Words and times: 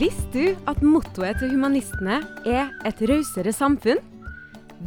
Visste 0.00 0.30
du 0.32 0.44
at 0.70 0.78
mottoet 0.80 1.42
til 1.42 1.50
humanistene 1.52 2.22
er 2.48 2.70
et 2.88 3.00
rausere 3.04 3.52
samfunn? 3.52 3.98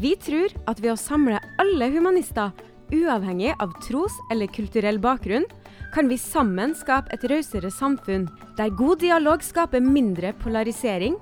Vi 0.01 0.15
tror 0.17 0.49
at 0.65 0.79
ved 0.81 0.95
å 0.95 0.97
samle 0.97 1.37
alle 1.61 1.89
humanister, 1.93 2.49
uavhengig 2.89 3.51
av 3.61 3.75
tros- 3.85 4.17
eller 4.33 4.49
kulturell 4.49 4.97
bakgrunn, 4.97 5.45
kan 5.93 6.09
vi 6.09 6.17
sammen 6.17 6.73
skape 6.73 7.13
et 7.13 7.27
rausere 7.29 7.69
samfunn, 7.69 8.25
der 8.57 8.73
god 8.73 9.03
dialog 9.05 9.45
skaper 9.45 9.85
mindre 9.85 10.33
polarisering, 10.41 11.19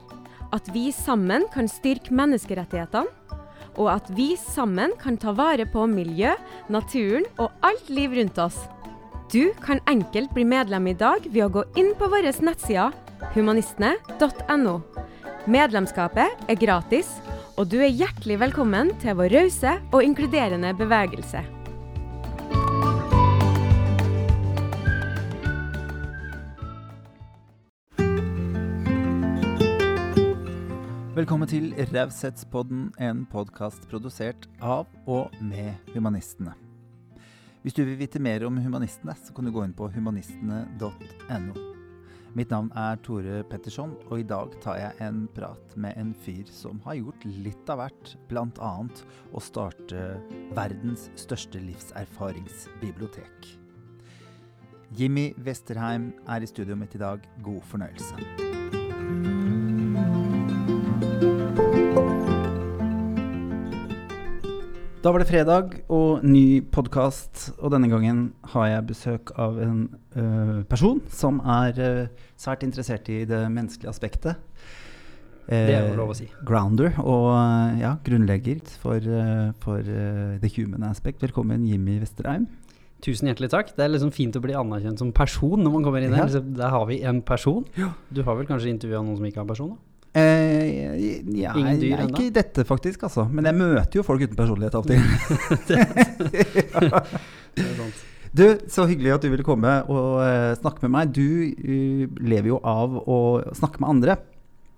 at 0.56 0.72
vi 0.72 0.88
sammen 0.96 1.50
kan 1.52 1.68
styrke 1.68 2.16
menneskerettighetene, 2.16 3.12
og 3.76 3.92
at 3.98 4.08
vi 4.16 4.38
sammen 4.40 4.96
kan 5.04 5.20
ta 5.20 5.36
vare 5.36 5.68
på 5.68 5.84
miljø, 5.92 6.32
naturen 6.72 7.28
og 7.36 7.52
alt 7.60 7.92
liv 7.92 8.16
rundt 8.16 8.40
oss. 8.40 8.64
Du 9.36 9.52
kan 9.60 9.84
enkelt 9.92 10.32
bli 10.32 10.48
medlem 10.48 10.88
i 10.88 10.96
dag 10.96 11.28
ved 11.28 11.44
å 11.44 11.56
gå 11.60 11.68
inn 11.76 11.92
på 12.00 12.08
våre 12.08 12.32
nettsider 12.40 12.96
humanistene.no. 13.36 14.76
Medlemskapet 15.50 16.46
er 16.50 16.60
gratis, 16.60 17.10
og 17.58 17.70
du 17.72 17.80
er 17.82 17.90
hjertelig 17.94 18.40
velkommen 18.42 18.94
til 19.02 19.18
vår 19.18 19.34
rause 19.34 19.78
og 19.92 20.04
inkluderende 20.06 20.74
bevegelse. 20.78 21.42
Velkommen 31.12 31.50
til 31.50 31.74
Raushetspodden, 31.92 32.86
en 32.98 33.26
podkast 33.30 33.84
produsert 33.92 34.48
av 34.64 34.88
og 35.06 35.34
med 35.44 35.76
humanistene. 35.94 36.56
Hvis 37.62 37.76
du 37.78 37.84
vil 37.84 38.00
vite 38.00 38.22
mer 38.24 38.48
om 38.48 38.58
humanistene, 38.58 39.14
så 39.14 39.36
kan 39.36 39.46
du 39.46 39.52
gå 39.54 39.62
inn 39.68 39.76
på 39.78 39.92
humanistene.no. 39.92 41.81
Mitt 42.32 42.52
navn 42.54 42.70
er 42.80 42.96
Tore 43.04 43.42
Petterson, 43.44 43.98
og 44.08 44.22
i 44.22 44.24
dag 44.28 44.54
tar 44.64 44.78
jeg 44.80 44.96
en 45.04 45.26
prat 45.36 45.74
med 45.76 45.98
en 46.00 46.14
fyr 46.16 46.48
som 46.48 46.80
har 46.86 46.96
gjort 46.96 47.26
litt 47.28 47.72
av 47.72 47.82
hvert, 47.82 48.14
bl.a. 48.30 48.72
å 49.36 49.44
starte 49.44 50.06
verdens 50.56 51.10
største 51.20 51.60
livserfaringsbibliotek. 51.60 53.52
Jimmy 54.96 55.34
Westerheim 55.44 56.14
er 56.28 56.44
i 56.44 56.48
studioet 56.48 56.80
mitt 56.80 56.96
i 56.96 57.04
dag. 57.04 57.28
God 57.44 57.68
fornøyelse. 57.68 58.81
Da 65.02 65.10
var 65.10 65.24
det 65.24 65.32
fredag 65.32 65.72
og 65.90 66.22
ny 66.22 66.62
podkast, 66.70 67.56
og 67.58 67.72
denne 67.74 67.88
gangen 67.90 68.20
har 68.52 68.68
jeg 68.70 68.84
besøk 68.92 69.32
av 69.34 69.56
en 69.58 69.80
uh, 70.14 70.60
person 70.70 71.00
som 71.10 71.40
er 71.42 71.80
uh, 71.82 72.28
svært 72.38 72.62
interessert 72.68 73.10
i 73.10 73.24
det 73.26 73.40
menneskelige 73.50 73.90
aspektet. 73.90 74.38
Uh, 75.50 75.56
det 75.58 75.74
er 75.74 75.88
jo 75.88 75.98
lov 75.98 76.14
å 76.14 76.20
si. 76.20 76.28
Grounder 76.46 77.02
og 77.02 77.32
ja, 77.82 77.96
grunnlegger 78.06 78.62
for, 78.84 79.10
for 79.66 79.82
The 79.82 80.54
Human 80.60 80.86
Aspect. 80.92 81.26
Velkommen, 81.26 81.66
Jimmy 81.66 81.98
Vesterheim. 82.04 82.46
Tusen 83.02 83.32
hjertelig 83.32 83.50
takk. 83.56 83.74
Det 83.74 83.82
er 83.82 83.96
liksom 83.96 84.14
fint 84.14 84.38
å 84.38 84.44
bli 84.44 84.54
anerkjent 84.54 85.02
som 85.02 85.10
person 85.18 85.66
når 85.66 85.80
man 85.80 85.88
kommer 85.88 86.06
inn 86.06 86.14
her. 86.14 86.30
Ja. 86.30 86.46
Der 86.62 86.76
har 86.78 86.86
vi 86.86 87.02
en 87.02 87.26
person. 87.26 87.66
Du 88.14 88.22
har 88.22 88.38
vel 88.38 88.46
kanskje 88.46 88.70
intervjua 88.70 89.02
noen 89.02 89.18
som 89.18 89.26
ikke 89.26 89.42
har 89.42 89.50
person? 89.50 89.74
da? 89.74 89.91
Eh, 90.14 91.22
ja, 91.40 91.54
Ingen 91.56 91.80
dyr 91.80 92.00
ennå? 92.04 92.16
Ikke 92.18 92.34
dette, 92.36 92.66
faktisk. 92.68 93.04
Altså. 93.08 93.28
Men 93.32 93.48
jeg 93.48 93.56
møter 93.60 94.02
jo 94.02 94.04
folk 94.04 94.24
uten 94.26 94.36
personlighet 94.36 94.76
alltid. 94.76 95.00
ja. 96.92 97.04
Sant. 97.78 98.08
Du, 98.32 98.46
så 98.72 98.86
hyggelig 98.88 99.18
at 99.18 99.24
du 99.26 99.32
ville 99.32 99.44
komme 99.44 99.72
og 99.92 100.22
uh, 100.24 100.52
snakke 100.60 100.86
med 100.86 100.94
meg. 100.94 101.16
Du 101.16 101.24
uh, 101.52 102.04
lever 102.24 102.54
jo 102.54 102.60
av 102.64 102.96
å 103.04 103.18
snakke 103.58 103.84
med 103.84 103.92
andre. 103.92 104.18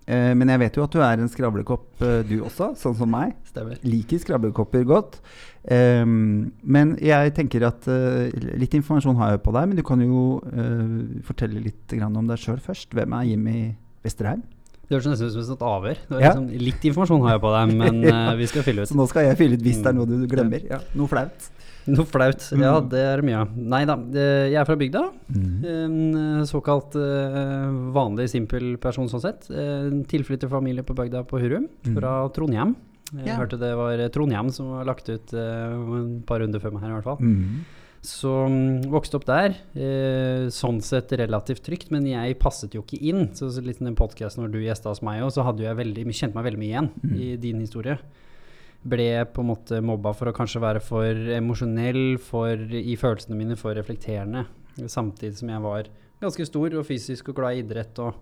Uh, 0.04 0.34
men 0.36 0.50
jeg 0.50 0.60
vet 0.64 0.78
jo 0.78 0.84
at 0.84 0.94
du 0.94 1.02
er 1.06 1.22
en 1.22 1.30
skravlekopp, 1.30 1.86
du 2.28 2.34
også, 2.44 2.72
sånn 2.78 2.96
som 2.98 3.10
meg. 3.14 3.36
Stemmer. 3.48 3.78
Liker 3.86 4.22
skravlekopper 4.22 4.86
godt. 4.90 5.20
Um, 5.70 6.50
men 6.60 6.96
jeg 7.02 7.32
tenker 7.38 7.64
at 7.70 7.86
litt 8.58 8.74
informasjon 8.76 9.16
har 9.22 9.36
jeg 9.36 9.44
på 9.46 9.54
deg, 9.54 9.70
men 9.70 9.78
du 9.78 9.86
kan 9.86 10.02
jo 10.02 10.42
fortelle 11.24 11.62
litt 11.62 11.94
om 12.04 12.26
deg 12.26 12.42
sjøl 12.42 12.60
først. 12.62 12.90
Hvem 12.94 13.16
er 13.16 13.30
Jimmy 13.30 13.58
Vesterheim? 14.04 14.44
Det 14.84 14.96
høres 14.96 15.08
nesten 15.08 15.30
ut 15.30 15.34
som 15.34 15.56
et 15.56 15.66
avhør. 15.70 15.98
Ja. 16.12 16.20
Liksom, 16.20 16.46
litt 16.68 16.86
informasjon 16.90 17.24
har 17.24 17.36
jeg 17.36 17.42
på 17.44 17.52
deg, 17.54 17.74
men 17.80 18.00
uh, 18.12 18.30
vi 18.38 18.48
skal 18.50 18.64
fylle 18.66 18.84
ut. 18.84 18.90
Så 18.90 18.96
nå 18.98 19.06
skal 19.10 19.28
jeg 19.30 19.38
fylle 19.40 19.58
ut 19.58 19.64
hvis 19.64 19.82
det 19.82 19.90
er 19.90 19.98
noe 19.98 20.08
du 20.08 20.24
glemmer? 20.30 20.64
Ja. 20.68 20.80
Noe 20.98 21.10
flaut? 21.10 21.50
Noe 21.90 22.08
flaut. 22.08 22.46
Ja, 22.52 22.78
mm. 22.80 22.88
det 22.92 23.04
er 23.10 23.22
mye 23.24 23.42
av. 23.42 23.54
Nei 23.74 23.82
da, 23.88 23.98
jeg 24.16 24.56
er 24.60 24.68
fra 24.68 24.76
bygda. 24.80 25.04
Mm. 25.28 25.52
En 25.74 25.98
eh, 26.20 26.42
såkalt 26.48 26.96
uh, 26.96 27.68
vanlig, 27.96 28.30
simpel 28.32 28.74
person 28.80 29.08
sånn 29.12 29.24
sett. 29.24 29.48
Tilflytterfamilie 30.10 30.86
på 30.86 30.96
bygda 30.96 31.24
på 31.28 31.40
Hurum, 31.42 31.68
mm. 31.84 31.94
fra 31.98 32.16
Trondheim. 32.36 32.76
Jeg 33.14 33.36
hørte 33.38 33.60
det 33.60 33.70
var 33.78 34.00
Trondheim 34.10 34.48
som 34.50 34.72
var 34.74 34.88
lagt 34.88 35.06
ut 35.06 35.34
et 35.36 36.22
par 36.26 36.40
runder 36.42 36.62
før 36.62 36.72
meg 36.74 36.86
her, 36.86 36.94
i 36.94 36.96
hvert 36.96 37.10
fall. 37.12 37.20
Mm. 38.04 38.08
Så 38.08 38.32
um, 38.46 38.82
vokste 38.92 39.16
opp 39.16 39.24
der. 39.28 39.54
Eh, 39.72 40.50
sånn 40.52 40.80
sett 40.84 41.12
relativt 41.16 41.64
trygt, 41.64 41.90
men 41.94 42.06
jeg 42.06 42.36
passet 42.40 42.74
jo 42.76 42.82
ikke 42.84 43.00
inn. 43.00 43.30
Så, 43.36 43.48
så 43.50 43.64
litt 43.64 43.80
den 43.80 43.96
podkasten 43.96 44.44
når 44.44 44.52
du 44.52 44.60
gjesta 44.60 44.92
hos 44.92 45.02
meg 45.04 45.22
òg, 45.24 45.32
så 45.32 45.46
hadde 45.46 45.64
jeg 45.64 45.80
veldig, 45.80 46.04
kjente 46.12 46.36
meg 46.36 46.50
veldig 46.50 46.60
mye 46.60 46.72
igjen 46.72 46.90
mm. 47.00 47.14
i 47.16 47.30
din 47.40 47.64
historie. 47.64 47.96
Ble 48.84 49.08
på 49.32 49.40
en 49.40 49.48
måte 49.48 49.80
mobba 49.80 50.12
for 50.12 50.28
å 50.28 50.36
kanskje 50.36 50.60
være 50.60 50.84
for 50.84 51.32
emosjonell 51.38 52.18
i 52.84 52.98
følelsene 53.00 53.38
mine, 53.38 53.56
for 53.56 53.76
reflekterende. 53.76 54.44
Samtidig 54.84 55.38
som 55.40 55.54
jeg 55.54 55.64
var 55.64 55.88
ganske 56.20 56.46
stor 56.48 56.76
og 56.76 56.86
fysisk 56.88 57.30
og 57.32 57.40
glad 57.40 57.56
i 57.56 57.64
idrett. 57.64 57.98
og 58.04 58.20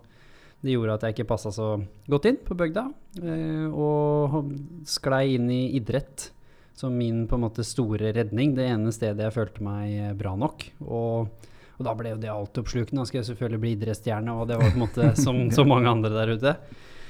det 0.63 0.77
gjorde 0.77 0.93
at 0.95 1.03
jeg 1.03 1.17
ikke 1.17 1.27
passa 1.33 1.51
så 1.51 1.73
godt 2.07 2.29
inn 2.29 2.37
på 2.39 2.55
bygda. 2.55 2.85
Eh, 3.19 3.67
og 3.67 4.53
sklei 4.87 5.33
inn 5.35 5.49
i 5.51 5.65
idrett 5.75 6.29
som 6.75 6.95
min 6.97 7.25
på 7.29 7.37
en 7.37 7.45
måte 7.45 7.65
store 7.65 8.13
redning. 8.15 8.55
Det 8.57 8.67
ene 8.67 8.93
stedet 8.93 9.27
jeg 9.27 9.35
følte 9.35 9.65
meg 9.65 9.97
eh, 9.97 10.15
bra 10.17 10.33
nok. 10.39 10.65
Og, 10.87 11.51
og 11.77 11.85
da 11.85 11.93
ble 11.97 12.15
jo 12.15 12.21
det 12.21 12.31
altoppslukende. 12.33 13.03
Da 13.03 13.09
skal 13.09 13.21
jeg 13.21 13.29
selvfølgelig 13.31 13.61
bli 13.63 13.75
idrettsstjerne, 13.77 14.37
og 14.37 14.49
det 14.49 14.57
var 14.59 14.71
på 14.71 14.79
en 14.79 14.85
måte 14.87 15.11
som 15.25 15.45
så 15.53 15.67
mange 15.67 15.91
andre 15.91 16.13
der 16.15 16.33
ute. 16.33 16.55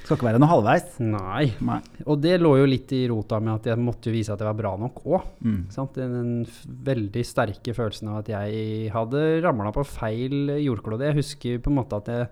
Skal 0.04 0.18
ikke 0.18 0.28
være 0.28 0.40
noe 0.44 0.52
halvveis. 0.52 0.98
Nei. 1.00 1.46
Nei. 1.64 1.80
Og 2.12 2.18
det 2.20 2.36
lå 2.42 2.58
jo 2.60 2.68
litt 2.68 2.92
i 2.92 3.06
rota 3.08 3.40
med 3.40 3.54
at 3.56 3.70
jeg 3.72 3.80
måtte 3.80 4.12
jo 4.12 4.18
vise 4.18 4.34
at 4.34 4.42
jeg 4.44 4.50
var 4.50 4.58
bra 4.60 4.74
nok 4.82 5.00
òg. 5.08 5.30
Mm. 5.48 5.62
Den, 5.96 6.16
den 6.18 6.82
veldig 6.90 7.24
sterke 7.24 7.76
følelsen 7.78 8.12
av 8.12 8.20
at 8.20 8.34
jeg 8.34 8.90
hadde 8.92 9.22
ramla 9.46 9.72
på 9.76 9.86
feil 9.88 10.58
jordklode. 10.60 11.08
Jeg 11.08 11.22
husker 11.22 11.64
på 11.64 11.72
en 11.72 11.80
måte 11.80 12.02
at 12.04 12.12
jeg 12.12 12.28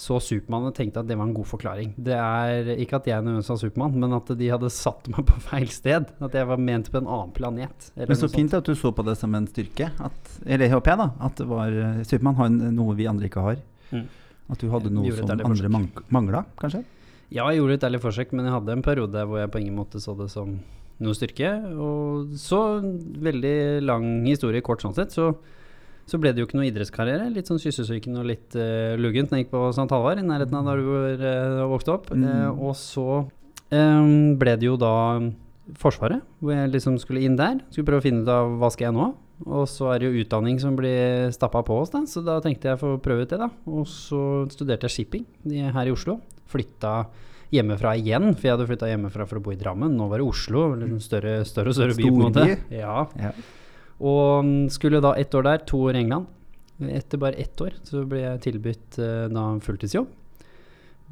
så 0.00 0.16
Supermann 0.24 0.70
og 0.70 0.76
tenkte 0.76 1.02
at 1.02 1.08
det 1.10 1.16
var 1.18 1.28
en 1.28 1.34
god 1.36 1.48
forklaring. 1.50 1.90
Det 2.00 2.14
er 2.16 2.70
ikke 2.80 3.00
at 3.02 3.08
jeg 3.10 3.20
nødvendigvis 3.20 3.50
var 3.52 3.58
Supermann, 3.60 3.98
men 4.00 4.16
at 4.16 4.30
de 4.40 4.46
hadde 4.48 4.70
satt 4.72 5.10
meg 5.12 5.26
på 5.28 5.40
feil 5.50 5.68
sted. 5.74 6.08
At 6.24 6.36
jeg 6.36 6.48
var 6.48 6.62
ment 6.70 6.88
på 6.92 7.02
en 7.02 7.10
annen 7.10 7.34
planet. 7.36 7.90
Men 7.98 8.18
så 8.18 8.30
fint 8.32 8.56
at 8.56 8.64
du 8.64 8.72
så 8.78 8.94
på 8.96 9.04
det 9.06 9.18
som 9.20 9.36
en 9.36 9.48
styrke. 9.50 9.90
At, 10.00 10.32
eller 10.46 10.72
håper 10.72 10.94
jeg, 10.94 11.02
da. 11.02 11.28
At 11.28 11.44
var, 11.50 11.76
eh, 11.84 12.00
Supermann 12.08 12.40
har 12.40 12.72
noe 12.80 12.96
vi 12.96 13.10
andre 13.10 13.28
ikke 13.28 13.44
har. 13.44 13.60
Mm. 13.92 14.08
At 14.50 14.64
du 14.64 14.72
hadde 14.72 14.94
noe 14.94 15.12
som 15.14 15.30
andre 15.36 15.70
mang 15.70 15.86
mangla, 16.10 16.44
kanskje? 16.62 16.82
Ja, 17.30 17.44
jeg 17.52 17.60
gjorde 17.60 17.76
et 17.76 17.86
ærlig 17.86 18.00
forsøk, 18.02 18.32
men 18.34 18.48
jeg 18.48 18.56
hadde 18.56 18.74
en 18.74 18.82
periode 18.82 19.28
hvor 19.28 19.38
jeg 19.38 19.52
på 19.52 19.60
ingen 19.60 19.76
måte 19.78 20.00
så 20.02 20.16
det 20.18 20.30
som 20.32 20.56
noe 21.00 21.16
styrke. 21.16 21.52
Og 21.76 22.32
så 22.40 22.62
veldig 22.80 23.56
lang 23.84 24.08
historie 24.26 24.64
kort 24.64 24.82
sånn 24.82 24.96
sett. 24.96 25.12
så 25.14 25.34
så 26.10 26.18
ble 26.20 26.32
det 26.34 26.42
jo 26.42 26.48
ikke 26.48 26.58
noe 26.58 26.68
idrettskarriere. 26.68 27.28
Litt 27.34 27.50
sånn 27.50 27.60
kyssesyken 27.62 28.18
og 28.18 28.26
litt 28.30 28.56
uh, 28.58 28.96
luggent 28.98 29.30
når 29.30 29.40
jeg 29.40 29.46
gikk 29.46 29.54
på 29.54 29.68
St. 29.70 29.86
Halvard, 29.86 30.22
i 30.22 30.26
nærheten 30.26 30.58
av 30.58 30.66
der 30.66 30.82
du 30.82 30.88
var, 30.90 31.22
uh, 31.22 31.68
vokste 31.70 31.94
opp. 31.94 32.10
Mm. 32.10 32.26
Uh, 32.26 32.64
og 32.66 32.74
så 32.78 33.06
um, 33.22 34.10
ble 34.40 34.56
det 34.58 34.68
jo 34.70 34.76
da 34.80 34.96
Forsvaret, 35.78 36.24
hvor 36.42 36.50
jeg 36.50 36.70
liksom 36.72 36.96
skulle 36.98 37.20
inn 37.22 37.36
der. 37.38 37.60
Skulle 37.70 37.86
prøve 37.86 38.02
å 38.02 38.06
finne 38.08 38.24
ut 38.24 38.30
av 38.34 38.56
hva 38.58 38.72
skal 38.74 38.88
jeg 38.88 38.96
nå. 38.96 39.04
Og 39.46 39.68
så 39.70 39.86
er 39.92 40.00
det 40.00 40.08
jo 40.08 40.24
utdanning 40.24 40.58
som 40.60 40.74
blir 40.74 41.30
stappa 41.32 41.62
på 41.64 41.76
oss, 41.78 41.92
da. 41.92 42.02
så 42.10 42.24
da 42.26 42.40
tenkte 42.42 42.72
jeg 42.72 42.76
å 42.76 42.80
få 42.80 42.90
prøve 43.04 43.22
ut 43.22 43.30
det, 43.30 43.38
da. 43.38 43.46
Og 43.70 43.86
så 43.88 44.48
studerte 44.50 44.88
jeg 44.88 44.96
shipping 44.96 45.28
her 45.46 45.86
i 45.86 45.94
Oslo. 45.94 46.18
Flytta 46.50 46.96
hjemmefra 47.54 47.94
igjen, 47.98 48.32
for 48.34 48.48
jeg 48.48 48.56
hadde 48.56 48.66
flytta 48.68 48.90
hjemmefra 48.90 49.26
for 49.30 49.40
å 49.40 49.44
bo 49.46 49.54
i 49.54 49.58
Drammen. 49.60 49.94
Nå 49.96 50.10
var 50.10 50.22
det 50.22 50.28
Oslo, 50.28 50.66
en 50.74 51.00
større, 51.02 51.40
større 51.48 51.74
større 51.76 51.96
by. 51.96 52.04
på 52.04 52.12
en 52.12 52.22
måte. 52.26 52.46
Ja. 52.74 53.06
ja. 53.14 53.32
Og 54.00 54.70
skulle 54.72 55.02
da 55.04 55.12
ett 55.20 55.34
år 55.36 55.46
der, 55.46 55.64
to 55.68 55.82
år 55.88 55.98
i 55.98 56.04
England. 56.04 56.26
Etter 56.80 57.20
bare 57.20 57.36
ett 57.36 57.60
år 57.60 57.76
så 57.84 58.06
ble 58.08 58.22
jeg 58.22 58.42
tilbudt 58.46 58.98
uh, 59.02 59.28
da 59.28 59.46
fulltidsjobb. 59.60 60.08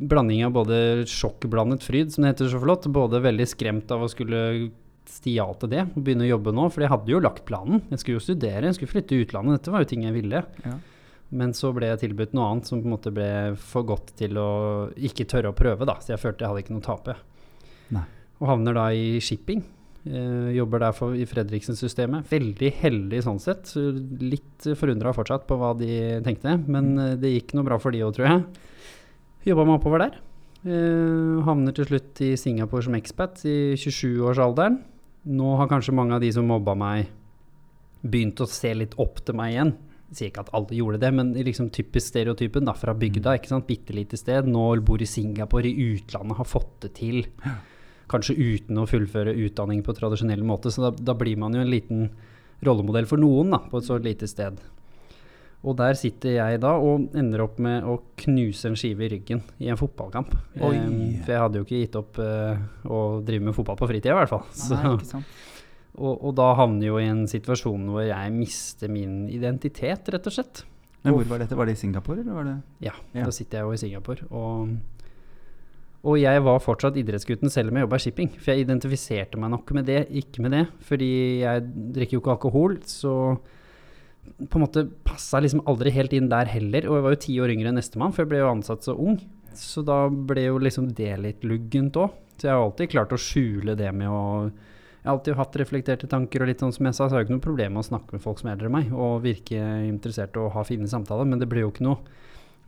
Blanding 0.08 0.44
av 0.46 0.54
både 0.54 1.06
sjokkblandet 1.10 1.82
fryd, 1.84 2.12
som 2.14 2.24
det 2.24 2.32
heter 2.32 2.52
så 2.52 2.60
flott, 2.62 2.86
både 2.94 3.20
veldig 3.20 3.48
skremt 3.50 3.90
av 3.92 4.06
å 4.06 4.10
skulle 4.10 4.70
si 5.08 5.34
ja 5.38 5.46
til 5.56 5.72
det 5.72 5.86
og 5.86 6.02
begynne 6.04 6.26
å 6.26 6.34
jobbe 6.34 6.52
nå, 6.54 6.68
for 6.70 6.84
jeg 6.84 6.92
hadde 6.92 7.12
jo 7.12 7.20
lagt 7.24 7.42
planen. 7.48 7.82
Jeg 7.90 8.02
skulle 8.02 8.18
jo 8.20 8.24
studere, 8.24 8.68
jeg 8.68 8.78
skulle 8.78 8.92
flytte 8.92 9.10
til 9.12 9.24
utlandet, 9.24 9.58
dette 9.58 9.74
var 9.74 9.84
jo 9.84 9.90
ting 9.90 10.04
jeg 10.06 10.16
ville. 10.16 10.44
Ja. 10.64 10.76
Men 11.28 11.52
så 11.56 11.74
ble 11.76 11.90
jeg 11.90 12.00
tilbudt 12.04 12.36
noe 12.36 12.52
annet 12.52 12.68
som 12.68 12.80
på 12.80 12.88
en 12.88 12.94
måte 12.94 13.12
ble 13.12 13.30
for 13.60 13.84
godt 13.88 14.14
til 14.16 14.38
å 14.40 14.50
ikke 14.96 15.26
tørre 15.28 15.52
å 15.52 15.56
prøve, 15.56 15.88
da. 15.88 15.98
Så 16.00 16.14
jeg 16.14 16.22
følte 16.22 16.44
jeg 16.44 16.52
hadde 16.52 16.62
ikke 16.64 16.76
noe 16.76 16.84
å 16.84 16.88
tape. 16.88 17.16
Nei. 17.96 18.04
Og 18.38 18.48
havner 18.52 18.78
da 18.78 18.86
i 18.96 19.18
shipping. 19.24 19.64
Uh, 20.08 20.48
jobber 20.56 20.80
derfor 20.80 21.12
i 21.18 21.26
Fredriksen-systemet. 21.28 22.28
Veldig 22.30 22.70
heldig 22.80 23.18
sånn 23.26 23.40
sett. 23.42 23.74
Litt 24.22 24.68
forundra 24.78 25.12
fortsatt 25.16 25.44
på 25.48 25.58
hva 25.60 25.74
de 25.76 25.90
tenkte, 26.24 26.54
men 26.70 26.94
uh, 26.96 27.16
det 27.20 27.34
gikk 27.34 27.52
noe 27.58 27.66
bra 27.66 27.76
for 27.82 27.92
de 27.92 28.04
òg, 28.06 28.14
tror 28.16 28.30
jeg. 28.30 28.46
Jobba 29.50 29.66
meg 29.68 29.80
oppover 29.80 30.04
der. 30.06 30.16
Uh, 30.64 31.44
havner 31.46 31.76
til 31.76 31.90
slutt 31.90 32.22
i 32.24 32.32
Singapore 32.40 32.86
som 32.88 32.96
expat 32.96 33.44
i 33.48 33.58
27-årsalderen. 33.78 34.80
Nå 35.28 35.52
har 35.60 35.68
kanskje 35.68 35.94
mange 35.96 36.16
av 36.16 36.24
de 36.24 36.32
som 36.32 36.48
mobba 36.48 36.72
meg, 36.78 37.12
begynt 38.00 38.40
å 38.40 38.48
se 38.48 38.70
litt 38.78 38.96
opp 39.02 39.20
til 39.26 39.36
meg 39.36 39.52
igjen. 39.52 39.76
Jeg 40.08 40.16
sier 40.16 40.30
ikke 40.30 40.46
at 40.46 40.52
alle 40.56 40.76
gjorde 40.78 41.00
det, 41.02 41.10
men 41.12 41.34
liksom 41.36 41.68
typisk 41.74 42.14
stereotypen 42.14 42.64
da, 42.64 42.72
fra 42.72 42.94
bygda. 42.96 43.34
ikke 43.36 43.50
sant? 43.50 43.66
Bitte 43.68 43.92
lite 43.92 44.16
sted. 44.16 44.48
Nå 44.48 44.70
bor 44.86 45.02
i 45.04 45.08
Singapore, 45.08 45.68
i 45.68 45.90
utlandet, 45.98 46.38
har 46.38 46.48
fått 46.48 46.78
det 46.86 46.94
til. 46.96 47.26
Kanskje 48.08 48.36
uten 48.38 48.78
å 48.80 48.86
fullføre 48.88 49.34
utdanning 49.36 49.82
på 49.84 49.94
tradisjonell 49.96 50.42
måte. 50.46 50.72
Så 50.72 50.86
da, 50.86 50.90
da 51.12 51.14
blir 51.18 51.36
man 51.40 51.54
jo 51.56 51.60
en 51.64 51.70
liten 51.72 52.08
rollemodell 52.64 53.06
for 53.06 53.20
noen 53.20 53.52
da, 53.54 53.60
på 53.70 53.78
et 53.78 53.86
så 53.86 53.98
lite 54.02 54.26
sted. 54.30 54.56
Og 55.66 55.74
der 55.78 55.96
sitter 55.98 56.36
jeg 56.36 56.60
da 56.62 56.76
og 56.78 57.08
ender 57.18 57.42
opp 57.42 57.56
med 57.62 57.82
å 57.82 57.96
knuse 58.22 58.70
en 58.70 58.76
skive 58.78 59.08
i 59.08 59.10
ryggen 59.16 59.40
i 59.58 59.70
en 59.72 59.78
fotballkamp. 59.80 60.30
Oi. 60.62 60.74
Eh, 60.76 61.16
for 61.24 61.34
jeg 61.34 61.42
hadde 61.42 61.58
jo 61.60 61.66
ikke 61.66 61.80
gitt 61.82 61.98
opp 61.98 62.20
uh, 62.22 62.60
å 62.86 63.00
drive 63.26 63.48
med 63.48 63.56
fotball 63.56 63.78
på 63.80 63.88
fritida, 63.90 64.14
i 64.14 64.18
hvert 64.20 64.30
fall. 64.30 64.44
Så, 64.54 64.78
Nei, 64.78 64.92
ikke 64.94 65.08
sant. 65.10 65.32
og, 65.98 66.12
og 66.14 66.36
da 66.38 66.52
havner 66.60 66.86
jeg 66.86 66.92
jo 66.94 67.00
i 67.02 67.08
en 67.10 67.24
situasjon 67.30 67.88
hvor 67.90 68.06
jeg 68.06 68.34
mister 68.36 68.92
min 68.94 69.24
identitet, 69.34 70.12
rett 70.14 70.30
og 70.30 70.36
slett. 70.38 70.62
Men 71.02 71.14
hvor 71.16 71.26
var 71.30 71.42
dette? 71.42 71.58
Var 71.58 71.66
det 71.70 71.74
i 71.74 71.82
Singapore, 71.82 72.22
eller 72.22 72.38
var 72.38 72.46
det 72.52 72.56
Ja, 72.86 72.94
Ja. 73.14 73.26
da 73.26 73.34
sitter 73.34 73.58
jeg 73.60 73.66
jo 73.66 73.74
i 73.74 73.82
Singapore. 73.82 74.30
Og, 74.30 74.78
og 76.06 76.18
jeg 76.20 76.42
var 76.46 76.60
fortsatt 76.62 76.96
idrettsgutten 77.00 77.50
selv 77.50 77.72
om 77.72 77.78
jeg 77.78 77.86
jobba 77.86 77.98
i 77.98 78.02
shipping. 78.04 78.28
For 78.38 78.52
jeg 78.52 78.64
identifiserte 78.64 79.40
meg 79.40 79.50
nok 79.50 79.72
med 79.74 79.88
det, 79.90 80.04
ikke 80.20 80.44
med 80.44 80.54
det. 80.54 80.64
Fordi 80.86 81.10
jeg 81.42 81.64
drikker 81.96 82.16
jo 82.16 82.22
ikke 82.22 82.34
alkohol, 82.36 82.76
så 82.86 83.14
på 84.38 84.58
en 84.58 84.62
måte 84.62 84.84
passa 85.08 85.40
liksom 85.42 85.64
aldri 85.70 85.90
helt 85.96 86.14
inn 86.14 86.30
der 86.30 86.50
heller. 86.52 86.86
Og 86.86 86.98
jeg 86.98 87.06
var 87.06 87.16
jo 87.16 87.20
ti 87.26 87.34
år 87.42 87.54
yngre 87.56 87.72
enn 87.72 87.80
nestemann, 87.80 88.14
for 88.14 88.22
jeg 88.22 88.30
ble 88.30 88.44
jo 88.44 88.52
ansatt 88.52 88.86
så 88.86 88.94
ung. 88.94 89.18
Så 89.58 89.82
da 89.82 90.04
ble 90.08 90.46
jo 90.46 90.62
liksom 90.62 90.92
det 90.94 91.16
litt 91.24 91.46
luggent 91.48 91.98
òg. 91.98 92.14
Så 92.38 92.46
jeg 92.46 92.54
har 92.54 92.62
alltid 92.62 92.92
klart 92.94 93.14
å 93.16 93.18
skjule 93.18 93.74
det 93.78 93.90
med 93.96 94.10
å 94.12 94.24
Jeg 94.98 95.06
har 95.06 95.14
alltid 95.14 95.36
hatt 95.38 95.56
reflekterte 95.56 96.08
tanker, 96.10 96.42
og 96.42 96.48
litt 96.50 96.60
sånn 96.60 96.72
som 96.74 96.84
jeg 96.84 96.94
sa, 96.96 97.06
så 97.06 97.14
har 97.14 97.22
jeg 97.22 97.28
ikke 97.28 97.36
noe 97.36 97.44
problem 97.44 97.76
med 97.76 97.80
å 97.80 97.86
snakke 97.86 98.12
med 98.12 98.20
folk 98.20 98.40
som 98.40 98.48
er 98.48 98.56
eldre 98.56 98.66
enn 98.68 98.74
meg, 98.74 98.88
og 98.92 99.22
virke 99.24 99.60
interessert 99.86 100.34
og 100.36 100.50
ha 100.52 100.64
fine 100.66 100.90
samtaler, 100.90 101.24
men 101.24 101.38
det 101.40 101.46
ble 101.48 101.62
jo 101.62 101.70
ikke 101.70 101.86
noe 101.86 102.02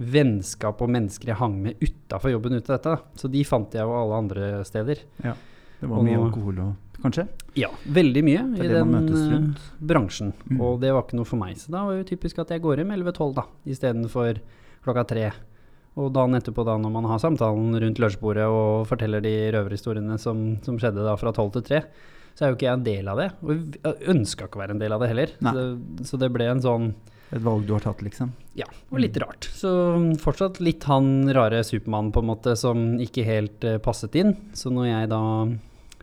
vennskap 0.00 0.80
og 0.80 0.90
mennesker 0.92 1.32
jeg 1.32 1.40
hang 1.40 1.58
med 1.60 1.80
utafor 1.82 2.32
jobben 2.32 2.56
ut 2.56 2.70
av 2.70 2.78
dette. 2.78 2.94
Så 3.20 3.28
de 3.32 3.42
fant 3.44 3.74
jeg 3.76 3.84
jo 3.84 3.96
alle 3.96 4.20
andre 4.24 4.52
steder. 4.68 5.02
Ja, 5.24 5.34
Det 5.80 5.88
var 5.88 5.98
Og 5.98 6.04
mye 6.04 6.20
alkohol 6.20 6.62
og 6.64 6.72
Kanskje? 7.00 7.24
Ja, 7.56 7.70
veldig 7.88 8.22
mye 8.26 8.42
i 8.60 8.66
den 8.68 8.90
eh, 8.98 9.68
bransjen. 9.80 10.34
Mm. 10.50 10.58
Og 10.60 10.80
det 10.82 10.90
var 10.92 11.06
ikke 11.06 11.16
noe 11.16 11.28
for 11.28 11.40
meg. 11.40 11.56
Så 11.56 11.72
da 11.72 11.86
var 11.86 11.96
det 11.96 12.02
jo 12.02 12.10
typisk 12.12 12.42
at 12.42 12.52
jeg 12.52 12.60
går 12.60 12.82
hjem 12.82 12.92
11-12 12.92 13.30
da, 13.38 13.46
istedenfor 13.72 14.40
klokka 14.84 15.06
tre. 15.08 15.30
Og 15.96 16.12
dagen 16.14 16.36
etterpå, 16.36 16.64
da 16.68 16.76
når 16.78 16.92
man 16.92 17.08
har 17.08 17.22
samtalen 17.22 17.72
rundt 17.82 18.02
lunsjbordet 18.02 18.44
og 18.52 18.84
forteller 18.90 19.24
de 19.24 19.32
røverhistoriene 19.56 20.18
som, 20.20 20.60
som 20.64 20.76
skjedde 20.80 21.06
da 21.06 21.16
fra 21.18 21.32
12 21.32 21.54
til 21.56 21.66
tre, 21.70 21.80
så 22.36 22.44
er 22.44 22.52
jo 22.52 22.58
ikke 22.58 22.68
jeg 22.68 22.78
en 22.78 22.86
del 22.86 23.08
av 23.10 23.20
det. 23.20 23.30
Og 23.42 23.80
jeg 23.80 24.12
ønska 24.12 24.46
ikke 24.46 24.60
å 24.60 24.62
være 24.62 24.76
en 24.76 24.84
del 24.84 24.94
av 24.96 25.02
det 25.02 25.10
heller. 25.10 25.34
Så 25.40 25.56
det, 25.56 26.06
så 26.12 26.20
det 26.20 26.30
ble 26.36 26.52
en 26.52 26.62
sånn 26.64 26.92
Et 27.30 27.42
valg 27.42 27.66
du 27.66 27.72
har 27.76 27.84
tatt, 27.84 28.00
liksom? 28.02 28.32
ja, 28.58 28.66
og 28.90 28.98
litt 29.00 29.16
rart. 29.22 29.46
Så 29.54 29.70
fortsatt 30.20 30.58
litt 30.60 30.84
han 30.90 31.30
rare 31.32 31.62
Supermannen, 31.64 32.10
på 32.12 32.20
en 32.24 32.30
måte 32.32 32.56
som 32.58 32.98
ikke 33.00 33.22
helt 33.24 33.64
uh, 33.64 33.78
passet 33.78 34.16
inn. 34.18 34.34
Så 34.52 34.72
når 34.74 34.88
jeg 34.88 35.10
da 35.12 35.20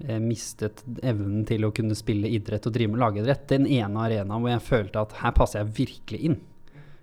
eh, 0.07 0.19
mistet 0.23 0.83
evnen 1.03 1.43
til 1.45 1.67
å 1.67 1.73
kunne 1.75 1.97
spille 1.99 2.31
idrett 2.31 2.65
og 2.69 2.73
drive 2.77 2.93
med 2.93 3.03
lagidrett, 3.03 3.43
den 3.51 3.67
ene 3.67 4.05
arenaen 4.07 4.39
hvor 4.39 4.53
jeg 4.53 4.63
følte 4.69 5.03
at 5.03 5.17
her 5.19 5.35
passer 5.35 5.61
jeg 5.65 5.75
virkelig 5.83 6.21
inn. 6.31 6.39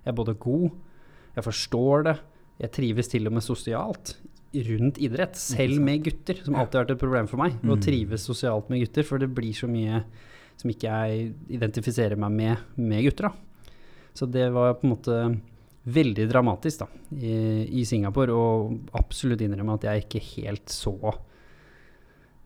Jeg 0.04 0.12
er 0.14 0.16
både 0.16 0.34
god, 0.40 0.70
jeg 1.36 1.46
forstår 1.50 2.08
det, 2.08 2.16
jeg 2.64 2.74
trives 2.80 3.08
til 3.12 3.28
og 3.28 3.36
med 3.36 3.44
sosialt 3.44 4.16
rundt 4.54 4.98
idrett, 5.02 5.34
selv 5.36 5.80
med 5.82 6.04
gutter, 6.06 6.38
som 6.46 6.54
alltid 6.54 6.78
har 6.78 6.84
vært 6.84 6.92
et 6.94 7.00
problem 7.00 7.26
for 7.30 7.42
meg. 7.42 7.56
Å 7.60 7.74
Mm. 7.74 7.80
trives 7.82 8.22
sosialt 8.28 8.68
med 8.70 8.84
gutter, 8.84 9.02
for 9.02 9.18
det 9.18 9.34
blir 9.34 9.52
så 9.52 9.66
mye 9.66 10.04
som 10.56 10.70
ikke 10.70 10.86
jeg 10.86 11.32
identifiserer 11.50 12.16
meg 12.16 12.30
med 12.30 12.56
med 12.78 13.02
gutter. 13.04 13.28
da. 13.28 13.34
Så 14.14 14.26
det 14.30 14.46
var 14.54 14.74
på 14.78 14.86
en 14.86 14.92
måte 14.94 15.18
veldig 15.84 16.28
dramatisk 16.30 16.84
da, 16.84 16.86
i, 17.18 17.34
i 17.80 17.84
Singapore, 17.84 18.32
og 18.32 18.94
absolutt 18.96 19.42
innrømme 19.44 19.74
at 19.76 19.84
jeg 19.88 20.04
ikke 20.06 20.22
helt 20.36 20.70
så 20.72 20.94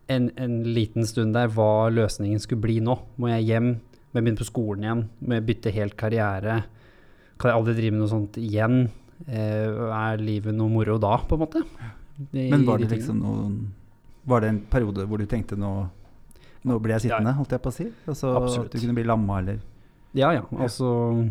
en, 0.09 0.31
en 0.41 0.55
liten 0.65 1.05
stund 1.07 1.35
der 1.37 1.51
hva 1.53 1.89
løsningen 1.93 2.41
skulle 2.41 2.63
bli 2.65 2.79
nå. 2.85 2.95
Må 3.21 3.29
jeg 3.35 3.45
hjem? 3.51 3.69
Må 4.09 4.17
jeg 4.19 4.25
begynne 4.25 4.41
på 4.41 4.47
skolen 4.49 4.87
igjen? 4.87 5.03
Må 5.21 5.37
jeg 5.37 5.47
bytte 5.51 5.73
helt 5.77 5.97
karriere? 6.01 6.63
Kan 7.39 7.51
jeg 7.53 7.59
aldri 7.61 7.75
drive 7.77 7.95
med 7.95 8.03
noe 8.03 8.13
sånt 8.15 8.39
igjen? 8.41 8.79
Eh, 9.29 9.69
er 9.93 10.23
livet 10.23 10.57
noe 10.57 10.73
moro 10.73 10.97
da, 11.03 11.19
på 11.29 11.37
en 11.37 11.43
måte? 11.45 11.63
I- 12.33 12.49
Men 12.51 12.65
var 12.67 12.81
det 12.83 12.89
liksom 12.91 13.21
noen 13.23 13.53
Var 14.27 14.41
det 14.43 14.49
en 14.51 14.57
periode 14.73 15.05
hvor 15.07 15.21
du 15.23 15.27
tenkte 15.31 15.55
nå 15.55 15.69
Nå 16.67 16.79
blir 16.83 16.97
jeg 16.97 17.05
sittende, 17.05 17.31
holdt 17.37 17.53
jeg 17.55 17.63
på 17.63 17.71
å 17.71 17.75
si? 17.77 17.85
Altså 18.11 18.33
Absolutt. 18.35 18.73
at 18.73 18.75
du 18.75 18.81
kunne 18.83 18.97
bli 18.97 19.05
lamma, 19.07 19.37
eller 19.39 19.61
Ja, 20.19 20.33
ja. 20.35 20.43
Altså, 20.59 20.89
ja, 21.15 21.31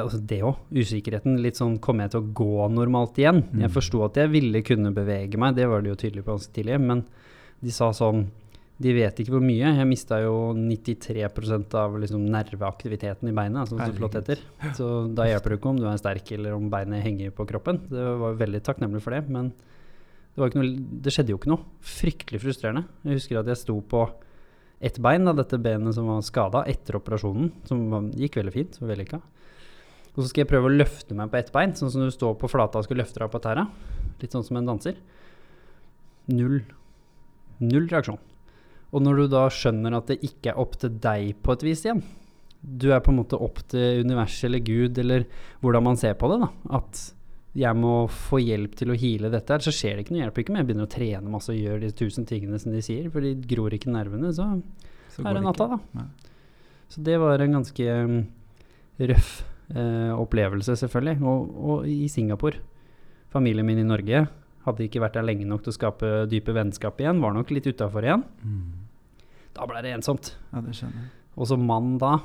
altså 0.00 0.20
det 0.24 0.40
òg. 0.46 0.60
Usikkerheten. 0.72 1.40
Litt 1.44 1.58
sånn 1.60 1.76
Kommer 1.82 2.06
jeg 2.06 2.14
til 2.14 2.22
å 2.22 2.30
gå 2.40 2.68
normalt 2.72 3.18
igjen? 3.20 3.42
Mm. 3.50 3.66
Jeg 3.66 3.74
forsto 3.74 4.00
at 4.06 4.16
jeg 4.16 4.32
ville 4.32 4.62
kunne 4.64 4.94
bevege 4.96 5.40
meg, 5.40 5.58
det 5.58 5.66
var 5.68 5.82
de 5.82 5.92
jo 5.92 5.98
tydelige 6.00 6.24
på 6.24 6.36
ganske 6.36 6.54
tidlig. 6.56 6.78
Men 6.80 7.02
de 7.62 7.74
sa 7.74 7.90
sånn 7.94 8.24
De 8.82 8.94
vet 8.96 9.20
ikke 9.20 9.34
hvor 9.36 9.44
mye. 9.44 9.74
Jeg 9.76 9.86
mista 9.86 10.16
jo 10.24 10.54
93% 10.56 11.76
av 11.78 11.98
liksom 12.02 12.24
nerveaktiviteten 12.32 13.28
i 13.30 13.34
beinet, 13.36 13.60
altså, 13.60 13.76
så 13.78 13.92
flott 13.94 14.16
heter. 14.18 14.40
Så 14.74 14.88
da 15.14 15.28
hjelper 15.28 15.52
det 15.52 15.58
ikke 15.60 15.70
om 15.70 15.78
du 15.78 15.84
er 15.86 16.00
sterk 16.00 16.32
eller 16.34 16.56
om 16.56 16.66
beinet 16.72 17.04
henger 17.04 17.30
på 17.36 17.46
kroppen. 17.46 17.84
Det 17.92 18.08
var 18.24 18.40
veldig 18.40 18.62
takknemlig 18.66 19.04
for 19.04 19.14
det. 19.14 19.22
Men 19.28 19.52
det, 19.52 20.40
var 20.40 20.50
ikke 20.50 20.62
noe, 20.64 20.72
det 21.04 21.14
skjedde 21.14 21.34
jo 21.34 21.38
ikke 21.38 21.52
noe. 21.52 21.68
Fryktelig 21.84 22.42
frustrerende. 22.42 22.88
Jeg 23.04 23.20
husker 23.20 23.42
at 23.42 23.52
jeg 23.52 23.60
sto 23.60 23.76
på 23.86 24.06
ett 24.82 24.98
bein, 24.98 25.28
da, 25.28 25.36
dette 25.36 25.60
benet 25.62 25.94
som 25.94 26.08
var 26.10 26.24
skada 26.26 26.64
etter 26.66 26.98
operasjonen, 26.98 27.52
som 27.68 28.10
gikk 28.18 28.40
veldig 28.40 28.54
fint, 28.56 28.80
så 28.80 28.88
vellykka. 28.88 29.20
Og 30.12 30.20
så 30.20 30.28
skal 30.28 30.42
jeg 30.42 30.50
prøve 30.50 30.68
å 30.68 30.74
løfte 30.74 31.16
meg 31.16 31.30
på 31.32 31.38
ett 31.40 31.52
bein, 31.54 31.72
sånn 31.76 31.92
som 31.92 32.04
du 32.04 32.12
står 32.12 32.36
på 32.40 32.50
flata 32.52 32.80
og 32.80 32.86
skal 32.86 33.00
løfte 33.00 33.22
deg 33.22 33.30
på 33.32 33.40
tæra. 33.42 33.64
Litt 34.20 34.34
sånn 34.34 34.44
som 34.44 34.58
en 34.60 34.68
danser. 34.68 34.98
Null. 36.32 36.60
Null 37.62 37.88
reaksjon. 37.88 38.20
Og 38.92 39.00
når 39.00 39.22
du 39.22 39.30
da 39.32 39.46
skjønner 39.52 39.96
at 39.96 40.10
det 40.12 40.18
ikke 40.26 40.52
er 40.52 40.60
opp 40.60 40.76
til 40.82 40.92
deg 41.00 41.32
på 41.40 41.56
et 41.56 41.64
vis 41.64 41.86
igjen, 41.86 42.02
du 42.62 42.92
er 42.92 43.00
på 43.02 43.10
en 43.10 43.18
måte 43.22 43.40
opp 43.40 43.62
til 43.72 44.04
universet 44.04 44.46
eller 44.50 44.62
Gud, 44.62 45.00
eller 45.00 45.24
hvordan 45.64 45.86
man 45.88 45.98
ser 45.98 46.14
på 46.20 46.28
det, 46.30 46.42
da. 46.44 46.50
At 46.78 47.00
jeg 47.58 47.76
må 47.76 47.94
få 48.12 48.38
hjelp 48.40 48.76
til 48.78 48.92
å 48.92 48.96
heale 48.96 49.32
dette 49.32 49.56
her, 49.56 49.64
så 49.64 49.72
skjer 49.74 49.96
det 49.96 50.04
ikke 50.04 50.14
noe. 50.14 50.22
Hjelper 50.22 50.44
ikke 50.44 50.52
om 50.52 50.60
jeg 50.60 50.68
begynner 50.68 50.88
å 50.88 50.92
trene 50.92 51.32
masse 51.32 51.52
og 51.52 51.58
gjør 51.58 51.82
de 51.82 51.90
tusen 51.96 52.28
tingene 52.28 52.60
som 52.60 52.72
de 52.72 52.84
sier, 52.84 53.08
for 53.12 53.24
de 53.24 53.32
gror 53.48 53.74
ikke 53.76 53.92
nervene, 53.92 54.32
så 54.36 54.52
så 55.12 55.24
er 55.28 55.36
det 55.36 55.42
natta, 55.44 55.66
da. 55.68 55.78
Ja. 55.98 56.04
Så 56.92 57.02
det 57.04 57.18
var 57.20 57.40
en 57.40 57.58
ganske 57.58 57.96
um, 58.04 58.20
røff 59.00 59.32
eh, 59.74 60.12
opplevelse, 60.14 60.76
selvfølgelig. 60.80 61.18
Og, 61.22 61.56
og 61.72 61.88
i 61.88 62.06
Singapore. 62.12 62.60
Familien 63.32 63.66
min 63.66 63.80
i 63.80 63.88
Norge 63.88 64.26
hadde 64.66 64.86
ikke 64.86 65.02
vært 65.02 65.16
der 65.18 65.26
lenge 65.26 65.48
nok 65.48 65.64
til 65.64 65.72
å 65.72 65.78
skape 65.78 66.12
dype 66.30 66.54
vennskap 66.54 67.00
igjen. 67.02 67.22
Var 67.22 67.34
nok 67.34 67.50
litt 67.54 67.66
utafor 67.70 68.06
igjen. 68.06 68.24
Mm. 68.44 69.22
Da 69.56 69.66
ble 69.68 69.82
det 69.84 69.94
ensomt. 69.96 70.34
Ja, 70.52 70.62
det 70.64 70.76
skjønner 70.78 71.04
jeg. 71.04 71.10
Og 71.32 71.48
som 71.48 71.64
mann 71.66 71.96
da, 72.00 72.18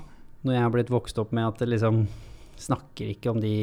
når 0.44 0.58
jeg 0.58 0.66
er 0.66 0.74
blitt 0.76 0.92
vokst 0.94 1.20
opp 1.22 1.34
med 1.36 1.48
at 1.48 1.64
det 1.64 1.72
liksom 1.72 2.04
snakker 2.60 3.14
ikke 3.14 3.32
om 3.32 3.42
de 3.42 3.56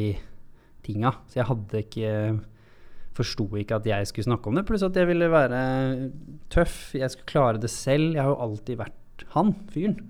tinga. 0.85 1.13
Så 1.29 1.41
jeg 1.41 1.49
hadde 1.51 1.85
ikke 1.85 2.11
Forsto 3.15 3.45
ikke 3.55 3.77
at 3.77 3.85
jeg 3.87 4.07
skulle 4.09 4.27
snakke 4.27 4.49
om 4.51 4.57
det. 4.57 4.65
Pluss 4.67 4.83
at 4.83 4.97
jeg 4.99 5.07
ville 5.07 5.29
være 5.31 5.59
tøff. 6.51 6.89
Jeg 6.97 7.13
skulle 7.13 7.29
klare 7.31 7.61
det 7.63 7.69
selv. 7.71 8.09
Jeg 8.11 8.19
har 8.19 8.33
jo 8.33 8.41
alltid 8.43 8.81
vært 8.81 9.23
han 9.31 9.53
fyren. 9.71 10.01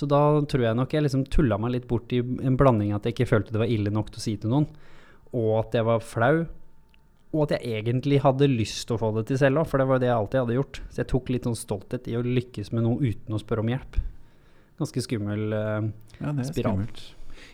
Så 0.00 0.06
da 0.08 0.20
tror 0.48 0.64
jeg 0.64 0.76
nok 0.78 0.94
jeg 0.96 1.04
liksom 1.04 1.26
tulla 1.28 1.58
meg 1.60 1.74
litt 1.74 1.88
bort 1.90 2.12
i 2.16 2.22
en 2.24 2.56
blanding 2.56 2.94
at 2.96 3.04
jeg 3.04 3.12
ikke 3.12 3.28
følte 3.34 3.52
det 3.52 3.60
var 3.60 3.72
ille 3.72 3.92
nok 3.92 4.08
til 4.14 4.22
å 4.22 4.24
si 4.24 4.32
til 4.40 4.54
noen, 4.54 4.64
og 5.36 5.50
at 5.58 5.76
jeg 5.76 5.84
var 5.90 6.00
flau. 6.00 6.46
Og 7.30 7.44
at 7.44 7.52
jeg 7.58 7.76
egentlig 7.78 8.22
hadde 8.24 8.48
lyst 8.50 8.88
til 8.88 8.96
å 8.96 9.02
få 9.02 9.12
det 9.18 9.28
til 9.28 9.38
selv 9.38 9.60
òg, 9.60 9.68
for 9.68 9.78
det 9.78 9.86
var 9.90 10.00
det 10.02 10.08
jeg 10.08 10.16
alltid 10.16 10.40
hadde 10.40 10.56
gjort. 10.56 10.80
Så 10.88 11.02
jeg 11.02 11.10
tok 11.12 11.28
litt 11.30 11.46
sånn 11.46 11.58
stolthet 11.58 12.08
i 12.10 12.16
å 12.18 12.24
lykkes 12.26 12.72
med 12.72 12.86
noe 12.88 12.98
uten 13.04 13.36
å 13.36 13.42
spørre 13.42 13.62
om 13.62 13.70
hjelp. 13.70 14.00
Ganske 14.80 15.04
skummel 15.04 15.54
eh, 15.54 15.90
Ja, 16.16 16.32
det 16.32 16.46
er 16.46 16.48
Spiral. 16.48 16.80
skummelt. 16.80 17.04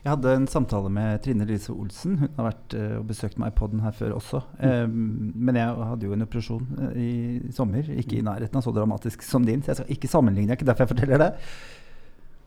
Jeg 0.06 0.12
hadde 0.12 0.32
en 0.38 0.46
samtale 0.50 0.90
med 0.90 1.20
Trine 1.24 1.46
Lise 1.48 1.74
Olsen. 1.74 2.16
Hun 2.22 2.30
har 2.38 2.48
vært 2.48 2.74
uh, 2.78 2.96
og 3.00 3.08
besøkt 3.10 3.38
meg 3.42 3.52
i 3.52 3.56
poden 3.58 3.82
her 3.84 3.94
før 3.94 4.16
også. 4.16 4.40
Um, 4.58 5.32
men 5.34 5.58
jeg 5.58 5.86
hadde 5.90 6.08
jo 6.08 6.14
en 6.14 6.26
operasjon 6.26 6.66
eh, 6.86 6.96
i 7.02 7.54
sommer. 7.54 7.90
Ikke 7.98 8.20
i 8.20 8.24
nærheten 8.26 8.58
av 8.58 8.64
så 8.66 8.74
dramatisk 8.74 9.26
som 9.26 9.46
din, 9.46 9.62
så 9.62 9.72
jeg 9.72 9.80
skal 9.80 9.96
ikke 9.96 10.10
sammenligne. 10.10 10.48
Det 10.48 10.56
er 10.56 10.60
ikke 10.60 10.70
derfor 10.70 10.86
jeg 10.86 10.94
forteller 10.94 11.22
det. 11.26 11.30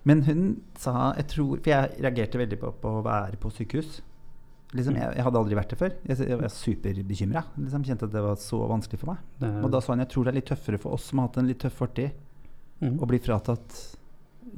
Men 0.09 0.23
hun 0.25 0.45
sa 0.79 1.11
jeg 1.19 1.29
tror, 1.35 1.59
For 1.61 1.71
jeg 1.71 1.97
reagerte 2.01 2.41
veldig 2.41 2.59
på, 2.61 2.71
på 2.81 2.93
å 2.99 3.03
være 3.05 3.39
på 3.41 3.51
sykehus. 3.53 3.99
Liksom, 4.77 4.97
jeg, 4.99 5.13
jeg 5.17 5.25
hadde 5.25 5.39
aldri 5.39 5.57
vært 5.57 5.71
det 5.73 5.79
før. 5.79 5.93
Jeg, 6.05 6.25
jeg 6.29 6.37
var 6.37 6.51
superbekymra. 6.53 7.45
Liksom, 7.57 7.85
kjente 7.87 8.09
at 8.09 8.13
det 8.13 8.21
var 8.21 8.35
så 8.41 8.59
vanskelig 8.69 9.01
for 9.01 9.13
meg. 9.15 9.23
det, 9.41 9.49
Og 9.65 9.71
da 9.73 9.81
sa 9.81 9.95
hun 9.95 10.03
jeg 10.03 10.11
tror 10.11 10.27
det 10.27 10.33
er 10.33 10.37
litt 10.37 10.49
tøffere 10.51 10.81
for 10.81 10.97
oss 10.97 11.07
som 11.09 11.21
har 11.21 11.29
hatt 11.29 11.39
en 11.41 11.49
litt 11.49 11.61
tøff 11.63 11.79
fortid, 11.81 12.13
mm. 12.83 12.99
å 12.99 13.09
bli 13.09 13.21
fratatt 13.23 13.79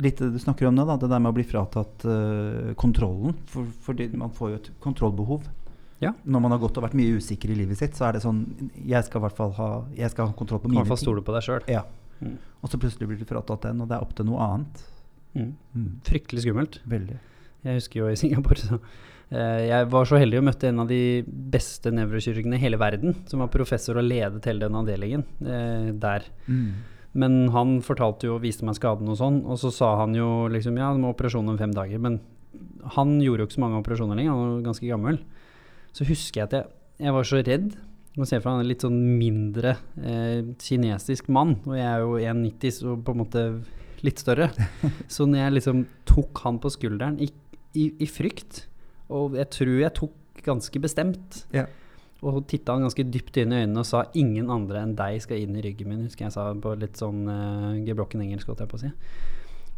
Litt 0.02 0.22
det 0.22 0.30
du 0.32 0.38
snakker 0.40 0.70
om 0.70 0.76
nå, 0.78 0.86
da, 0.88 0.96
det 0.96 1.10
der 1.12 1.20
med 1.20 1.34
å 1.34 1.36
bli 1.36 1.44
fratatt 1.44 2.06
uh, 2.08 2.70
kontrollen. 2.80 3.34
For, 3.52 3.68
fordi 3.84 4.06
man 4.16 4.32
får 4.32 4.54
jo 4.54 4.60
et 4.62 4.70
kontrollbehov. 4.80 5.50
Ja. 6.00 6.14
Når 6.24 6.44
man 6.46 6.56
har 6.56 6.62
gått 6.62 6.80
og 6.80 6.86
vært 6.86 6.96
mye 6.96 7.18
usikker 7.20 7.52
i 7.52 7.58
livet 7.60 7.78
sitt, 7.78 7.98
så 7.98 8.08
er 8.08 8.16
det 8.16 8.22
sånn 8.24 8.40
Jeg 8.88 9.04
skal 9.06 9.20
i 9.20 9.26
hvert 9.26 9.36
fall 9.38 9.52
ha, 9.60 9.68
jeg 9.94 10.10
skal 10.14 10.32
ha 10.32 10.38
kontroll 10.38 10.62
på 10.64 10.70
Kan 10.70 10.72
i 10.72 10.78
mine 10.78 10.86
hvert 10.86 10.96
fall 10.96 11.02
stole 11.04 11.26
på 11.28 11.36
deg 11.36 11.46
sjøl. 11.46 11.68
Ja. 11.70 11.84
Mm. 12.22 12.38
Og 12.62 12.72
så 12.72 12.80
plutselig 12.80 13.10
blir 13.10 13.20
du 13.20 13.28
fratatt 13.28 13.68
den, 13.68 13.84
og 13.84 13.92
det 13.92 13.98
er 13.98 14.06
opp 14.08 14.16
til 14.16 14.30
noe 14.30 14.48
annet. 14.48 14.82
Mm. 15.38 15.54
Mm. 15.76 15.90
Fryktelig 16.08 16.46
skummelt. 16.46 16.80
Veldig. 16.90 17.18
Jeg 17.66 17.80
husker 17.80 18.02
jo 18.02 18.12
i 18.12 18.20
Singapore 18.22 18.60
så 18.60 18.80
eh, 19.30 19.68
Jeg 19.70 19.90
var 19.94 20.08
så 20.10 20.20
heldig 20.22 20.42
å 20.42 20.46
møtte 20.46 20.72
en 20.72 20.84
av 20.84 20.90
de 20.92 21.02
beste 21.28 21.94
nevrokirurgene 21.94 22.58
i 22.58 22.64
hele 22.64 22.80
verden, 22.82 23.16
som 23.30 23.44
var 23.44 23.54
professor 23.54 24.00
og 24.02 24.08
ledet 24.08 24.48
hele 24.50 24.66
den 24.66 24.80
avdelingen 24.80 25.26
eh, 25.46 25.92
der. 26.02 26.28
Mm. 26.48 26.72
Men 27.12 27.40
han 27.52 27.80
fortalte 27.84 28.30
jo, 28.30 28.40
viste 28.40 28.66
meg 28.68 28.78
skaden 28.80 29.10
og 29.12 29.20
sånn, 29.20 29.42
og 29.44 29.60
så 29.60 29.72
sa 29.76 29.96
han 30.00 30.16
jo 30.16 30.48
liksom 30.52 30.78
ja, 30.80 30.94
det 30.96 31.04
må 31.04 31.12
operasjon 31.12 31.50
om 31.52 31.60
fem 31.60 31.74
dager. 31.76 32.00
Men 32.00 32.22
han 32.96 33.18
gjorde 33.24 33.44
jo 33.44 33.50
ikke 33.50 33.58
så 33.60 33.64
mange 33.66 33.82
operasjoner 33.82 34.20
lenger, 34.20 34.36
han 34.36 34.44
var 34.56 34.68
ganske 34.70 34.88
gammel. 34.88 35.20
Så 35.92 36.08
husker 36.08 36.42
jeg 36.42 36.48
at 36.48 36.56
jeg, 36.56 36.70
jeg 37.04 37.16
var 37.18 37.28
så 37.28 37.42
redd. 37.44 37.74
Man 38.16 38.28
ser 38.28 38.42
for 38.44 38.52
seg 38.52 38.64
en 38.64 38.68
litt 38.68 38.84
sånn 38.84 39.00
mindre 39.20 39.76
eh, 40.00 40.40
kinesisk 40.60 41.30
mann, 41.32 41.58
og 41.68 41.76
jeg 41.78 41.88
er 41.88 42.04
jo 42.04 42.18
1,90 42.20 42.76
så 42.80 42.96
på 43.00 43.14
en 43.14 43.22
måte 43.22 43.44
litt 44.04 44.20
større. 44.22 44.50
Så 45.12 45.28
når 45.30 45.44
jeg 45.46 45.54
liksom 45.60 45.86
tok 46.10 46.42
han 46.46 46.60
på 46.64 46.72
skulderen 46.74 47.20
i, 47.22 47.30
i, 47.78 47.90
i 48.02 48.08
frykt, 48.10 48.66
og 49.12 49.36
jeg 49.40 49.50
tror 49.54 49.78
jeg 49.82 49.94
tok 49.98 50.44
ganske 50.46 50.80
bestemt, 50.82 51.44
Ja. 51.54 51.66
og 52.24 52.46
titta 52.48 52.74
han 52.74 52.86
ganske 52.86 53.04
dypt 53.12 53.38
inn 53.42 53.52
i 53.54 53.60
øynene 53.66 53.80
og 53.82 53.86
sa 53.86 54.04
'ingen 54.14 54.50
andre 54.50 54.82
enn 54.82 54.96
deg 54.96 55.22
skal 55.22 55.38
inn 55.42 55.56
i 55.58 55.62
ryggen 55.62 55.88
min', 55.90 56.04
husker 56.08 56.26
jeg 56.26 56.34
sa 56.34 56.54
på 56.54 56.76
litt 56.80 56.94
sånn 56.98 57.28
uh, 57.28 57.76
gebrokken 57.86 58.22
engelsk, 58.22 58.48
holdt 58.48 58.60
jeg 58.64 58.70
på 58.70 58.78
å 58.78 58.84
si. 58.86 58.92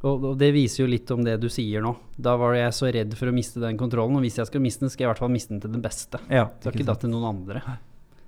Og, 0.03 0.23
og 0.23 0.37
det 0.37 0.51
viser 0.53 0.83
jo 0.83 0.89
litt 0.91 1.09
om 1.15 1.23
det 1.23 1.37
du 1.39 1.47
sier 1.47 1.81
nå. 1.81 1.95
Da 2.19 2.35
var 2.35 2.53
jeg 2.55 2.73
så 2.75 2.91
redd 2.91 3.13
for 3.15 3.27
å 3.31 3.33
miste 3.33 3.59
den 3.63 3.77
kontrollen, 3.79 4.17
og 4.19 4.21
hvis 4.25 4.35
jeg 4.37 4.47
skal 4.47 4.61
miste 4.61 4.83
den, 4.83 4.89
skal 4.91 5.03
jeg 5.05 5.07
i 5.07 5.11
hvert 5.13 5.19
fall 5.23 5.31
miste 5.31 5.49
den 5.55 5.61
til 5.63 5.71
den 5.71 5.81
beste. 5.81 6.19
Ja, 6.29 6.49
Skal 6.59 6.73
ikke 6.75 6.85
da 6.85 6.95
til 6.99 7.09
noen 7.13 7.23
andre. 7.29 7.61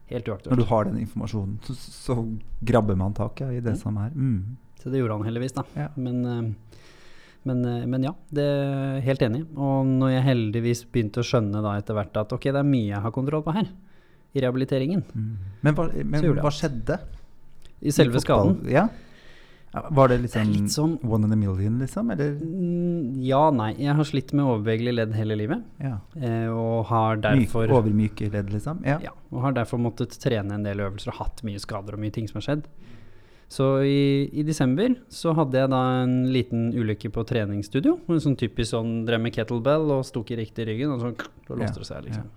Helt 0.08 0.26
Når 0.28 0.56
du 0.56 0.64
har 0.70 0.86
den 0.86 0.98
informasjonen, 1.02 1.60
så, 1.66 1.74
så 1.76 2.16
grabber 2.64 2.96
man 2.96 3.14
taket 3.14 3.52
i 3.58 3.60
det 3.60 3.74
Mm. 3.74 3.80
som 3.82 3.98
er. 3.98 4.10
Mm. 4.16 4.58
Så 4.86 4.92
det 4.94 5.00
gjorde 5.02 5.16
han 5.18 5.26
heldigvis, 5.26 5.56
da. 5.58 5.64
Ja. 5.76 5.88
Men, 5.98 6.20
eh, 6.30 6.76
men, 7.50 7.64
eh, 7.66 7.86
men 7.90 8.04
ja, 8.06 8.12
det 8.38 8.44
er 8.46 9.00
helt 9.02 9.24
enig. 9.26 9.42
Og 9.58 9.86
når 9.90 10.12
jeg 10.14 10.26
heldigvis 10.28 10.84
begynte 10.94 11.24
å 11.24 11.26
skjønne 11.26 11.64
da 11.66 11.74
etter 11.80 11.98
hvert 11.98 12.16
at 12.22 12.36
ok, 12.38 12.46
det 12.54 12.62
er 12.62 12.70
mye 12.70 12.92
jeg 12.92 13.02
har 13.02 13.14
kontroll 13.16 13.42
på 13.46 13.56
her, 13.58 13.72
i 14.36 14.42
rehabiliteringen, 14.44 15.02
Mm. 15.16 15.36
Men, 15.64 15.74
hva, 15.76 15.90
men 16.06 16.24
hva 16.38 16.52
skjedde? 16.54 17.00
i 17.82 17.90
selve 17.92 18.18
I 18.20 18.24
skaden 18.24 18.70
Ja. 18.70 18.88
Var 19.92 20.08
det 20.08 20.22
liksom, 20.24 20.52
litt 20.54 20.72
sånn 20.72 20.94
one 21.04 21.26
in 21.28 21.34
a 21.34 21.36
million, 21.36 21.80
liksom? 21.80 22.10
Eller? 22.14 22.36
mm, 22.40 23.18
Ja, 23.26 23.50
nei. 23.52 23.74
Jeg 23.76 23.94
har 23.96 24.04
slitt 24.08 24.32
med 24.34 24.46
overbevegelige 24.46 24.96
ledd 24.96 25.14
hele 25.18 25.36
livet, 25.36 25.64
Ja. 25.82 25.98
eh, 26.16 26.48
og 26.48 26.86
har 26.86 27.18
Myk, 27.18 27.24
derfor 27.52 27.68
overmyke 27.68 28.32
ledd, 28.32 28.52
liksom? 28.54 28.86
Ja. 28.86 29.00
Ja, 29.04 29.12
og 29.34 29.42
har 29.42 29.52
derfor 29.52 29.78
måttet 29.80 30.16
trene 30.20 30.54
en 30.54 30.64
del 30.64 30.78
øvelser 30.80 31.10
og 31.10 31.16
hatt 31.20 31.44
mye 31.44 31.60
skader 31.60 31.94
og 31.94 32.00
mye 32.00 32.12
ting 32.14 32.28
som 32.30 32.40
har 32.40 32.48
skjedd. 32.56 32.64
Så 33.52 33.66
i, 33.86 34.26
i 34.34 34.44
desember 34.44 34.96
så 35.14 35.36
hadde 35.38 35.60
jeg 35.62 35.70
da 35.72 35.82
en 36.02 36.16
liten 36.34 36.72
ulykke 36.74 37.12
på 37.14 37.24
treningsstudio. 37.30 38.00
En 38.10 38.22
sånn 38.24 38.38
typisk 38.40 38.72
sånn 38.74 39.04
drev 39.08 39.22
med 39.22 39.36
kettlebell 39.36 39.92
og 39.94 40.02
i 40.34 40.40
riktig 40.42 40.66
ryggen, 40.68 40.96
og 40.96 41.04
så 41.04 41.12
da 41.48 41.60
låste 41.62 41.84
det 41.84 41.90
seg, 41.92 42.08
liksom. 42.08 42.32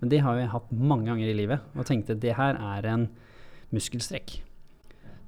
Men 0.00 0.10
det 0.10 0.22
har 0.24 0.40
jeg 0.40 0.52
hatt 0.54 0.72
mange 0.72 1.06
ganger 1.10 1.30
i 1.30 1.36
livet, 1.36 1.60
og 1.76 1.86
tenkte 1.88 2.16
det 2.18 2.34
her 2.38 2.56
er 2.58 2.88
en 2.90 3.08
muskelstrekk. 3.74 4.38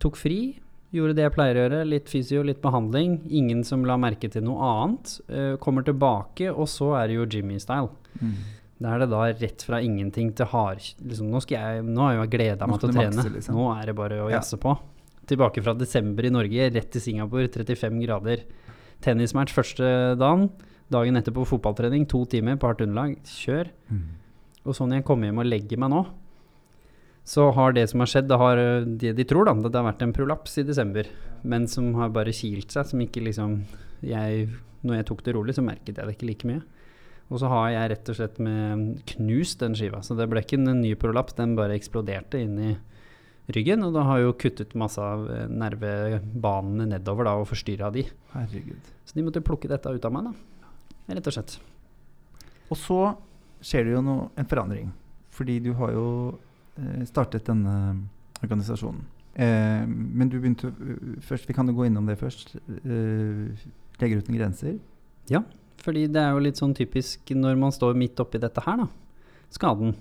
Tok 0.02 0.18
fri, 0.20 0.56
gjorde 0.94 1.16
det 1.18 1.26
jeg 1.26 1.34
pleier 1.36 1.58
å 1.58 1.62
gjøre, 1.66 1.84
litt 1.88 2.10
fysio, 2.10 2.42
litt 2.46 2.60
behandling. 2.64 3.20
Ingen 3.28 3.62
som 3.66 3.84
la 3.88 3.96
merke 4.00 4.30
til 4.32 4.44
noe 4.46 4.72
annet. 4.72 5.14
Uh, 5.28 5.54
kommer 5.62 5.84
tilbake, 5.86 6.50
og 6.52 6.68
så 6.70 6.94
er 7.00 7.10
det 7.10 7.20
jo 7.20 7.28
Jimmy-style. 7.36 7.92
Mm. 8.20 8.36
Da 8.82 8.92
er 8.92 9.04
det 9.04 9.08
da 9.12 9.22
rett 9.32 9.62
fra 9.64 9.78
ingenting 9.80 10.34
til 10.36 10.48
hard 10.50 10.82
liksom, 11.00 11.30
nå, 11.32 11.40
skal 11.40 11.56
jeg, 11.56 11.84
nå 11.88 12.02
har 12.02 12.18
jeg 12.18 12.32
gleda 12.34 12.66
meg 12.68 12.82
til 12.82 12.90
å 12.90 12.96
trene. 12.98 13.24
liksom. 13.38 13.56
Nå 13.56 13.70
er 13.72 13.88
det 13.88 13.94
bare 13.96 14.18
å 14.20 14.28
Ja. 14.28 14.36
jazze 14.36 14.58
på. 14.60 14.74
Tilbake 15.26 15.62
fra 15.64 15.74
desember 15.74 16.26
i 16.26 16.32
Norge, 16.32 16.68
rett 16.74 16.92
til 16.94 17.02
Singapore, 17.02 17.48
35 17.50 17.98
grader. 18.04 18.44
Tennismatch 19.04 19.54
første 19.56 19.88
dagen. 20.20 20.50
Dagen 20.92 21.18
etterpå 21.18 21.46
fotballtrening, 21.50 22.06
to 22.06 22.22
timer 22.30 22.58
på 22.60 22.70
hardt 22.70 22.84
underlag. 22.84 23.16
Kjør. 23.26 23.72
Mm. 23.90 24.06
Og 24.66 24.76
sånn 24.78 24.94
jeg 24.94 25.06
kommer 25.06 25.30
hjem 25.30 25.42
og 25.42 25.50
legger 25.50 25.82
meg 25.82 25.92
nå, 25.92 26.04
så 27.26 27.48
har 27.54 27.74
det 27.74 27.88
som 27.90 28.02
har 28.02 28.10
skjedd, 28.10 28.28
det 28.30 28.38
har 28.38 28.60
det 29.02 29.12
de 29.18 29.26
tror, 29.26 29.48
da, 29.48 29.54
det 29.58 29.74
har 29.74 29.88
vært 29.88 30.02
en 30.06 30.14
prolaps 30.14 30.60
i 30.62 30.66
desember, 30.66 31.08
men 31.42 31.66
som 31.70 31.90
har 31.98 32.12
bare 32.14 32.34
kilt 32.34 32.74
seg, 32.74 32.86
som 32.86 33.02
ikke 33.02 33.24
liksom 33.26 33.60
jeg, 34.06 34.48
Når 34.86 35.00
jeg 35.00 35.06
tok 35.08 35.22
det 35.24 35.32
rolig, 35.34 35.54
så 35.56 35.64
merket 35.66 35.96
jeg 35.96 36.06
det 36.06 36.12
ikke 36.14 36.26
like 36.28 36.46
mye. 36.46 36.60
Og 37.32 37.40
så 37.42 37.48
har 37.50 37.70
jeg 37.72 37.90
rett 37.90 38.10
og 38.12 38.16
slett 38.18 38.36
med 38.38 39.00
knust 39.16 39.58
den 39.58 39.74
skiva, 39.74 40.02
så 40.04 40.14
det 40.14 40.28
ble 40.30 40.44
ikke 40.44 40.60
en 40.60 40.78
ny 40.78 40.92
prolaps, 40.94 41.34
den 41.34 41.56
bare 41.58 41.74
eksploderte 41.74 42.38
inn 42.38 42.60
i 42.62 42.74
ryggen, 43.54 43.84
og 43.86 43.94
da 43.94 44.02
har 44.08 44.22
jo 44.24 44.34
kuttet 44.40 44.74
masse 44.78 45.02
av 45.02 45.26
øh, 45.30 45.46
nervebanene 45.52 46.88
nedover 46.96 47.28
da, 47.28 47.36
og 47.38 47.48
forstyrra 47.50 47.92
de. 47.94 48.06
Herregud. 48.32 48.92
Så 49.06 49.18
de 49.18 49.24
måtte 49.26 49.44
plukke 49.44 49.70
dette 49.70 49.92
ut 49.92 50.08
av 50.08 50.14
meg, 50.14 50.30
da. 50.30 50.70
Rett 51.14 51.30
og 51.30 51.36
slett. 51.36 51.58
Og 52.66 52.78
så 52.80 53.00
skjer 53.64 53.86
det 53.86 53.94
jo 53.94 54.02
noe, 54.04 54.30
en 54.38 54.48
forandring. 54.50 54.90
Fordi 55.36 55.58
du 55.62 55.72
har 55.78 55.92
jo 55.94 56.06
eh, 56.80 57.04
startet 57.08 57.46
denne 57.46 57.76
organisasjonen. 58.42 59.04
Eh, 59.36 59.84
men 59.86 60.30
du 60.32 60.38
begynte 60.40 60.72
øh, 60.72 61.20
først, 61.20 61.48
Vi 61.48 61.54
kan 61.54 61.68
jo 61.68 61.76
gå 61.76 61.86
innom 61.86 62.06
det 62.08 62.18
først. 62.18 62.56
Eh, 62.56 63.66
Leger 64.00 64.18
uten 64.18 64.36
grenser. 64.36 64.78
Ja, 65.30 65.42
Fordi 65.82 66.06
det 66.06 66.20
er 66.20 66.32
jo 66.32 66.42
litt 66.42 66.58
sånn 66.58 66.74
typisk 66.74 67.30
når 67.30 67.56
man 67.60 67.72
står 67.72 67.96
midt 67.96 68.18
oppi 68.20 68.40
dette 68.40 68.62
her, 68.64 68.80
da. 68.82 68.86
Skaden. 69.52 69.94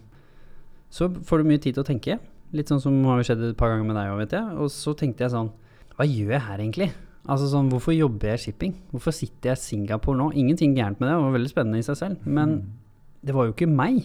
Så 0.90 1.10
får 1.28 1.42
du 1.42 1.50
mye 1.50 1.62
tid 1.62 1.76
til 1.76 1.84
å 1.84 1.88
tenke. 1.88 2.18
Litt 2.54 2.68
sånn 2.70 2.82
som 2.82 3.04
har 3.06 3.24
skjedd 3.24 3.42
et 3.50 3.58
par 3.58 3.70
ganger 3.74 3.86
med 3.86 3.96
deg 3.96 4.12
òg, 4.14 4.18
vet 4.24 4.32
jeg. 4.38 4.58
Og 4.62 4.70
så 4.70 4.94
tenkte 4.96 5.26
jeg 5.26 5.32
sånn 5.32 5.52
Hva 5.98 6.06
gjør 6.06 6.32
jeg 6.36 6.42
her 6.42 6.58
egentlig? 6.60 6.92
Altså 7.28 7.48
sånn, 7.50 7.70
Hvorfor 7.72 7.96
jobber 7.96 8.30
jeg 8.36 8.40
shipping? 8.40 8.74
Hvorfor 8.92 9.12
sitter 9.16 9.50
jeg 9.54 9.58
i 9.58 9.62
Singapore 9.64 10.18
nå? 10.20 10.32
Ingenting 10.36 10.76
gærent 10.76 11.00
med 11.00 11.10
det, 11.10 11.16
det 11.16 11.24
var 11.26 11.34
veldig 11.40 11.50
spennende 11.50 11.80
i 11.80 11.88
seg 11.88 11.98
selv. 11.98 12.18
Men 12.26 12.50
Mm. 12.60 12.66
det 13.26 13.34
var 13.34 13.46
jo 13.48 13.54
ikke 13.54 13.68
meg. 13.70 14.04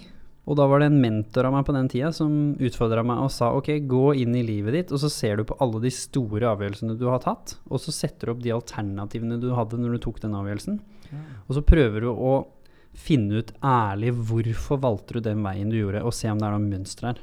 Og 0.48 0.56
da 0.56 0.66
var 0.66 0.80
det 0.80 0.86
en 0.90 1.00
mentor 1.02 1.44
av 1.46 1.52
meg 1.52 1.66
på 1.66 1.74
den 1.74 1.88
tida 1.88 2.08
som 2.12 2.56
utfordra 2.56 3.04
meg 3.04 3.18
og 3.18 3.30
sa 3.30 3.52
ok, 3.54 3.68
gå 3.86 4.16
inn 4.16 4.34
i 4.34 4.42
livet 4.42 4.72
ditt, 4.72 4.90
og 4.92 4.98
så 4.98 5.10
ser 5.10 5.36
du 5.36 5.44
på 5.44 5.54
alle 5.60 5.78
de 5.80 5.90
store 5.90 6.40
avgjørelsene 6.56 6.96
du 6.98 7.04
har 7.06 7.20
tatt, 7.20 7.58
og 7.70 7.78
så 7.78 7.92
setter 7.92 8.26
du 8.26 8.32
opp 8.32 8.40
de 8.42 8.50
alternativene 8.50 9.38
du 9.38 9.50
hadde 9.54 9.78
når 9.78 9.92
du 9.92 9.98
tok 9.98 10.18
den 10.20 10.32
avgjørelsen. 10.34 10.80
Og 11.46 11.54
så 11.54 11.62
prøver 11.62 12.00
du 12.00 12.08
å 12.10 12.46
finne 12.94 13.38
ut 13.44 13.52
ærlig 13.62 14.10
hvorfor 14.16 14.80
valgte 14.80 15.12
du 15.12 15.20
den 15.20 15.42
veien 15.44 15.70
du 15.70 15.76
gjorde, 15.76 16.02
og 16.02 16.12
se 16.16 16.28
om 16.32 16.38
det 16.40 16.48
er 16.48 16.56
noen 16.56 16.70
mønster 16.72 17.06
her. 17.12 17.18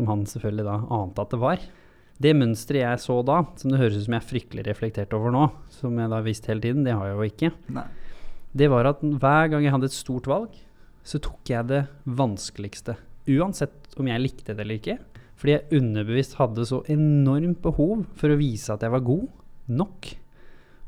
Som 0.00 0.08
han 0.08 0.24
selvfølgelig 0.24 0.64
da 0.64 0.78
ante 0.96 1.20
at 1.20 1.34
det 1.34 1.40
var. 1.42 1.68
Det 2.20 2.32
mønsteret 2.36 2.80
jeg 2.80 3.00
så 3.04 3.18
da, 3.24 3.42
som 3.60 3.72
det 3.72 3.80
høres 3.80 3.98
ut 3.98 4.06
som 4.06 4.16
jeg 4.16 4.22
er 4.22 4.30
fryktelig 4.30 4.64
reflektert 4.64 5.12
over 5.16 5.32
nå, 5.32 5.46
som 5.72 5.96
jeg 6.00 6.12
da 6.12 6.20
visste 6.24 6.52
hele 6.52 6.64
tiden, 6.64 6.86
det 6.88 6.96
har 6.96 7.08
jeg 7.08 7.16
jo 7.16 7.28
ikke, 7.28 7.50
Nei. 7.76 7.84
det 8.60 8.68
var 8.72 8.88
at 8.90 9.04
hver 9.04 9.52
gang 9.52 9.64
jeg 9.64 9.72
hadde 9.72 9.88
et 9.88 9.96
stort 9.96 10.28
valg, 10.28 10.58
så 11.04 11.20
tok 11.20 11.52
jeg 11.52 11.68
det 11.68 11.82
vanskeligste. 12.04 12.96
Uansett 13.28 13.96
om 14.00 14.08
jeg 14.08 14.24
likte 14.24 14.52
det 14.56 14.64
eller 14.64 14.80
ikke. 14.80 14.98
Fordi 15.40 15.54
jeg 15.54 15.80
underbevisst 15.80 16.36
hadde 16.36 16.66
så 16.68 16.82
enormt 16.92 17.62
behov 17.64 18.04
for 18.20 18.32
å 18.32 18.36
vise 18.40 18.72
at 18.74 18.84
jeg 18.84 18.92
var 18.92 19.04
god 19.06 19.24
nok. 19.72 20.10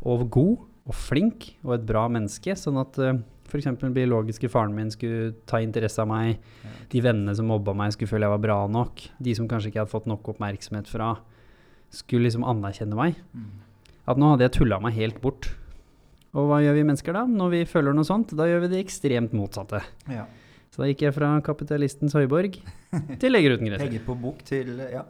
Og 0.05 0.27
god 0.35 0.67
og 0.89 0.99
flink 0.99 1.55
og 1.63 1.79
et 1.79 1.87
bra 1.89 2.05
menneske. 2.13 2.53
Sånn 2.59 2.81
at 2.83 2.99
uh, 3.01 3.15
f.eks. 3.53 3.69
biologiske 3.95 4.49
faren 4.51 4.75
min 4.75 4.91
skulle 4.91 5.35
ta 5.47 5.61
interesse 5.63 6.01
av 6.03 6.09
meg. 6.11 6.41
De 6.93 7.03
vennene 7.05 7.35
som 7.37 7.47
mobba 7.53 7.75
meg, 7.77 7.93
skulle 7.95 8.11
føle 8.11 8.27
jeg 8.27 8.35
var 8.35 8.43
bra 8.47 8.59
nok. 8.73 9.05
De 9.23 9.35
som 9.37 9.49
kanskje 9.51 9.71
ikke 9.73 9.83
hadde 9.85 9.93
fått 9.93 10.09
nok 10.11 10.33
oppmerksomhet 10.35 10.89
fra, 10.91 11.13
skulle 11.93 12.25
liksom 12.27 12.47
anerkjenne 12.49 12.97
meg. 12.97 13.19
Mm. 13.37 13.51
At 14.09 14.19
nå 14.19 14.33
hadde 14.33 14.49
jeg 14.49 14.57
tulla 14.57 14.81
meg 14.83 14.97
helt 14.97 15.21
bort. 15.23 15.51
Og 16.33 16.49
hva 16.49 16.63
gjør 16.65 16.79
vi 16.79 16.85
mennesker 16.89 17.13
da? 17.13 17.27
Når 17.29 17.51
vi 17.53 17.65
føler 17.69 17.93
noe 17.95 18.09
sånt, 18.09 18.33
da 18.39 18.47
gjør 18.49 18.65
vi 18.65 18.71
det 18.73 18.81
ekstremt 18.87 19.35
motsatte. 19.37 19.83
Ja. 20.09 20.25
Så 20.73 20.81
da 20.81 20.89
gikk 20.89 21.03
jeg 21.05 21.13
fra 21.13 21.35
kapitalistens 21.45 22.15
høyborg 22.17 22.55
til 23.21 23.35
Leger 23.35 23.59
uten 23.59 23.69
grenser. 23.69 23.85
Penger 23.91 24.07
på 24.07 24.17
bok 24.23 24.41
til 24.49 24.79
ja. 24.89 25.05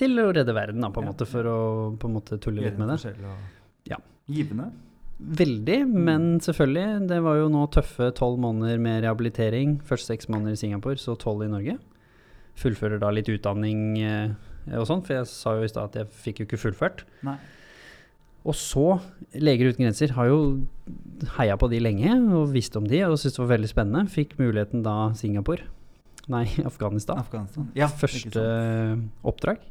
Til 0.00 0.16
å 0.18 0.30
redde 0.34 0.54
verden, 0.56 0.80
da, 0.82 0.88
på 0.90 1.02
en 1.02 1.06
Ja. 1.06 1.12
måte, 1.12 1.26
for 1.28 1.46
å 1.46 1.58
på 2.00 2.08
en 2.08 2.14
måte 2.16 2.40
tulle 2.42 2.64
litt 2.64 2.78
med 2.80 2.88
det. 2.90 3.12
Ja. 3.86 4.00
Givende. 4.26 4.72
Veldig, 5.18 5.78
men 5.88 6.40
selvfølgelig. 6.42 7.08
Det 7.08 7.20
var 7.22 7.38
jo 7.38 7.50
nå 7.52 7.64
tøffe 7.72 8.10
tolv 8.18 8.40
måneder 8.42 8.80
med 8.82 9.04
rehabilitering. 9.04 9.78
Først 9.86 10.10
seks 10.10 10.28
måneder 10.28 10.56
i 10.56 10.60
Singapore, 10.60 10.98
så 11.00 11.14
tolv 11.18 11.46
i 11.46 11.50
Norge. 11.52 11.76
Fullfører 12.58 13.00
da 13.02 13.10
litt 13.14 13.30
utdanning 13.30 13.98
eh, 14.02 14.34
og 14.74 14.86
sånn, 14.88 15.02
for 15.04 15.18
jeg 15.18 15.28
sa 15.30 15.54
jo 15.58 15.66
i 15.66 15.70
stad 15.70 15.90
at 15.92 16.00
jeg 16.02 16.10
fikk 16.24 16.42
jo 16.42 16.48
ikke 16.48 16.60
fullført. 16.60 17.04
Nei. 17.26 17.36
Og 18.44 18.56
så, 18.58 18.98
Leger 19.40 19.70
uten 19.72 19.86
grenser 19.86 20.12
har 20.18 20.28
jo 20.28 20.38
heia 21.38 21.56
på 21.56 21.70
de 21.72 21.78
lenge 21.80 22.12
og 22.36 22.50
visst 22.52 22.74
om 22.76 22.84
de 22.88 23.00
og 23.06 23.16
syntes 23.16 23.38
det 23.38 23.42
var 23.42 23.52
veldig 23.54 23.70
spennende. 23.70 24.12
Fikk 24.12 24.36
muligheten 24.40 24.84
da 24.84 25.14
Singapore. 25.16 25.64
Nei, 26.32 26.44
Afghanistan. 26.70 27.22
Afghanistan. 27.22 27.70
Ja, 27.76 27.88
Første 27.88 28.44
oppdrag. 29.24 29.64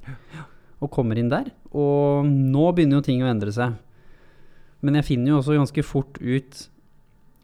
Og 0.84 0.92
kommer 0.94 1.20
inn 1.20 1.30
der. 1.32 1.52
Og 1.70 2.26
nå 2.28 2.66
begynner 2.74 3.00
jo 3.00 3.06
ting 3.06 3.22
å 3.24 3.30
endre 3.30 3.54
seg. 3.56 3.78
Men 4.84 5.00
jeg 5.00 5.08
finner 5.08 5.34
jo 5.34 5.40
også 5.42 5.56
ganske 5.58 5.84
fort 5.88 6.20
ut 6.22 6.68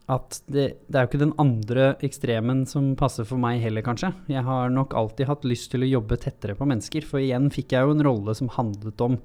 at 0.10 0.39
det, 0.50 0.63
det 0.89 0.98
er 0.98 1.05
jo 1.05 1.10
ikke 1.12 1.22
den 1.22 1.36
andre 1.38 1.84
ekstremen 2.05 2.63
som 2.67 2.96
passer 2.98 3.27
for 3.29 3.38
meg 3.41 3.60
heller, 3.62 3.86
kanskje. 3.86 4.10
Jeg 4.31 4.41
har 4.48 4.72
nok 4.74 4.96
alltid 4.98 5.29
hatt 5.29 5.46
lyst 5.46 5.69
til 5.72 5.86
å 5.86 5.89
jobbe 5.91 6.17
tettere 6.17 6.55
på 6.58 6.65
mennesker, 6.67 7.05
for 7.05 7.22
igjen 7.22 7.51
fikk 7.53 7.75
jeg 7.75 7.86
jo 7.86 7.93
en 7.93 8.03
rolle 8.08 8.34
som 8.38 8.50
handlet 8.55 9.03
om 9.05 9.19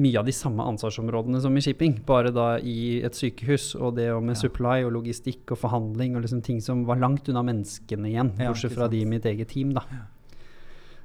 mye 0.00 0.20
av 0.20 0.24
de 0.24 0.32
samme 0.32 0.64
ansvarsområdene 0.70 1.42
som 1.42 1.56
i 1.58 1.62
shipping, 1.66 1.98
bare 2.06 2.30
da 2.32 2.54
i 2.62 3.02
et 3.04 3.18
sykehus, 3.18 3.74
og 3.76 3.96
det 3.98 4.08
med 4.22 4.36
Ja. 4.36 4.40
supply 4.40 4.78
og 4.86 4.94
logistikk 4.94 5.50
og 5.50 5.58
forhandling 5.58 6.16
og 6.16 6.22
liksom 6.24 6.42
ting 6.46 6.60
som 6.62 6.86
var 6.86 6.96
langt 7.02 7.28
unna 7.28 7.42
menneskene 7.42 8.08
igjen, 8.08 8.32
Ja, 8.38 8.52
bortsett 8.54 8.72
fra 8.72 8.88
de 8.88 9.02
i 9.02 9.04
mitt 9.04 9.26
eget 9.28 9.48
team, 9.48 9.74
da. 9.74 9.82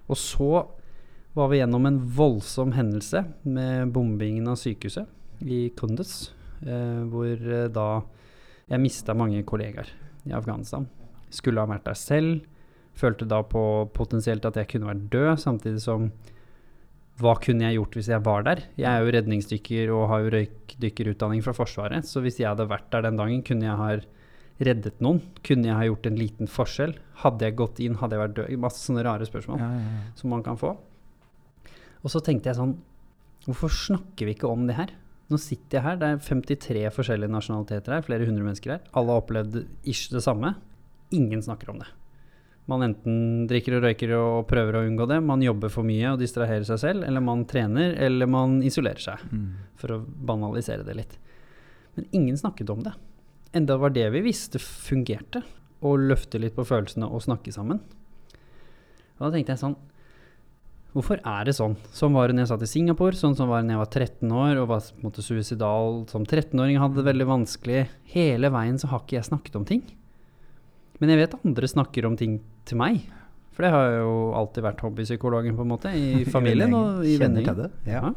Og 0.07 0.15
så 0.15 0.67
var 1.35 1.49
vi 1.49 1.57
gjennom 1.59 1.85
en 1.85 1.99
voldsom 1.99 2.71
hendelse 2.77 3.25
med 3.43 3.91
bombingen 3.91 4.47
av 4.47 4.55
sykehuset 4.55 5.07
i 5.41 5.69
Kunduz, 5.77 6.31
eh, 6.65 7.01
hvor 7.11 7.31
eh, 7.33 7.67
da 7.73 7.87
jeg 8.69 8.81
mista 8.81 9.13
mange 9.17 9.43
kollegaer 9.45 9.89
i 10.25 10.33
Afghanistan. 10.33 10.87
Skulle 11.33 11.61
ha 11.61 11.69
vært 11.69 11.85
der 11.85 11.97
selv. 11.99 12.45
Følte 12.95 13.27
da 13.27 13.41
på 13.43 13.61
potensielt 13.93 14.45
at 14.47 14.55
jeg 14.57 14.69
kunne 14.71 14.89
vært 14.89 15.09
død, 15.11 15.33
samtidig 15.41 15.83
som 15.83 16.09
hva 17.21 17.37
kunne 17.39 17.63
jeg 17.63 17.77
gjort 17.77 17.95
hvis 17.95 18.09
jeg 18.11 18.23
var 18.25 18.43
der? 18.43 18.61
Jeg 18.79 18.89
er 18.89 19.03
jo 19.03 19.13
redningsdykker 19.15 19.91
og 19.95 20.09
har 20.11 20.23
jo 20.23 20.31
røykdykkerutdanning 20.33 21.43
fra 21.45 21.53
Forsvaret, 21.55 22.07
så 22.07 22.23
hvis 22.23 22.41
jeg 22.41 22.49
hadde 22.49 22.67
vært 22.67 22.89
der 22.91 23.05
den 23.07 23.19
dagen, 23.19 23.43
kunne 23.47 23.67
jeg 23.69 23.79
ha 23.79 23.91
reddet 24.65 24.99
noen? 25.03 25.21
Kunne 25.45 25.69
jeg 25.69 25.77
ha 25.77 25.85
gjort 25.87 26.09
en 26.09 26.19
liten 26.19 26.51
forskjell? 26.51 26.97
Hadde 27.23 27.47
jeg 27.47 27.57
gått 27.59 27.79
inn, 27.83 27.95
hadde 28.01 28.17
jeg 28.17 28.23
vært 28.23 28.35
død? 28.39 28.59
Masse 28.65 28.83
sånne 28.83 29.05
rare 29.07 29.27
spørsmål 29.27 29.63
Ja, 29.63 29.69
ja, 29.77 29.95
ja. 29.95 30.03
som 30.19 30.35
man 30.35 30.43
kan 30.43 30.59
få. 30.59 30.73
Og 32.03 32.11
så 32.11 32.21
tenkte 32.23 32.51
jeg 32.51 32.59
sånn 32.59 32.77
Hvorfor 33.45 33.69
snakker 33.69 34.25
vi 34.25 34.33
ikke 34.33 34.49
om 34.49 34.63
det 34.65 34.75
her? 34.79 34.91
Nå 35.31 35.39
sitter 35.41 35.79
jeg 35.79 35.83
her, 35.87 35.95
det 35.97 36.07
er 36.13 36.19
53 36.21 36.81
forskjellige 36.93 37.33
nasjonaliteter 37.33 37.95
her, 37.95 38.03
flere 38.05 38.25
hundre 38.27 38.45
mennesker 38.45 38.75
her. 38.75 38.81
Alle 38.93 39.13
har 39.15 39.23
opplevd 39.23 39.55
ish 39.89 40.11
det 40.13 40.21
samme. 40.21 40.51
Ingen 41.17 41.41
snakker 41.41 41.71
om 41.73 41.79
det. 41.81 41.87
Man 42.69 42.81
enten 42.81 43.47
drikker 43.49 43.75
og 43.77 43.83
røyker 43.85 44.13
og 44.17 44.47
prøver 44.49 44.79
å 44.79 44.83
unngå 44.87 45.05
det, 45.09 45.19
man 45.21 45.41
jobber 45.45 45.69
for 45.73 45.85
mye 45.85 46.13
og 46.13 46.21
distraherer 46.21 46.65
seg 46.65 46.79
selv, 46.81 47.05
eller 47.05 47.21
man 47.21 47.43
trener, 47.49 47.93
eller 48.07 48.29
man 48.29 48.59
isolerer 48.65 49.01
seg, 49.01 49.19
Mm. 49.31 49.51
for 49.77 49.87
å 49.93 49.99
banalisere 50.05 50.83
det 50.85 50.95
litt. 50.95 51.17
Men 51.95 52.07
ingen 52.11 52.37
snakket 52.37 52.69
om 52.69 52.81
det. 52.83 52.93
Enda 53.53 53.77
var 53.77 53.89
det 53.91 54.11
vi 54.11 54.21
visste 54.21 54.57
fungerte, 54.59 55.43
å 55.81 55.93
løfte 55.97 56.39
litt 56.41 56.55
på 56.55 56.65
følelsene 56.65 57.05
og 57.09 57.21
snakke 57.21 57.53
sammen. 57.53 57.79
Og 59.19 59.19
da 59.19 59.31
tenkte 59.31 59.53
jeg 59.53 59.59
sånn 59.61 59.75
Hvorfor 60.95 61.19
er 61.27 61.43
det 61.43 61.57
sånn? 61.57 61.73
Sånn 61.91 62.13
var 62.15 62.31
det 62.31 62.37
når 62.37 62.45
jeg 62.45 62.51
satt 62.53 62.63
i 62.63 62.71
Singapore, 62.71 63.17
sånn 63.19 63.35
som 63.35 63.49
var 63.51 63.59
det 63.59 63.67
når 63.67 63.75
jeg 63.75 63.81
var 63.81 63.89
13 63.91 64.31
år 64.31 64.61
og 64.61 64.69
var 64.69 64.85
måte 65.03 65.25
suicidal 65.25 66.05
som 66.07 66.23
13-åring, 66.23 66.79
hadde 66.79 67.01
det 67.01 67.09
veldig 67.09 67.27
vanskelig. 67.27 67.81
Hele 68.13 68.51
veien 68.55 68.79
så 68.79 68.87
har 68.93 69.03
ikke 69.03 69.17
jeg 69.17 69.27
snakket 69.27 69.59
om 69.59 69.67
ting. 69.67 69.83
Men 71.01 71.11
jeg 71.11 71.19
vet 71.19 71.35
andre 71.41 71.67
snakker 71.67 72.07
om 72.07 72.15
ting 72.15 72.39
til 72.63 72.79
meg. 72.79 73.03
For 73.55 73.67
det 73.67 73.73
har 73.75 73.91
jo 73.97 74.15
alltid 74.39 74.67
vært 74.69 74.81
hobbypsykologen, 74.87 75.59
på 75.59 75.67
en 75.67 75.73
måte, 75.75 75.91
i 75.91 76.23
familien 76.37 76.71
og 76.79 77.03
i 77.03 77.19
vennegjengen. 77.19 77.75
Ja. 77.91 77.99
Ja. 78.07 78.15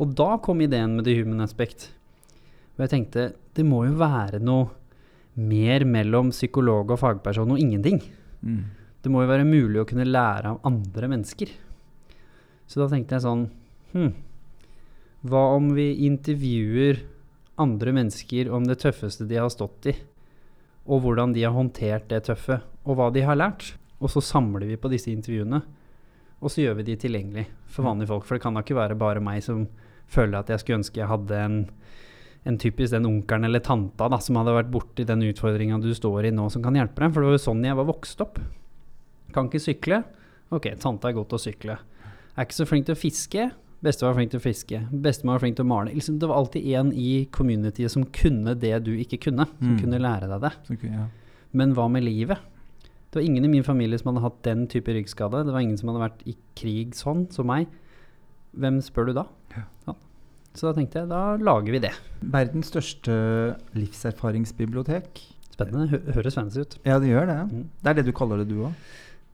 Og 0.00 0.16
da 0.16 0.32
kom 0.40 0.64
ideen 0.64 0.96
med 0.96 1.04
the 1.04 1.18
human 1.20 1.44
aspect. 1.44 1.90
Og 2.78 2.86
jeg 2.86 2.94
tenkte 2.96 3.30
det 3.56 3.68
må 3.68 3.84
jo 3.84 3.98
være 4.00 4.40
noe 4.40 4.70
mer 5.40 5.84
mellom 5.84 6.32
psykolog 6.32 6.96
og 6.96 7.00
fagperson 7.00 7.52
og 7.52 7.60
ingenting. 7.60 8.00
Mm. 8.40 8.62
Det 9.04 9.12
må 9.12 9.20
jo 9.20 9.30
være 9.30 9.48
mulig 9.48 9.82
å 9.82 9.88
kunne 9.88 10.08
lære 10.08 10.54
av 10.54 10.64
andre 10.68 11.12
mennesker. 11.12 11.52
Så 12.70 12.78
da 12.78 12.86
tenkte 12.90 13.16
jeg 13.16 13.24
sånn 13.24 13.48
hm, 13.94 14.12
Hva 15.26 15.42
om 15.56 15.72
vi 15.74 15.88
intervjuer 16.06 17.02
andre 17.60 17.92
mennesker 17.96 18.48
om 18.54 18.64
det 18.68 18.78
tøffeste 18.84 19.26
de 19.28 19.36
har 19.36 19.50
stått 19.52 19.90
i, 19.90 19.96
og 20.88 21.02
hvordan 21.04 21.34
de 21.34 21.42
har 21.44 21.52
håndtert 21.52 22.06
det 22.08 22.22
tøffe, 22.30 22.60
og 22.86 22.96
hva 22.96 23.10
de 23.12 23.26
har 23.26 23.36
lært? 23.36 23.74
Og 24.00 24.08
så 24.14 24.22
samler 24.24 24.64
vi 24.70 24.78
på 24.80 24.88
disse 24.88 25.10
intervjuene, 25.12 25.60
og 26.40 26.48
så 26.48 26.62
gjør 26.62 26.78
vi 26.78 26.86
de 26.88 26.96
tilgjengelig 27.02 27.44
for 27.68 27.84
vanlige 27.84 28.08
folk. 28.14 28.24
For 28.24 28.38
det 28.38 28.44
kan 28.46 28.56
da 28.56 28.62
ikke 28.64 28.78
være 28.78 28.96
bare 28.96 29.20
meg 29.20 29.42
som 29.44 29.66
føler 30.08 30.40
at 30.40 30.48
jeg 30.54 30.62
skulle 30.62 30.80
ønske 30.80 31.02
jeg 31.02 31.10
hadde 31.10 31.42
en 31.44 31.58
en 32.48 32.58
typisk 32.58 32.94
den 32.94 33.06
onkelen 33.06 33.44
eller 33.44 33.60
tanta 33.60 34.08
da, 34.08 34.18
som 34.20 34.38
hadde 34.40 34.54
vært 34.56 34.72
borti 34.72 35.04
den 35.04 35.24
utfordringa 35.28 35.80
du 35.82 35.90
står 35.96 36.30
i 36.30 36.32
nå, 36.34 36.46
som 36.52 36.64
kan 36.64 36.76
hjelpe 36.78 37.02
deg. 37.02 37.12
For 37.12 37.20
det 37.20 37.28
var 37.28 37.36
jo 37.36 37.42
sånn 37.44 37.66
jeg 37.66 37.76
var 37.76 37.88
vokst 37.90 38.24
opp. 38.24 38.40
Kan 39.34 39.50
ikke 39.50 39.62
sykle. 39.62 40.02
Ok, 40.50 40.72
tanta 40.80 41.10
er 41.10 41.18
god 41.18 41.28
til 41.30 41.38
å 41.38 41.42
sykle. 41.44 41.76
Er 42.36 42.44
ikke 42.46 42.58
så 42.60 42.66
flink 42.68 42.86
til 42.86 42.94
å 42.94 43.00
fiske. 43.00 43.50
Bestefar 43.82 44.10
var 44.12 44.18
flink 44.20 44.30
til 44.34 44.40
å 44.40 44.44
fiske. 44.44 44.78
Bestemor 44.92 45.38
var 45.38 45.40
flink 45.46 45.56
til 45.56 45.64
å 45.64 45.68
male. 45.70 45.94
Liksom, 45.96 46.18
det 46.20 46.28
var 46.28 46.36
alltid 46.36 46.66
en 46.76 46.92
i 46.92 47.26
communityet 47.32 47.90
som 47.90 48.04
kunne 48.12 48.52
det 48.60 48.74
du 48.84 48.90
ikke 49.00 49.18
kunne. 49.24 49.46
Som 49.58 49.76
Mm. 49.76 49.80
kunne 49.80 50.00
lære 50.04 50.28
deg 50.28 50.40
det. 50.44 50.52
Okay, 50.76 50.90
ja. 50.92 51.06
Men 51.52 51.72
hva 51.74 51.88
med 51.90 52.04
livet? 52.04 52.38
Det 53.10 53.14
var 53.18 53.22
ingen 53.26 53.44
i 53.44 53.48
min 53.48 53.64
familie 53.64 53.98
som 53.98 54.12
hadde 54.14 54.22
hatt 54.22 54.42
den 54.42 54.66
type 54.68 54.86
ryggskade. 54.92 55.44
Det 55.46 55.52
var 55.52 55.60
ingen 55.60 55.78
som 55.78 55.88
hadde 55.88 56.10
vært 56.10 56.20
i 56.28 56.36
krig 56.54 56.92
sånn 56.94 57.24
som 57.32 57.46
meg. 57.46 57.66
Hvem 58.56 58.78
spør 58.82 59.06
du 59.06 59.12
da? 59.14 59.24
Ja. 59.56 59.64
Ja. 59.88 59.94
Så 60.54 60.68
da 60.68 60.72
tenkte 60.80 61.00
jeg, 61.00 61.08
da 61.08 61.36
lager 61.36 61.72
vi 61.72 61.78
det. 61.78 61.92
Verdens 62.22 62.70
største 62.70 63.56
livserfaringsbibliotek. 63.74 65.20
Spennende. 65.54 65.88
Hø 65.90 65.98
høres 66.16 66.34
fancy 66.38 66.60
ut. 66.64 66.78
Ja, 66.86 66.98
det 67.02 67.10
gjør 67.10 67.26
det. 67.30 67.38
Mm. 67.52 67.64
Det 67.82 67.90
er 67.92 67.94
det 68.00 68.04
du 68.06 68.12
kaller 68.16 68.38
det, 68.42 68.48
du 68.48 68.62
òg? 68.66 68.74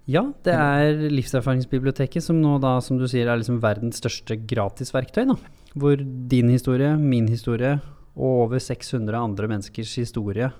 Ja, 0.06 0.22
det 0.46 0.54
er 0.54 1.00
Livserfaringsbiblioteket, 1.10 2.22
som 2.22 2.38
nå 2.40 2.60
da, 2.62 2.76
som 2.80 2.98
du 3.00 3.06
sier, 3.10 3.26
er 3.26 3.40
liksom 3.40 3.58
verdens 3.60 3.98
største 4.00 4.36
gratisverktøy. 4.46 5.26
da. 5.26 5.34
Hvor 5.76 5.96
din 6.28 6.48
historie, 6.48 6.96
min 6.96 7.26
historie 7.28 7.80
og 8.16 8.46
over 8.46 8.58
600 8.62 9.12
andre 9.18 9.48
menneskers 9.50 9.94
historie 9.98 10.52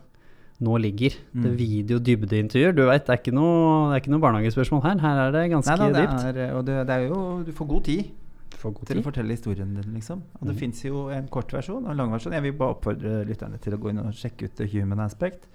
nå 0.60 0.76
ligger. 0.80 1.10
Det 1.32 1.44
er 1.46 1.52
Mm. 1.52 1.56
video 1.56 1.98
dybdeintervjuer. 1.98 2.74
Du 2.74 2.86
vet, 2.86 3.06
det 3.06 3.12
er 3.12 3.22
ikke 3.22 3.34
noe, 3.34 3.90
det 3.92 3.96
er 3.96 4.00
ikke 4.02 4.12
noe 4.14 4.20
barnehagespørsmål 4.20 4.82
her. 4.82 4.98
Her 4.98 5.28
er 5.28 5.32
det 5.32 5.50
ganske 5.50 5.68
Nei 5.68 5.76
da, 5.76 5.86
det 5.92 6.08
dypt. 6.08 6.36
er, 6.36 6.54
og 6.56 6.64
det, 6.64 6.86
det 6.86 6.94
er 6.96 7.08
jo 7.08 7.42
Du 7.44 7.52
får 7.52 7.68
god 7.68 7.84
tid 7.84 8.04
god 8.62 8.86
til 8.86 8.98
å 8.98 9.02
fortelle 9.04 9.30
historien 9.30 9.74
din, 9.74 9.94
liksom. 9.94 10.22
Og 10.40 10.46
det 10.48 10.56
Mm. 10.56 10.58
fins 10.58 10.82
jo 10.82 11.08
en 11.08 11.28
kort 11.28 11.46
versjon 11.52 11.84
og 11.84 11.90
en 11.90 11.96
lang 11.96 12.10
versjon. 12.10 12.32
Jeg 12.32 12.42
vil 12.42 12.52
bare 12.52 12.74
oppfordre 12.74 13.24
lytterne 13.26 13.60
til 13.60 13.74
å 13.74 13.78
gå 13.78 13.90
inn 13.90 13.98
og 14.00 14.12
sjekke 14.12 14.44
ut 14.46 14.56
The 14.56 14.66
Human 14.66 14.98
Aspect. 14.98 15.46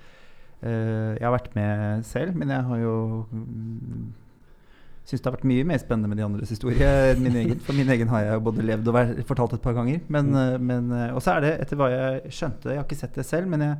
Eh, 0.62 1.15
jeg 1.17 1.26
har 1.26 1.32
vært 1.34 1.56
med 1.56 2.04
selv, 2.06 2.36
men 2.38 2.50
jeg 2.54 2.62
har 2.67 2.78
jo 2.84 2.91
mm, 3.32 4.12
Syns 5.10 5.24
det 5.24 5.32
har 5.32 5.34
vært 5.34 5.47
mye 5.50 5.63
mer 5.65 5.80
spennende 5.82 6.08
med 6.12 6.19
de 6.19 6.24
andres 6.24 6.50
historie 6.54 7.15
min 7.17 7.34
egen. 7.36 7.58
For 7.65 7.74
min 7.74 7.89
egen 7.89 8.08
har 8.08 8.21
jeg 8.21 8.43
både 8.45 8.62
levd 8.63 8.88
og 8.88 8.93
vært, 8.93 9.24
fortalt 9.26 9.54
et 9.58 9.62
par 9.63 9.74
ganger. 9.74 10.00
Men, 10.08 10.28
Mm. 10.30 10.36
eh, 10.38 10.58
men, 10.60 10.91
eh, 10.91 11.15
og 11.15 11.21
så 11.26 11.34
er 11.38 11.41
det, 11.41 11.54
etter 11.62 11.76
hva 11.76 11.89
jeg 11.89 12.30
skjønte, 12.32 12.69
jeg 12.69 12.78
har 12.78 12.86
ikke 12.86 12.95
sett 13.00 13.15
det 13.17 13.26
selv, 13.26 13.47
men 13.50 13.62
jeg, 13.65 13.78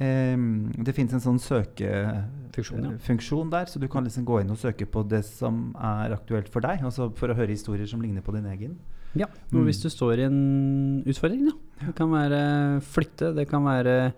eh, 0.00 0.36
det 0.82 0.94
fins 0.96 1.12
en 1.12 1.20
sånn 1.20 1.38
søkefunksjon 1.38 3.44
ja. 3.44 3.50
der, 3.58 3.66
så 3.70 3.78
du 3.78 3.86
kan 3.92 4.04
liksom 4.08 4.24
gå 4.26 4.40
inn 4.40 4.50
og 4.54 4.58
søke 4.58 4.86
på 4.88 5.04
det 5.08 5.20
som 5.28 5.68
er 5.78 6.12
aktuelt 6.16 6.48
for 6.52 6.60
deg. 6.64 6.80
Altså 6.82 7.10
for 7.14 7.28
å 7.28 7.36
høre 7.38 7.52
historier 7.54 7.86
som 7.86 8.00
ligner 8.02 8.22
på 8.24 8.32
din 8.34 8.46
egen. 8.46 8.76
Ja, 9.14 9.26
Mm. 9.52 9.64
hvis 9.68 9.82
du 9.82 9.88
står 9.90 10.18
i 10.18 10.22
en 10.26 11.02
utfordring, 11.06 11.44
da. 11.46 11.52
Det 11.86 11.94
kan 11.94 12.10
være 12.10 12.80
flytte, 12.82 13.34
det 13.36 13.46
kan 13.48 13.62
være 13.62 14.12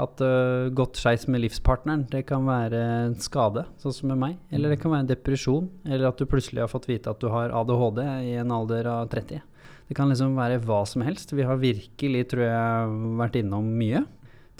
at 0.00 0.22
uh, 0.24 0.70
godt 0.72 0.96
skeis 1.00 1.26
med 1.28 1.42
livspartneren. 1.44 2.06
Det 2.10 2.24
kan 2.28 2.46
være 2.48 2.80
en 3.08 3.16
skade, 3.20 3.66
sånn 3.82 3.94
som 3.96 4.12
med 4.12 4.20
meg. 4.22 4.38
Eller 4.54 4.72
det 4.72 4.80
kan 4.80 4.92
være 4.94 5.04
en 5.04 5.10
depresjon. 5.10 5.68
Eller 5.84 6.08
at 6.08 6.20
du 6.20 6.28
plutselig 6.28 6.64
har 6.64 6.72
fått 6.72 6.88
vite 6.88 7.12
at 7.12 7.20
du 7.20 7.28
har 7.32 7.52
ADHD 7.52 8.02
i 8.30 8.34
en 8.40 8.54
alder 8.54 8.88
av 8.90 9.10
30. 9.12 9.42
Det 9.88 9.98
kan 9.98 10.08
liksom 10.08 10.38
være 10.38 10.62
hva 10.64 10.82
som 10.88 11.04
helst. 11.04 11.34
Vi 11.36 11.44
har 11.44 11.60
virkelig, 11.60 12.26
tror 12.32 12.46
jeg, 12.46 12.98
vært 13.20 13.38
innom 13.42 13.68
mye. 13.76 14.04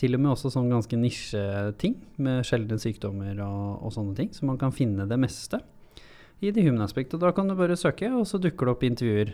Til 0.00 0.16
og 0.16 0.22
med 0.24 0.34
også 0.34 0.50
sånn 0.52 0.72
ganske 0.72 0.96
nisjeting, 0.98 1.94
med 2.20 2.44
sjeldne 2.48 2.78
sykdommer 2.80 3.38
og, 3.44 3.86
og 3.86 3.94
sånne 3.94 4.16
ting. 4.18 4.32
Så 4.36 4.48
man 4.48 4.60
kan 4.60 4.74
finne 4.74 5.08
det 5.08 5.20
meste 5.20 5.62
i 6.42 6.50
The 6.52 6.64
Human 6.66 6.82
Aspect. 6.82 7.14
Og 7.14 7.20
da 7.22 7.30
kan 7.32 7.48
du 7.48 7.54
bare 7.58 7.76
søke, 7.78 8.08
og 8.18 8.26
så 8.26 8.40
dukker 8.42 8.66
det 8.68 8.74
opp 8.74 8.82
intervjuer. 8.88 9.32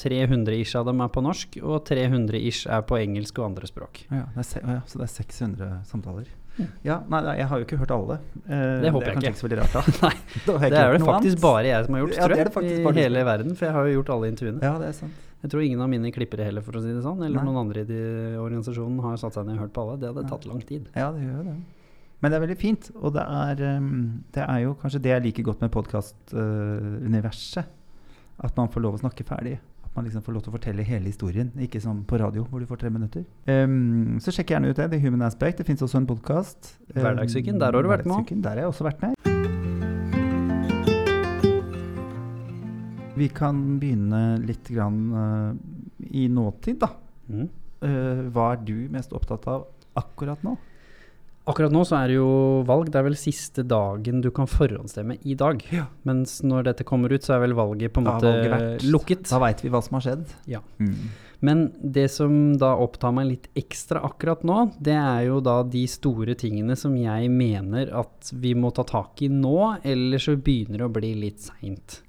300 0.00 0.56
ish 0.62 0.74
av 0.78 0.86
dem 0.88 1.00
er 1.04 1.08
på 1.12 1.22
norsk, 1.24 1.58
og 1.62 1.84
300 1.88 2.40
ish 2.48 2.66
er 2.70 2.82
på 2.88 2.98
engelsk 2.98 3.38
og 3.42 3.50
andre 3.52 3.68
språk. 3.70 4.04
Ja, 4.10 4.24
det 4.34 4.44
er 4.56 4.68
ja, 4.78 4.80
så 4.88 5.00
det 5.02 5.08
er 5.08 5.14
600 5.14 5.70
samtaler. 5.90 6.28
Mm. 6.58 6.70
Ja, 6.82 6.96
nei, 7.06 7.20
nei, 7.22 7.34
jeg 7.38 7.46
har 7.52 7.60
jo 7.60 7.66
ikke 7.68 7.76
hørt 7.78 7.92
alle. 7.94 8.16
Eh, 8.48 8.80
Det 8.82 8.90
håper 8.90 9.06
er 9.06 9.12
jeg 9.12 9.20
ikke. 9.20 9.30
ikke 9.30 9.38
så 9.38 9.46
veldig 9.46 9.58
rart, 9.60 9.76
da. 9.76 9.82
Nei, 10.08 10.14
Da 10.48 10.56
Det 10.58 10.72
er 10.80 10.92
det 10.96 11.04
faktisk 11.06 11.36
annet. 11.36 11.42
bare 11.44 11.68
jeg 11.68 11.84
som 11.86 11.94
har 11.94 12.00
gjort, 12.02 12.16
Ja, 12.16 12.24
tror 12.26 12.34
det 12.34 12.38
jeg. 12.38 12.74
det 12.88 12.96
I 12.98 13.02
hele 13.04 13.22
verden, 13.28 13.54
for 13.54 13.64
jeg 13.68 13.74
har 13.76 13.86
jo 13.86 13.92
gjort 14.00 14.10
alle 14.16 14.30
intervjuene. 14.32 14.62
Ja, 14.66 14.72
det 14.82 14.88
er 14.88 14.96
sant. 14.98 15.12
Jeg 15.38 15.50
tror 15.52 15.62
ingen 15.62 15.80
av 15.84 15.88
mine 15.92 16.10
klippere 16.10 16.42
heller, 16.48 16.64
for 16.66 16.72
å 16.74 16.82
si 16.82 16.90
det 16.90 17.04
sånn, 17.04 17.20
eller 17.22 17.38
Nei. 17.38 17.44
noen 17.46 17.60
andre 17.62 17.84
i 17.84 17.86
de 17.86 18.00
organisasjonen 18.42 18.98
har 19.04 19.16
satt 19.22 19.34
seg 19.38 19.46
ned 19.46 19.54
og 19.54 19.68
hørt 19.68 19.72
på 19.76 19.84
alle. 19.86 20.00
Det 20.02 20.10
hadde 20.10 20.24
tatt 20.32 20.46
lang 20.50 20.58
tid. 20.66 20.88
Ja, 20.98 21.12
det 21.14 21.22
gjør 21.22 21.44
det, 21.44 21.52
det. 21.52 21.58
Men 22.18 22.32
det 22.32 22.38
er 22.38 22.42
veldig 22.42 22.58
fint, 22.58 22.88
og 22.98 23.12
det 23.14 23.22
er, 23.22 23.60
um, 23.78 24.24
det 24.34 24.42
er 24.42 24.58
jo 24.64 24.72
kanskje 24.80 25.00
det 25.04 25.12
jeg 25.12 25.22
liker 25.28 25.44
godt 25.46 25.60
med 25.62 25.70
podkastuniverset. 25.74 27.74
at 28.38 28.54
man 28.54 28.68
får 28.70 28.80
lov 28.82 28.94
å 28.94 28.98
snakke 29.00 29.24
ferdig. 29.26 29.56
At 29.82 29.90
man 29.96 30.04
liksom 30.06 30.22
får 30.22 30.32
lov 30.34 30.42
til 30.44 30.52
å 30.52 30.54
fortelle 30.54 30.84
hele 30.86 31.10
historien, 31.10 31.48
ikke 31.58 31.80
som 31.82 32.04
på 32.06 32.18
radio 32.20 32.44
hvor 32.46 32.60
du 32.62 32.66
får 32.70 32.78
tre 32.84 32.90
minutter. 32.94 33.24
Um, 33.50 34.20
så 34.22 34.30
sjekk 34.34 34.50
gjerne 34.54 34.70
ut 34.70 34.78
det. 34.78 34.86
The 34.92 35.00
Human 35.02 35.22
Aspect. 35.26 35.58
Det 35.58 35.66
fins 35.66 35.82
også 35.82 35.98
en 35.98 36.06
podkast. 36.06 36.78
Hverdagssyken, 36.94 37.58
der 37.58 37.74
har 37.74 37.82
du 37.82 37.88
vært 37.90 38.06
med. 38.06 38.30
Der 38.30 38.50
har 38.50 38.58
jeg 38.62 38.70
også 38.70 38.86
vært 38.86 39.02
med. 39.02 39.12
Vi 43.18 43.28
kan 43.34 43.58
begynne 43.82 44.38
litt 44.46 44.70
grann, 44.70 45.00
uh, 45.14 45.52
i 46.14 46.28
nåtid, 46.30 46.78
da. 46.82 46.88
Mm. 47.26 47.48
Uh, 47.82 48.30
hva 48.34 48.52
er 48.54 48.58
du 48.66 48.88
mest 48.94 49.12
opptatt 49.14 49.46
av 49.50 49.66
akkurat 49.98 50.42
nå? 50.46 50.54
Akkurat 51.48 51.72
nå 51.72 51.84
så 51.88 51.96
er 52.00 52.10
det 52.10 52.18
jo 52.18 52.32
valg. 52.68 52.90
Det 52.92 53.00
er 53.00 53.06
vel 53.06 53.16
siste 53.18 53.64
dagen 53.68 54.20
du 54.24 54.28
kan 54.34 54.50
forhåndsstemme 54.50 55.18
i 55.24 55.36
dag. 55.38 55.62
Ja. 55.74 55.86
Mens 56.08 56.38
når 56.44 56.68
dette 56.70 56.86
kommer 56.88 57.12
ut, 57.14 57.24
så 57.24 57.36
er 57.36 57.46
vel 57.46 57.56
valget 57.58 57.94
på 57.94 58.02
en 58.02 58.10
måte 58.10 58.34
lukket. 58.84 59.24
Da 59.30 59.40
veit 59.42 59.64
vi 59.64 59.72
hva 59.72 59.80
som 59.84 59.98
har 59.98 60.06
skjedd. 60.08 60.36
Ja. 60.50 60.62
Mm. 60.82 61.08
Men 61.40 61.62
det 61.78 62.08
som 62.10 62.32
da 62.58 62.72
opptar 62.82 63.14
meg 63.14 63.28
litt 63.28 63.46
ekstra 63.58 64.02
akkurat 64.06 64.42
nå, 64.46 64.58
det 64.82 64.96
er 64.98 65.28
jo 65.28 65.38
da 65.44 65.60
de 65.62 65.84
store 65.90 66.34
tingene 66.38 66.74
som 66.78 66.96
jeg 66.98 67.30
mener 67.30 67.92
at 67.94 68.32
vi 68.34 68.56
må 68.58 68.72
ta 68.74 68.84
tak 68.88 69.22
i 69.22 69.30
nå, 69.30 69.78
eller 69.86 70.22
så 70.22 70.34
begynner 70.34 70.82
det 70.82 70.88
å 70.88 70.94
bli 70.98 71.14
litt 71.22 71.46
seint. 71.46 72.00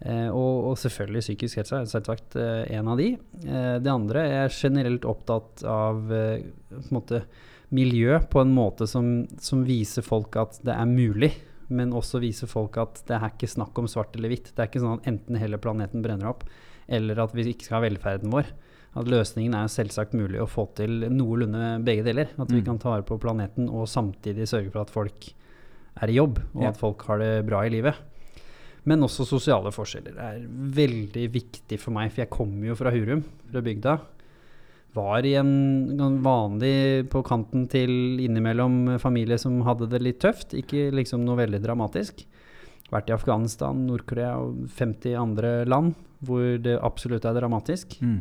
Eh, 0.00 0.28
og, 0.30 0.70
og 0.70 0.78
selvfølgelig 0.80 1.24
psykisk 1.26 1.60
helse 1.60 1.82
er 1.82 1.90
selvsagt 1.90 2.38
eh, 2.40 2.62
en 2.78 2.88
av 2.88 3.00
de. 3.00 3.10
Eh, 3.42 3.76
det 3.82 3.92
andre 3.92 4.24
er 4.38 4.54
generelt 4.54 5.04
opptatt 5.08 5.64
av 5.68 6.06
eh, 6.14 6.46
på 6.70 6.80
en 6.80 6.94
måte 6.94 7.24
miljø 7.70 8.18
på 8.30 8.40
en 8.42 8.52
måte 8.54 8.86
som, 8.90 9.26
som 9.38 9.62
viser 9.66 10.02
folk 10.02 10.36
at 10.40 10.58
det 10.66 10.74
er 10.74 10.88
mulig, 10.90 11.32
men 11.70 11.92
også 11.94 12.18
viser 12.22 12.50
folk 12.50 12.76
at 12.82 13.02
det 13.06 13.14
er 13.14 13.28
ikke 13.30 13.46
snakk 13.50 13.78
om 13.78 13.86
svart 13.90 14.16
eller 14.18 14.32
hvitt. 14.32 14.50
Det 14.56 14.58
er 14.64 14.70
ikke 14.70 14.82
sånn 14.82 14.98
at 14.98 15.06
enten 15.06 15.38
hele 15.38 15.60
planeten 15.62 16.02
brenner 16.02 16.32
opp, 16.32 16.42
eller 16.90 17.20
at 17.22 17.34
vi 17.36 17.44
ikke 17.52 17.68
skal 17.68 17.78
ha 17.78 17.84
velferden 17.86 18.32
vår. 18.34 18.50
At 18.98 19.06
løsningen 19.06 19.54
er 19.54 19.70
selvsagt 19.70 20.16
mulig 20.18 20.40
å 20.42 20.48
få 20.50 20.64
til 20.74 21.04
noenlunde 21.14 21.76
begge 21.86 22.02
deler. 22.08 22.32
At 22.42 22.50
vi 22.50 22.58
Mm. 22.58 22.64
kan 22.66 22.78
ta 22.82 22.90
vare 22.90 23.06
på 23.06 23.20
planeten 23.22 23.68
og 23.70 23.86
samtidig 23.86 24.48
sørge 24.50 24.72
for 24.72 24.80
at 24.82 24.90
folk 24.90 25.28
er 26.02 26.08
i 26.10 26.16
jobb, 26.18 26.40
og 26.56 26.64
at 26.64 26.76
folk 26.76 27.02
har 27.06 27.18
det 27.18 27.46
bra 27.46 27.62
i 27.62 27.70
livet. 27.70 27.94
Men 28.84 29.02
også 29.02 29.26
sosiale 29.28 29.70
forskjeller 29.70 30.18
er 30.18 30.40
veldig 30.48 31.30
viktig 31.30 31.78
for 31.78 31.92
meg, 31.92 32.10
for 32.10 32.22
jeg 32.22 32.30
kommer 32.30 32.66
jo 32.66 32.74
fra 32.74 32.90
Hurum, 32.90 33.22
fra 33.52 33.60
bygda. 33.60 34.00
Var 34.94 35.26
i 35.26 35.36
en 35.38 36.18
vanlig 36.24 37.08
på 37.12 37.22
kanten 37.26 37.68
til 37.70 38.18
innimellom 38.22 38.96
familie 39.02 39.38
som 39.38 39.60
hadde 39.66 39.86
det 39.92 40.00
litt 40.02 40.20
tøft, 40.22 40.56
ikke 40.58 40.88
liksom 40.96 41.22
noe 41.26 41.38
veldig 41.44 41.60
dramatisk. 41.62 42.24
Vært 42.90 43.12
i 43.12 43.14
Afghanistan, 43.14 43.84
Nord-Korea 43.86 44.32
og 44.42 44.64
50 44.74 45.14
andre 45.14 45.52
land 45.68 45.94
hvor 46.26 46.58
det 46.62 46.80
absolutt 46.82 47.24
er 47.28 47.38
dramatisk. 47.38 47.94
Mm. 48.02 48.18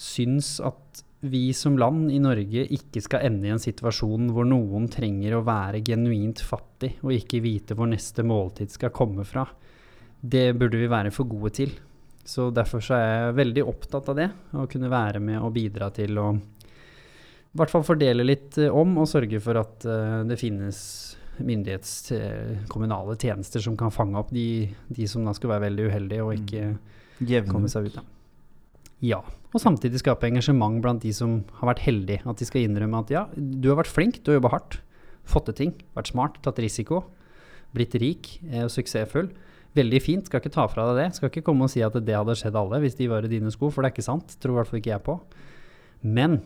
Syns 0.00 0.56
at 0.64 1.04
vi 1.26 1.50
som 1.56 1.78
land 1.80 2.10
i 2.12 2.20
Norge 2.22 2.66
ikke 2.76 3.02
skal 3.04 3.26
ende 3.28 3.48
i 3.48 3.52
en 3.54 3.62
situasjon 3.62 4.30
hvor 4.34 4.48
noen 4.48 4.88
trenger 4.92 5.36
å 5.36 5.44
være 5.46 5.82
genuint 5.84 6.42
fattig 6.44 6.96
og 7.02 7.14
ikke 7.16 7.42
vite 7.44 7.76
hvor 7.76 7.88
neste 7.90 8.24
måltid 8.26 8.72
skal 8.72 8.94
komme 8.94 9.24
fra. 9.28 9.46
Det 10.20 10.50
burde 10.58 10.80
vi 10.80 10.90
være 10.90 11.12
for 11.14 11.28
gode 11.28 11.52
til. 11.60 11.72
Så 12.26 12.48
derfor 12.50 12.82
så 12.82 12.96
er 12.96 13.06
jeg 13.06 13.38
veldig 13.38 13.64
opptatt 13.70 14.08
av 14.10 14.18
det, 14.18 14.30
å 14.58 14.66
kunne 14.70 14.90
være 14.90 15.22
med 15.22 15.38
og 15.38 15.52
bidra 15.54 15.92
til 15.94 16.18
å 16.18 16.30
i 17.56 17.58
hvert 17.58 17.72
fall 17.72 17.86
fordele 17.88 18.24
litt 18.26 18.58
eh, 18.60 18.68
om 18.72 18.98
og 19.00 19.08
sørge 19.08 19.38
for 19.40 19.56
at 19.56 19.86
eh, 19.88 20.18
det 20.28 20.36
finnes 20.36 20.78
myndighets 21.40 22.12
eh, 22.12 22.66
tjenester 23.16 23.64
som 23.64 23.78
kan 23.80 23.92
fange 23.92 24.18
opp 24.20 24.28
de, 24.28 24.68
de 24.92 25.08
som 25.08 25.24
da 25.24 25.32
skal 25.36 25.54
være 25.54 25.64
veldig 25.70 25.86
uheldige 25.88 26.26
og 26.26 26.34
ikke 26.36 26.66
mm. 26.74 27.48
komme 27.48 27.70
seg 27.72 27.88
ut. 27.88 27.96
Da. 27.96 28.04
Ja, 29.00 29.22
og 29.52 29.62
samtidig 29.62 30.02
skape 30.02 30.28
engasjement 30.28 30.82
blant 30.84 31.00
de 31.00 31.14
som 31.16 31.38
har 31.62 31.70
vært 31.72 31.84
heldige. 31.86 32.20
At 32.28 32.40
de 32.40 32.48
skal 32.48 32.66
innrømme 32.66 33.00
at 33.06 33.14
ja, 33.14 33.24
du 33.32 33.70
har 33.70 33.80
vært 33.80 33.92
flink, 33.92 34.20
du 34.20 34.34
har 34.34 34.40
jobba 34.40 34.52
hardt, 34.58 34.78
fått 35.24 35.48
til 35.48 35.56
ting, 35.62 35.74
vært 35.96 36.12
smart, 36.12 36.36
tatt 36.44 36.60
risiko, 36.60 37.06
blitt 37.76 37.96
rik 38.00 38.34
og 38.64 38.68
suksessfull. 38.72 39.32
Veldig 39.76 40.00
fint, 40.02 40.28
skal 40.28 40.40
ikke 40.40 40.54
ta 40.54 40.64
fra 40.72 40.86
deg 40.88 40.98
det. 41.02 41.08
Skal 41.18 41.28
ikke 41.30 41.44
komme 41.44 41.66
og 41.66 41.72
si 41.72 41.82
at 41.84 41.96
det 42.00 42.16
hadde 42.16 42.36
skjedd 42.38 42.56
alle 42.56 42.80
hvis 42.84 42.96
de 42.98 43.08
var 43.12 43.26
i 43.26 43.30
dine 43.32 43.50
sko, 43.52 43.68
for 43.72 43.82
det 43.84 43.90
er 43.90 43.96
ikke 43.98 44.06
sant. 44.08 44.36
Tror 44.40 44.54
i 44.54 44.58
hvert 44.60 44.70
fall 44.70 44.80
ikke 44.80 44.94
jeg 44.94 45.04
på. 45.06 45.18
Men 46.06 46.38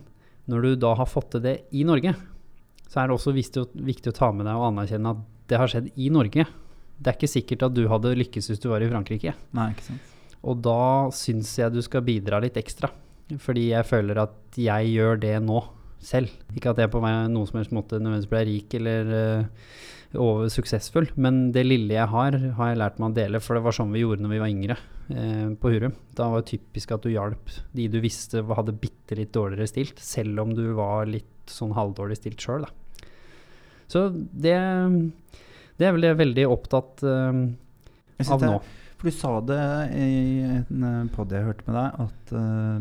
når 0.50 0.62
du 0.66 0.70
da 0.82 0.94
har 0.98 1.06
fått 1.10 1.30
til 1.36 1.44
det 1.44 1.56
i 1.76 1.84
Norge, 1.86 2.14
så 2.90 3.02
er 3.04 3.06
det 3.10 3.14
også 3.16 3.34
viktig, 3.36 3.62
å- 3.62 4.12
ta 4.16 4.32
med 4.34 4.46
deg 4.46 4.56
og 4.58 4.66
anerkjenne 4.72 5.12
at 5.14 5.20
det 5.50 5.58
har 5.58 5.70
skjedd 5.70 5.90
i 5.96 6.08
Norge. 6.10 6.46
Det 7.00 7.06
er 7.12 7.16
ikke 7.16 7.30
sikkert 7.30 7.62
at 7.68 7.74
du 7.74 7.84
hadde 7.88 8.16
lykkes 8.18 8.50
hvis 8.50 8.60
du 8.60 8.68
var 8.68 8.82
i 8.82 8.88
Frankrike. 8.90 9.34
Nei, 9.54 9.70
ikke 9.72 9.86
sant. 9.86 10.00
Og 10.42 10.60
da 10.64 11.10
syns 11.14 11.52
jeg 11.58 11.72
du 11.72 11.80
skal 11.84 12.02
bidra 12.02 12.40
litt 12.42 12.56
ekstra. 12.58 12.90
Fordi 13.38 13.68
jeg 13.70 13.86
føler 13.86 14.18
at 14.24 14.58
jeg 14.58 14.90
gjør 14.96 15.20
det 15.22 15.36
nå 15.44 15.60
selv. 16.02 16.30
Ikke 16.56 16.72
at 16.72 16.80
jeg 16.82 16.90
på 16.90 17.00
meg 17.04 17.28
noen 17.30 17.46
som 17.46 17.60
helst 17.60 17.70
måte 17.76 18.00
nødvendigvis 18.00 18.30
ble 18.32 18.42
rik 18.48 18.74
eller 18.80 19.12
eh, 19.14 19.44
over 20.18 20.48
suksessfull, 20.50 21.06
men 21.20 21.50
det 21.54 21.62
lille 21.66 21.94
jeg 21.94 22.10
har, 22.10 22.36
har 22.56 22.70
jeg 22.70 22.80
lært 22.80 22.98
meg 22.98 23.12
å 23.12 23.16
dele. 23.20 23.40
For 23.42 23.56
det 23.56 23.62
var 23.66 23.76
sånn 23.76 23.92
vi 23.94 24.02
gjorde 24.02 24.24
når 24.24 24.32
vi 24.34 24.40
var 24.42 24.50
yngre 24.50 24.76
eh, 25.14 25.48
på 25.60 25.72
Hurum. 25.74 25.94
Da 26.18 26.30
var 26.32 26.42
det 26.42 26.50
typisk 26.50 26.94
at 26.96 27.06
du 27.06 27.12
hjalp 27.12 27.52
de 27.76 27.86
du 27.92 28.00
visste 28.02 28.42
hadde 28.48 28.74
bitte 28.82 29.18
litt 29.18 29.32
dårligere 29.36 29.70
stilt, 29.70 30.02
selv 30.02 30.42
om 30.42 30.54
du 30.56 30.64
var 30.78 31.06
litt 31.10 31.50
sånn 31.50 31.74
halvdårlig 31.76 32.18
stilt 32.18 32.42
sjøl, 32.42 32.66
da. 32.66 33.06
Så 33.90 34.04
det, 34.14 34.54
det 35.80 35.86
er 35.86 35.94
vel 35.96 36.04
det 36.04 36.10
jeg 36.10 36.14
er 36.14 36.20
veldig 36.20 36.44
opptatt 36.50 37.02
eh, 37.06 37.40
av 38.30 38.44
nå. 38.46 38.58
For 39.00 39.08
du 39.08 39.16
sa 39.16 39.30
det 39.48 39.62
i 39.96 40.08
en 40.44 41.06
pod 41.14 41.30
jeg 41.32 41.46
hørte 41.46 41.64
med 41.64 41.76
deg, 41.78 42.02
at 42.04 42.32
uh, 42.36 42.80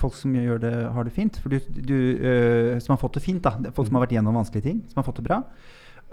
folk 0.00 0.14
som 0.16 0.32
gjør 0.32 0.62
det, 0.62 0.70
har 0.94 1.04
det 1.04 1.12
fint 1.12 1.36
for 1.36 1.52
du, 1.52 1.58
du, 1.76 1.98
uh, 2.22 2.78
Som 2.80 2.94
har 2.94 3.02
fått 3.02 3.18
det 3.18 3.24
fint, 3.26 3.44
da. 3.44 3.72
Folk 3.76 3.90
som 3.90 3.98
har 3.98 4.06
vært 4.06 4.14
gjennom 4.16 4.38
vanskelige 4.40 4.64
ting, 4.70 4.80
som 4.88 5.02
har 5.02 5.06
fått 5.10 5.20
det 5.20 5.26
bra. 5.28 5.42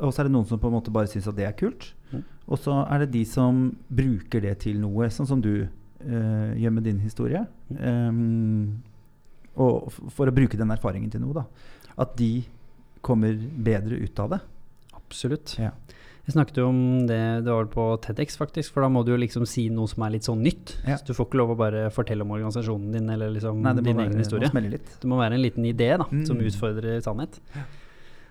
Og 0.03 0.11
så 0.11 0.19
er 0.19 0.27
det 0.27 0.35
noen 0.35 0.49
som 0.49 0.59
på 0.59 0.67
en 0.67 0.75
måte 0.75 0.91
bare 0.91 1.07
syns 1.07 1.29
at 1.31 1.37
det 1.37 1.47
er 1.47 1.55
kult. 1.55 1.93
Mm. 2.11 2.25
Og 2.51 2.59
så 2.59 2.81
er 2.83 3.05
det 3.05 3.13
de 3.13 3.23
som 3.29 3.69
bruker 3.87 4.43
det 4.43 4.57
til 4.65 4.83
noe, 4.83 5.07
sånn 5.15 5.31
som 5.31 5.39
du 5.39 5.53
uh, 5.63 6.51
gjør 6.59 6.75
med 6.75 6.89
din 6.89 6.99
historie. 7.05 7.45
Um, 7.71 8.83
og 9.55 9.95
for 10.11 10.27
å 10.27 10.35
bruke 10.35 10.59
den 10.59 10.75
erfaringen 10.75 11.13
til 11.13 11.23
noe, 11.23 11.39
da. 11.39 11.47
At 12.03 12.17
de 12.19 12.43
kommer 13.05 13.39
bedre 13.39 14.01
ut 14.03 14.19
av 14.19 14.35
det. 14.35 14.41
Absolutt. 14.99 15.55
Ja. 15.61 15.71
Jeg 16.25 16.33
snakket 16.33 16.57
jo 16.57 16.67
om 16.71 16.77
det, 17.05 17.19
det 17.45 17.53
var 17.53 17.67
på 17.69 17.83
TEDx 18.01 18.35
faktisk, 18.39 18.73
for 18.73 18.81
da 18.81 18.89
må 18.89 19.03
du 19.05 19.11
jo 19.13 19.17
liksom 19.21 19.45
si 19.45 19.67
noe 19.69 19.85
som 19.87 20.01
er 20.07 20.15
litt 20.15 20.25
sånn 20.25 20.41
nytt. 20.41 20.71
Ja. 20.87 20.95
Så 20.97 21.05
du 21.05 21.13
får 21.13 21.27
ikke 21.29 21.37
lov 21.37 21.51
å 21.53 21.57
bare 21.59 21.83
fortelle 21.93 22.25
om 22.25 22.31
organisasjonen 22.33 22.91
din 22.95 23.09
eller 23.13 23.29
liksom 23.35 23.61
Nei, 23.61 23.73
din 23.77 23.91
være- 23.95 24.07
egen 24.09 24.17
historie. 24.23 24.49
må. 24.49 24.61
Det 24.71 25.05
må 25.11 25.19
være 25.21 25.33
en 25.37 25.43
liten 25.43 25.63
idé 25.69 25.91
da, 26.01 26.05
som 26.25 26.37
Mm. 26.39 26.45
utfordrer 26.49 26.97
sannhet. 27.05 27.39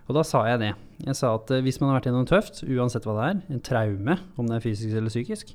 Og 0.08 0.14
da 0.16 0.22
sa 0.22 0.44
jeg 0.44 0.58
det. 0.60 0.74
Jeg 1.06 1.14
sa 1.16 1.34
at 1.36 1.50
eh, 1.50 1.62
hvis 1.62 1.80
man 1.80 1.90
har 1.90 2.00
vært 2.00 2.10
gjennom 2.10 2.26
noe 2.26 2.32
tøft, 2.34 2.64
uansett 2.68 3.04
hva 3.06 3.14
det 3.14 3.24
er, 3.30 3.54
en 3.54 3.60
traume, 3.60 4.18
om 4.36 4.46
det 4.46 4.56
er 4.56 4.60
fysisk 4.68 4.96
eller 4.96 5.08
psykisk, 5.08 5.54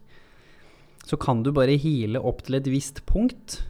så 1.06 1.19
kan 1.19 1.43
du 1.43 1.52
bare 1.52 1.78
hile 1.78 2.23
opp 2.23 2.41
til 2.43 2.56
et 2.56 2.63
visst 2.63 3.06
punkt 3.06 3.63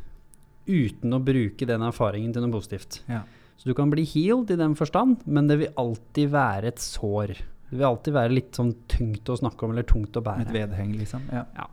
uten 0.68 1.12
å 1.12 1.20
bruke 1.24 1.66
den 1.66 1.82
erfaringen 1.82 2.32
til 2.34 2.44
noe 2.46 2.52
positivt. 2.54 3.02
Ja. 3.10 3.24
Så 3.58 3.66
du 3.66 3.74
kan 3.74 3.90
bli 3.90 4.06
healed 4.06 4.52
i 4.52 4.56
den 4.56 4.76
forstand, 4.76 5.26
men 5.26 5.48
det 5.48 5.58
vil 5.60 5.74
alltid 5.76 6.30
være 6.32 6.66
et 6.66 6.78
sår. 6.78 7.36
Det 7.70 7.78
vil 7.78 7.90
alltid 7.90 8.16
være 8.16 8.34
litt 8.34 8.58
sånn 8.58 8.72
tungt 8.90 9.30
å 9.30 9.38
snakke 9.38 9.66
om, 9.66 9.76
eller 9.76 9.86
tungt 9.88 10.18
å 10.18 10.24
bære. 10.26 10.48
et 10.48 10.56
vedheng, 10.56 10.96
liksom. 10.98 11.28
Ja. 11.32 11.68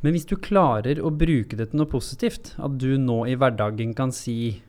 Men 0.00 0.14
hvis 0.14 0.28
du 0.30 0.36
klarer 0.38 1.00
å 1.02 1.10
bruke 1.10 1.58
det 1.58 1.70
til 1.70 1.82
noe 1.82 1.90
positivt, 1.90 2.54
at 2.56 2.78
du 2.78 2.96
nå 3.02 3.24
i 3.26 3.34
hverdagen 3.36 3.94
kan 3.98 4.14
si 4.14 4.62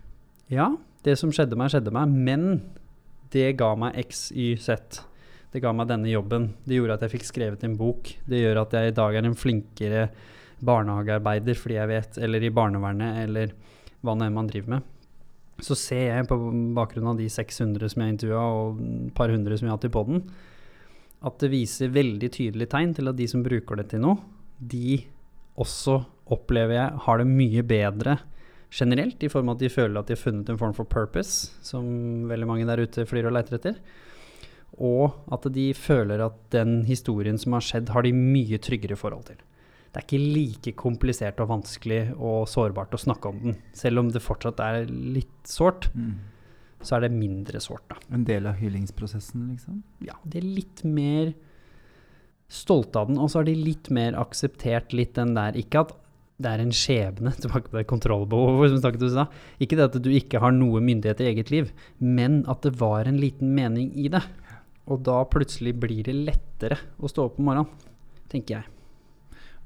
ja, 0.50 0.72
det 1.06 1.16
som 1.22 1.32
skjedde 1.32 1.56
meg, 1.60 1.70
skjedde 1.72 1.94
meg, 1.94 2.10
men 2.10 2.62
det 3.34 3.54
ga 3.60 3.76
meg 3.78 3.96
x, 4.02 4.32
y, 4.34 4.56
z. 4.58 5.04
Det 5.54 5.62
ga 5.62 5.72
meg 5.74 5.90
denne 5.90 6.10
jobben. 6.10 6.50
Det 6.66 6.78
gjorde 6.78 6.98
at 6.98 7.06
jeg 7.06 7.14
fikk 7.16 7.28
skrevet 7.30 7.64
en 7.66 7.78
bok. 7.78 8.10
Det 8.30 8.42
gjør 8.42 8.64
at 8.64 8.74
jeg 8.76 8.92
i 8.92 8.98
dag 8.98 9.16
er 9.16 9.28
en 9.30 9.38
flinkere 9.38 10.08
barnehagearbeider 10.66 11.58
fordi 11.58 11.78
jeg 11.78 11.92
vet, 11.94 12.18
eller 12.26 12.44
i 12.44 12.52
barnevernet, 12.54 13.22
eller 13.24 13.54
hva 14.04 14.16
nå 14.18 14.28
enn 14.28 14.36
man 14.36 14.50
driver 14.50 14.76
med. 14.76 14.90
Så 15.66 15.76
ser 15.78 16.06
jeg 16.08 16.28
på 16.30 16.38
bakgrunn 16.78 17.12
av 17.12 17.20
de 17.20 17.28
600 17.32 17.92
som 17.92 18.04
jeg 18.04 18.16
intervjua, 18.16 18.44
og 18.44 18.80
et 18.80 19.14
par 19.18 19.34
hundre 19.34 19.58
som 19.58 19.68
jeg 19.68 19.74
har 19.74 19.80
hatt 19.80 19.90
i 19.90 19.94
poden, 19.94 20.24
at 21.20 21.40
det 21.42 21.52
viser 21.52 21.92
veldig 21.92 22.30
tydelige 22.32 22.72
tegn 22.72 22.94
til 22.96 23.12
at 23.12 23.18
de 23.18 23.28
som 23.28 23.44
bruker 23.44 23.80
det 23.80 23.90
til 23.92 24.04
noe, 24.06 24.22
de 24.60 25.02
også 25.60 25.98
opplever 26.32 26.78
jeg 26.78 27.02
har 27.06 27.20
det 27.20 27.28
mye 27.28 27.64
bedre 27.68 28.20
generelt, 28.72 29.24
i 29.24 29.32
form 29.32 29.50
av 29.50 29.58
at 29.58 29.66
de 29.66 29.72
føler 29.74 30.00
at 30.00 30.08
de 30.08 30.16
har 30.16 30.22
funnet 30.22 30.52
en 30.52 30.60
form 30.62 30.76
for 30.78 30.88
purpose, 30.88 31.52
som 31.66 32.30
veldig 32.30 32.48
mange 32.48 32.68
der 32.70 32.86
ute 32.86 33.08
flyr 33.10 33.28
og 33.28 33.36
leiter 33.36 33.58
etter. 33.58 33.80
Og 34.80 35.18
at 35.34 35.48
de 35.52 35.72
føler 35.76 36.22
at 36.24 36.38
den 36.54 36.84
historien 36.88 37.40
som 37.42 37.58
har 37.58 37.66
skjedd, 37.66 37.90
har 37.92 38.06
de 38.06 38.14
mye 38.16 38.62
tryggere 38.62 39.00
forhold 39.00 39.26
til. 39.32 39.42
Det 39.90 39.98
er 39.98 40.06
ikke 40.06 40.22
like 40.22 40.74
komplisert 40.78 41.40
og 41.42 41.50
vanskelig 41.50 42.02
og 42.16 42.44
sårbart 42.48 42.94
å 42.94 43.00
snakke 43.02 43.32
om 43.32 43.40
den. 43.42 43.56
Selv 43.74 44.00
om 44.04 44.10
det 44.14 44.22
fortsatt 44.22 44.60
er 44.62 44.86
litt 44.86 45.48
sårt, 45.50 45.90
Mm. 45.96 46.16
så 46.82 46.96
er 46.98 47.08
det 47.08 47.12
mindre 47.12 47.60
sårt, 47.60 47.88
da. 47.90 47.96
En 48.14 48.24
del 48.24 48.46
av 48.46 48.56
hyllingsprosessen, 48.56 49.50
liksom. 49.50 49.82
Ja, 50.06 50.14
de 50.28 50.38
er 50.38 50.44
litt 50.46 50.84
mer 50.86 51.34
stolte 52.50 53.00
av 53.02 53.08
den, 53.10 53.18
og 53.18 53.30
så 53.30 53.40
har 53.42 53.46
de 53.50 53.56
litt 53.56 53.90
mer 53.94 54.14
akseptert 54.18 54.94
litt 54.94 55.14
den 55.20 55.34
der 55.38 55.54
Ikke 55.60 55.82
at 55.86 55.92
det 56.40 56.46
er 56.54 56.62
en 56.64 56.72
skjebne, 56.72 57.34
tilbake 57.42 57.68
til 57.70 57.80
det 57.82 57.88
kontrollbehovet 57.90 58.70
som 58.72 58.80
snakket 58.80 59.04
du 59.04 59.10
sa. 59.12 59.26
Ikke 59.60 59.76
det 59.76 59.90
at 59.90 60.02
du 60.02 60.10
ikke 60.10 60.40
har 60.40 60.52
noe 60.56 60.80
myndighet 60.80 61.20
i 61.22 61.34
eget 61.34 61.52
liv, 61.52 61.72
men 62.00 62.46
at 62.48 62.62
det 62.64 62.78
var 62.80 63.10
en 63.10 63.20
liten 63.20 63.52
mening 63.58 63.92
i 64.00 64.08
det. 64.08 64.22
Og 64.88 65.04
da 65.04 65.20
plutselig 65.30 65.76
blir 65.78 66.04
det 66.08 66.16
lettere 66.16 66.78
å 67.00 67.10
stå 67.12 67.26
opp 67.28 67.40
om 67.42 67.50
morgenen, 67.52 67.68
tenker 68.32 68.60
jeg. 68.62 68.66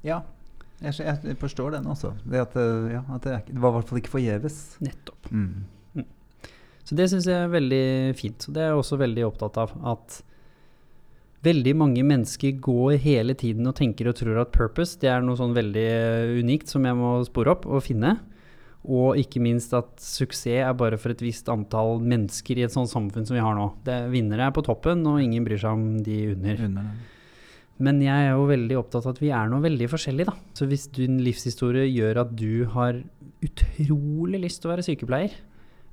Ja, 0.04 0.22
jeg, 0.84 0.98
jeg 1.00 1.38
forstår 1.40 1.78
den 1.78 1.88
også. 1.88 2.12
Det, 2.26 2.42
at, 2.44 2.58
eh, 2.60 2.92
ja, 2.98 3.04
at 3.16 3.24
det, 3.24 3.40
det 3.48 3.62
var 3.62 3.72
i 3.74 3.78
hvert 3.78 3.90
fall 3.90 4.02
ikke 4.02 4.18
forgjeves. 4.18 4.60
Nettopp. 4.84 5.32
Mm. 5.32 5.64
Mm. 5.96 6.10
Så 6.84 6.98
det 7.00 7.08
syns 7.12 7.30
jeg 7.30 7.40
er 7.40 7.54
veldig 7.54 7.86
fint. 8.20 8.50
Og 8.50 8.56
det 8.56 8.64
er 8.64 8.72
jeg 8.72 8.82
også 8.82 9.00
veldig 9.00 9.26
opptatt 9.30 9.60
av. 9.64 9.74
At 9.94 10.20
veldig 11.44 11.76
mange 11.80 12.04
mennesker 12.08 12.60
går 12.64 12.98
hele 13.04 13.36
tiden 13.40 13.68
og 13.68 13.78
tenker 13.80 14.10
og 14.10 14.18
tror 14.20 14.44
at 14.44 14.54
purpose 14.56 15.00
det 15.02 15.10
er 15.12 15.24
noe 15.24 15.40
sånn 15.40 15.56
veldig 15.56 15.88
eh, 15.88 16.36
unikt 16.44 16.72
som 16.72 16.86
jeg 16.88 17.00
må 17.00 17.16
spore 17.28 17.56
opp 17.56 17.68
og 17.68 17.84
finne. 17.88 18.18
Og 18.84 19.16
ikke 19.16 19.40
minst 19.40 19.72
at 19.78 19.94
suksess 20.04 20.60
er 20.60 20.76
bare 20.76 20.98
for 21.00 21.14
et 21.14 21.22
visst 21.24 21.48
antall 21.48 22.02
mennesker 22.04 22.60
i 22.60 22.66
et 22.66 22.74
sånt 22.74 22.92
samfunn 22.92 23.24
som 23.24 23.38
vi 23.38 23.44
har 23.44 23.56
nå. 23.56 23.70
Det, 23.88 23.96
vinnere 24.12 24.50
er 24.50 24.56
på 24.56 24.66
toppen, 24.68 25.06
og 25.08 25.22
ingen 25.24 25.46
bryr 25.48 25.62
seg 25.62 25.78
om 25.78 25.86
de 26.04 26.18
under. 26.34 26.66
Under. 26.68 26.90
Men 27.80 28.00
jeg 28.02 28.14
er 28.28 28.36
jo 28.36 28.46
veldig 28.48 28.78
opptatt 28.78 29.06
av 29.08 29.16
at 29.16 29.20
vi 29.24 29.32
er 29.34 29.48
noe 29.50 29.64
veldig 29.64 29.88
forskjellig, 29.90 30.26
da. 30.30 30.36
Så 30.54 30.68
hvis 30.70 30.88
din 30.94 31.18
livshistorie 31.26 31.88
gjør 31.90 32.22
at 32.22 32.36
du 32.38 32.66
har 32.76 33.02
utrolig 33.44 34.40
lyst 34.44 34.62
til 34.62 34.70
å 34.70 34.74
være 34.76 34.86
sykepleier, 34.86 35.34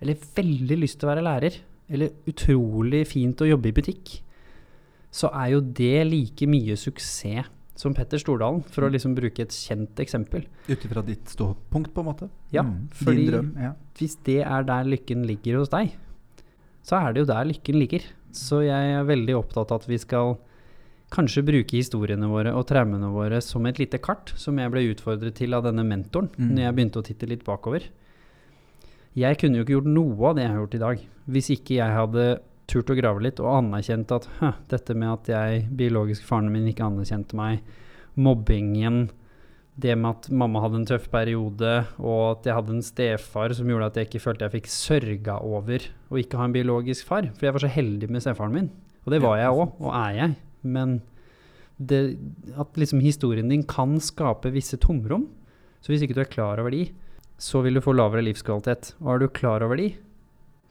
eller 0.01 0.16
veldig 0.37 0.77
lyst 0.81 1.01
til 1.01 1.09
å 1.09 1.12
være 1.14 1.25
lærer, 1.25 1.57
eller 1.90 2.12
utrolig 2.31 3.07
fint 3.11 3.40
å 3.43 3.49
jobbe 3.49 3.71
i 3.73 3.73
butikk, 3.77 4.21
så 5.11 5.31
er 5.35 5.55
jo 5.57 5.61
det 5.61 6.05
like 6.07 6.47
mye 6.47 6.77
suksess 6.79 7.49
som 7.81 7.95
Petter 7.97 8.21
Stordalen, 8.21 8.61
for 8.69 8.85
å 8.85 8.90
liksom 8.93 9.14
bruke 9.16 9.40
et 9.40 9.55
kjent 9.57 9.97
eksempel. 10.05 10.45
Ut 10.69 10.83
ifra 10.85 11.01
ditt 11.03 11.25
ståpunkt, 11.33 11.95
på 11.97 12.03
en 12.05 12.09
måte? 12.11 12.29
Ja, 12.53 12.62
Mm. 12.62 12.88
fordi- 12.93 13.31
drøm? 13.31 13.55
Ja. 13.57 13.73
Hvis 13.97 14.16
det 14.23 14.43
er 14.45 14.62
der 14.62 14.85
lykken 14.85 15.25
ligger 15.27 15.59
hos 15.59 15.71
deg, 15.71 15.93
så 16.85 17.01
er 17.01 17.12
det 17.14 17.21
jo 17.27 17.33
der 17.33 17.45
lykken 17.47 17.79
ligger. 17.81 18.03
Så 18.33 18.61
jeg 18.62 18.93
er 19.01 19.03
veldig 19.05 19.35
opptatt 19.35 19.73
av 19.73 19.81
at 19.81 19.87
vi 19.88 19.97
skal 19.97 20.38
kanskje 21.11 21.42
bruke 21.46 21.77
historiene 21.77 22.29
våre 22.31 22.53
og 22.55 22.66
traumene 22.70 23.11
våre 23.11 23.40
som 23.42 23.66
et 23.66 23.81
lite 23.83 23.99
kart, 23.99 24.33
som 24.38 24.59
jeg 24.59 24.70
ble 24.70 24.85
utfordret 24.92 25.35
til 25.35 25.55
av 25.55 25.64
denne 25.66 25.83
mentoren 25.87 26.31
Mm. 26.37 26.53
når 26.55 26.62
jeg 26.62 26.75
begynte 26.77 27.01
å 27.01 27.07
titte 27.07 27.29
litt 27.29 27.44
bakover. 27.44 27.83
Jeg 29.16 29.38
kunne 29.38 29.59
jo 29.59 29.64
ikke 29.64 29.75
gjort 29.75 29.90
noe 29.90 30.29
av 30.29 30.37
det 30.37 30.42
jeg 30.44 30.51
har 30.53 30.61
gjort 30.61 30.75
i 30.75 30.85
dag, 30.85 31.07
hvis 31.27 31.51
ikke 31.51 31.75
jeg 31.81 31.96
hadde 31.96 32.40
turt 32.70 32.90
å 32.90 32.94
grave 32.94 33.23
litt 33.25 33.40
og 33.42 33.51
anerkjent 33.59 34.12
at 34.14 34.29
dette 34.70 34.94
med 34.94 35.11
at 35.11 35.27
jeg, 35.33 35.64
biologisk 35.75 36.23
faren 36.23 36.53
min, 36.53 36.68
ikke 36.70 36.87
anerkjente 36.87 37.35
meg, 37.35 37.64
mobbingen, 38.14 39.09
det 39.81 39.96
med 39.96 40.11
at 40.11 40.29
mamma 40.31 40.61
hadde 40.61 40.77
en 40.83 40.87
tøff 40.87 41.09
periode, 41.11 41.87
og 41.99 42.23
at 42.38 42.46
jeg 42.46 42.55
hadde 42.55 42.75
en 42.77 42.85
stefar 42.85 43.55
som 43.57 43.66
gjorde 43.70 43.87
at 43.90 43.96
jeg 43.96 44.09
ikke 44.11 44.23
følte 44.23 44.46
jeg 44.46 44.55
fikk 44.59 44.70
sørga 44.70 45.38
over 45.42 45.87
å 46.11 46.20
ikke 46.20 46.37
ha 46.38 46.44
en 46.46 46.55
biologisk 46.55 47.07
far. 47.09 47.31
For 47.38 47.49
jeg 47.49 47.57
var 47.57 47.64
så 47.64 47.70
heldig 47.73 48.11
med 48.11 48.23
stefaren 48.23 48.53
min. 48.55 48.70
Og 49.07 49.14
det 49.14 49.23
var 49.25 49.38
jeg 49.40 49.55
òg, 49.57 49.73
og 49.81 49.94
er 49.96 50.12
jeg. 50.18 50.37
Men 50.62 51.01
det, 51.81 52.18
at 52.61 52.77
liksom 52.77 53.01
historien 53.01 53.49
din 53.49 53.64
kan 53.64 53.99
skape 54.03 54.53
visse 54.53 54.77
tomrom. 54.81 55.29
Så 55.81 55.92
hvis 55.92 56.05
ikke 56.05 56.18
du 56.18 56.25
er 56.25 56.33
klar 56.33 56.61
over 56.61 56.75
de, 56.75 56.90
så 57.40 57.62
vil 57.64 57.79
du 57.79 57.85
få 57.85 57.94
lavere 57.96 58.25
livskvalitet. 58.27 58.94
Og 59.01 59.14
er 59.14 59.23
du 59.23 59.29
klar 59.33 59.64
over 59.64 59.81
de, 59.81 59.94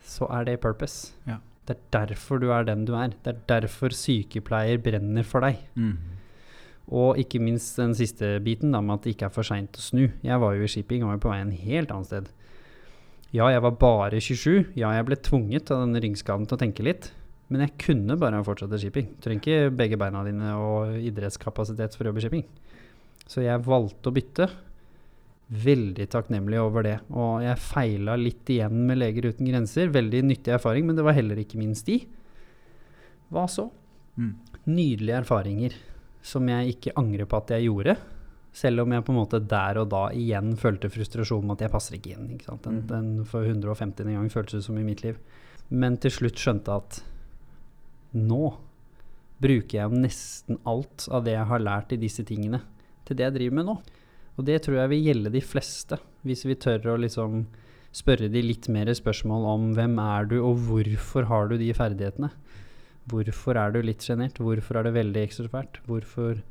så 0.06 0.30
er 0.30 0.46
det 0.46 0.60
purpose. 0.62 1.16
Ja. 1.26 1.40
Det 1.66 1.78
er 1.78 2.06
derfor 2.06 2.42
du 2.42 2.50
er 2.54 2.66
den 2.66 2.86
du 2.86 2.96
er. 2.98 3.14
Det 3.26 3.34
er 3.34 3.42
derfor 3.50 3.94
sykepleier 3.94 4.82
brenner 4.82 5.26
for 5.26 5.46
deg. 5.46 5.62
Mm. 5.78 5.98
Og 6.90 7.20
ikke 7.22 7.42
minst 7.42 7.78
den 7.78 7.94
siste 7.98 8.38
biten, 8.42 8.74
da, 8.74 8.82
med 8.82 8.98
at 8.98 9.06
det 9.06 9.14
ikke 9.14 9.28
er 9.28 9.34
for 9.34 9.46
seint 9.46 9.78
å 9.78 9.84
snu. 9.84 10.08
Jeg 10.26 10.42
var 10.42 10.56
jo 10.58 10.66
i 10.66 10.72
shipping 10.72 11.06
og 11.06 11.14
var 11.14 11.22
på 11.26 11.34
vei 11.34 11.42
en 11.44 11.54
helt 11.54 11.94
annet 11.94 12.10
sted. 12.10 12.32
Ja, 13.30 13.52
jeg 13.54 13.62
var 13.62 13.76
bare 13.78 14.18
27. 14.18 14.74
Ja, 14.78 14.90
jeg 14.98 15.06
ble 15.06 15.18
tvunget 15.22 15.70
av 15.70 15.84
denne 15.84 16.02
ryggskaden 16.02 16.50
til 16.50 16.58
å 16.58 16.62
tenke 16.64 16.86
litt. 16.86 17.12
Men 17.50 17.64
jeg 17.66 17.74
kunne 17.82 18.18
bare 18.22 18.44
fortsatt 18.46 18.74
i 18.78 18.82
shipping. 18.84 19.08
Du 19.18 19.22
trenger 19.26 19.42
ikke 19.42 19.76
begge 19.76 19.98
beina 19.98 20.22
dine 20.28 20.52
og 20.62 20.98
idrettskapasitet 21.02 21.96
for 21.98 22.06
å 22.06 22.12
jobbe 22.12 22.22
i 22.22 22.26
shipping. 22.28 22.44
Så 23.30 23.42
jeg 23.46 23.64
valgte 23.66 24.10
å 24.12 24.14
bytte. 24.14 24.50
Veldig 25.50 26.06
takknemlig 26.14 26.60
over 26.62 26.86
det. 26.86 27.00
Og 27.10 27.42
jeg 27.42 27.58
feila 27.64 28.14
litt 28.22 28.50
igjen 28.54 28.84
med 28.86 29.00
Leger 29.02 29.32
uten 29.32 29.50
grenser. 29.50 29.90
Veldig 29.90 30.22
nyttig 30.30 30.54
erfaring, 30.54 30.86
men 30.86 30.96
det 31.00 31.06
var 31.08 31.18
heller 31.18 31.42
ikke 31.42 31.58
min 31.58 31.74
sti. 31.78 32.04
Hva 33.34 33.48
så? 33.50 33.66
Mm. 34.20 34.36
Nydelige 34.70 35.20
erfaringer 35.24 35.76
som 36.22 36.46
jeg 36.52 36.76
ikke 36.76 36.94
angrer 37.00 37.26
på 37.30 37.38
at 37.40 37.54
jeg 37.56 37.66
gjorde. 37.66 37.98
Selv 38.54 38.84
om 38.84 38.94
jeg 38.94 39.06
på 39.06 39.14
en 39.14 39.20
måte 39.22 39.40
der 39.48 39.78
og 39.82 39.90
da 39.90 40.08
igjen 40.14 40.56
følte 40.60 40.90
frustrasjon 40.92 41.46
med 41.46 41.58
at 41.58 41.66
jeg 41.68 41.74
passer 41.74 41.98
ikke 41.98 42.14
inn. 42.16 42.30
Ikke? 42.38 42.58
Den, 42.62 42.82
Mhm. 42.82 42.88
den 42.88 43.26
for 43.26 43.42
150. 43.46 44.04
gang 44.14 44.30
føltes 44.30 44.52
det 44.60 44.64
som 44.66 44.78
i 44.78 44.84
mitt 44.84 45.02
liv. 45.04 45.18
Men 45.70 45.98
til 45.98 46.12
slutt 46.12 46.36
skjønte 46.38 46.76
at 46.76 47.02
nå 48.16 48.54
bruker 49.40 49.78
jeg 49.78 50.02
nesten 50.04 50.60
alt 50.68 51.08
av 51.14 51.24
det 51.26 51.38
jeg 51.38 51.48
har 51.52 51.64
lært 51.64 51.96
i 51.96 52.02
disse 52.02 52.26
tingene, 52.28 52.62
til 53.08 53.20
det 53.20 53.28
jeg 53.28 53.38
driver 53.38 53.60
med 53.60 53.70
nå. 53.70 53.76
Og 54.40 54.46
det 54.48 54.62
tror 54.64 54.80
jeg 54.82 54.92
vil 54.94 55.08
gjelde 55.10 55.34
de 55.34 55.42
fleste, 55.44 56.00
hvis 56.28 56.46
vi 56.48 56.58
tør 56.60 56.94
å 56.94 57.00
liksom 57.00 57.44
spørre 57.96 58.30
de 58.32 58.44
litt 58.44 58.70
mer 58.72 58.92
spørsmål 58.94 59.48
om 59.50 59.72
hvem 59.78 59.98
er 60.04 60.30
du, 60.30 60.38
og 60.46 60.62
hvorfor 60.68 61.28
har 61.32 61.50
du 61.50 61.58
de 61.60 61.72
ferdighetene. 61.76 62.30
Hvorfor 63.10 63.58
er 63.58 63.74
du 63.74 63.82
litt 63.82 64.06
sjenert? 64.06 64.38
Hvorfor 64.38 64.80
er 64.80 64.86
det 64.86 64.94
veldig 65.00 65.24
ekstrovert? 65.26 65.80
Hvorfor 65.90 66.44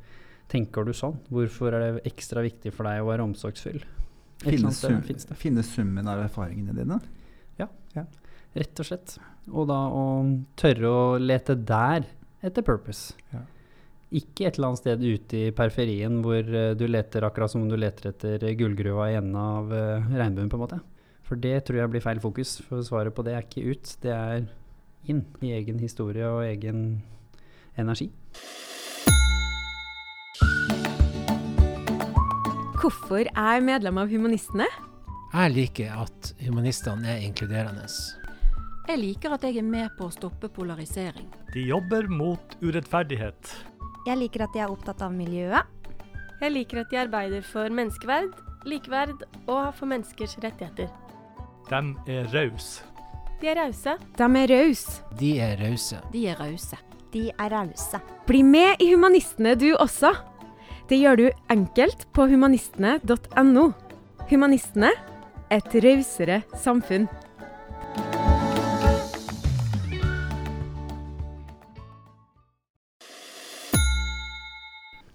tenker 0.51 0.83
du 0.83 0.91
sånn? 0.97 1.15
Hvorfor 1.31 1.77
er 1.77 1.85
det 1.85 2.09
ekstra 2.09 2.43
viktig 2.43 2.73
for 2.75 2.89
deg 2.89 3.03
å 3.03 3.07
være 3.07 3.25
omsorgsfull? 3.29 3.79
Finne, 4.39 4.71
sum, 4.75 4.99
finne 5.35 5.63
summen 5.67 6.07
av 6.07 6.21
erfaringene 6.23 6.75
dine? 6.75 6.99
Rett 8.57 8.81
og 8.81 8.87
slett. 8.87 9.15
Og 9.49 9.67
da 9.69 9.77
å 9.93 10.03
tørre 10.57 10.89
å 10.89 11.03
lete 11.21 11.55
der 11.55 12.07
etter 12.45 12.65
purpose. 12.65 13.13
Ja. 13.33 13.43
Ikke 14.19 14.47
et 14.47 14.57
eller 14.57 14.71
annet 14.71 14.81
sted 14.81 15.03
ute 15.05 15.37
i 15.37 15.51
periferien 15.53 16.21
hvor 16.25 16.41
eh, 16.41 16.71
du 16.77 16.87
leter 16.89 17.27
akkurat 17.27 17.51
som 17.51 17.61
om 17.61 17.69
du 17.69 17.77
leter 17.77 18.09
etter 18.09 18.45
gullgruva 18.57 19.11
i 19.11 19.17
enden 19.19 19.37
av 19.37 19.69
uh, 19.69 20.07
regnbuen, 20.09 20.49
på 20.49 20.57
en 20.57 20.63
måte. 20.63 20.79
For 21.27 21.37
det 21.37 21.59
tror 21.67 21.83
jeg 21.83 21.93
blir 21.93 22.01
feil 22.01 22.21
fokus. 22.23 22.55
For 22.65 22.81
svaret 22.85 23.13
på 23.13 23.25
det 23.27 23.35
er 23.37 23.45
ikke 23.45 23.67
ut, 23.69 23.93
det 24.01 24.15
er 24.15 24.47
inn 25.09 25.21
i 25.45 25.53
egen 25.59 25.77
historie 25.83 26.25
og 26.25 26.41
egen 26.47 27.03
energi. 27.77 28.09
Hvorfor 32.79 33.29
er 33.29 33.61
medlem 33.61 33.99
av 34.01 34.09
Humanistene? 34.09 34.65
Jeg 35.29 35.53
liker 35.53 35.93
at 36.01 36.31
humanistene 36.41 37.11
er 37.11 37.27
inkluderende. 37.27 37.85
Jeg 38.89 38.97
liker 39.03 39.35
at 39.35 39.43
jeg 39.45 39.59
er 39.61 39.65
med 39.69 39.91
på 39.99 40.07
å 40.07 40.13
stoppe 40.13 40.47
polarisering. 40.49 41.27
De 41.53 41.61
jobber 41.61 42.07
mot 42.09 42.55
urettferdighet. 42.57 43.51
Jeg 44.07 44.17
liker 44.17 44.47
at 44.47 44.55
de 44.55 44.63
er 44.63 44.73
opptatt 44.73 45.03
av 45.05 45.13
miljøet. 45.13 45.67
Jeg 46.39 46.53
liker 46.55 46.81
at 46.81 46.89
de 46.89 46.97
arbeider 46.97 47.45
for 47.45 47.69
menneskeverd, 47.69 48.33
likeverd 48.65 49.27
og 49.45 49.75
for 49.77 49.85
menneskers 49.91 50.33
rettigheter. 50.41 50.89
De 51.69 51.83
er 52.09 52.31
rause. 52.33 52.81
De 53.37 53.51
er 53.51 53.61
rause. 53.61 53.93
De 54.17 54.25
er 54.25 54.49
rause. 54.55 54.97
De 55.21 55.31
er 55.37 55.55
rause. 55.61 56.01
De 56.09 56.25
er 56.25 56.41
rause. 56.41 56.81
De 57.13 57.23
er 57.29 57.53
rause. 57.53 58.01
Bli 58.25 58.41
med 58.41 58.81
i 58.81 58.89
Humanistene 58.95 59.53
du 59.53 59.69
også. 59.75 60.15
Det 60.89 60.97
gjør 60.97 61.21
du 61.21 61.25
enkelt 61.53 62.09
på 62.17 62.25
humanistene.no. 62.31 63.69
Humanistene 64.33 64.95
et 65.53 65.81
rausere 65.85 66.41
samfunn. 66.57 67.05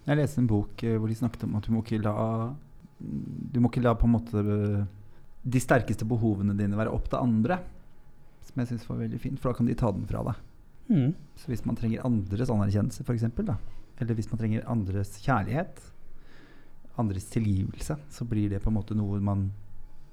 Jeg 0.05 0.19
leste 0.19 0.41
en 0.41 0.49
bok 0.49 0.83
eh, 0.85 0.97
hvor 0.99 1.09
de 1.09 1.17
snakket 1.17 1.47
om 1.47 1.55
at 1.57 1.65
du 1.65 1.73
må 1.73 1.81
ikke 1.81 2.01
la 2.03 2.15
Du 2.99 3.57
må 3.61 3.71
ikke 3.71 3.83
la 3.83 3.95
på 3.97 4.05
en 4.07 4.13
måte 4.13 4.41
eh, 4.41 4.83
de 5.45 5.61
sterkeste 5.61 6.07
behovene 6.09 6.55
dine 6.57 6.77
være 6.77 6.93
opp 6.93 7.09
til 7.09 7.21
andre. 7.21 7.59
Som 8.45 8.61
jeg 8.61 8.71
syns 8.71 8.85
var 8.89 9.01
veldig 9.01 9.21
fint, 9.21 9.41
for 9.41 9.51
da 9.51 9.57
kan 9.57 9.69
de 9.69 9.77
ta 9.77 9.91
den 9.93 10.05
fra 10.09 10.23
deg. 10.25 10.39
Mm. 10.89 11.11
Så 11.37 11.49
hvis 11.49 11.65
man 11.65 11.77
trenger 11.77 12.05
andres 12.05 12.53
anerkjennelse, 12.53 13.05
f.eks., 13.05 13.25
eller 13.95 14.17
hvis 14.17 14.29
man 14.31 14.39
trenger 14.41 14.65
andres 14.69 15.13
kjærlighet, 15.23 15.79
andres 17.01 17.29
tilgivelse, 17.31 17.97
så 18.11 18.27
blir 18.27 18.49
det 18.51 18.61
på 18.63 18.71
en 18.71 18.77
måte 18.77 18.97
noe 18.97 19.21
man 19.23 19.47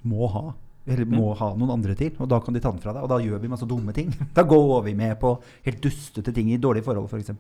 må 0.07 0.28
ha. 0.33 0.44
Eller 0.83 1.07
må 1.07 1.31
ha 1.38 1.53
noen 1.55 1.77
andre 1.77 1.95
til. 1.99 2.11
Og 2.18 2.29
da 2.31 2.40
kan 2.42 2.57
de 2.57 2.62
ta 2.62 2.73
den 2.75 2.83
fra 2.83 2.95
deg. 2.95 3.05
Og 3.05 3.11
da 3.12 3.21
gjør 3.23 3.42
vi 3.42 3.51
masse 3.53 3.68
dumme 3.71 3.95
ting. 3.95 4.11
Da 4.37 4.42
går 4.49 4.81
vi 4.88 4.95
med 4.99 5.14
på 5.21 5.37
helt 5.66 5.83
dustete 5.85 6.35
ting 6.35 6.51
i 6.51 6.59
dårlige 6.61 6.87
forhold, 6.88 7.07
f.eks. 7.11 7.31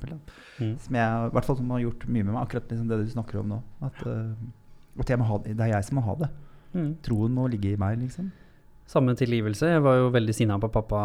Mm. 0.60 0.76
Som 0.84 0.98
jeg, 0.98 1.26
i 1.26 1.34
hvert 1.34 1.48
fall 1.48 1.58
som 1.58 1.72
har 1.74 1.82
gjort 1.82 2.06
mye 2.06 2.22
med 2.22 2.34
meg, 2.34 2.42
akkurat 2.44 2.70
liksom 2.70 2.92
det 2.92 3.00
du 3.02 3.10
snakker 3.10 3.40
om 3.42 3.56
nå. 3.56 3.58
At, 3.88 3.98
eh, 4.06 5.00
at 5.02 5.10
jeg 5.10 5.18
må 5.18 5.26
ha, 5.26 5.40
det 5.46 5.58
er 5.58 5.74
jeg 5.74 5.88
som 5.88 5.98
må 5.98 6.06
ha 6.06 6.16
det. 6.22 6.30
Mm. 6.76 6.92
Troen 7.04 7.34
må 7.34 7.48
ligge 7.50 7.72
i 7.72 7.80
meg, 7.80 7.98
liksom. 8.04 8.30
Samme 8.92 9.14
tilgivelse. 9.18 9.72
Jeg 9.74 9.82
var 9.84 9.98
jo 9.98 10.12
veldig 10.14 10.34
sinna 10.36 10.58
på 10.60 10.70
pappa, 10.72 11.02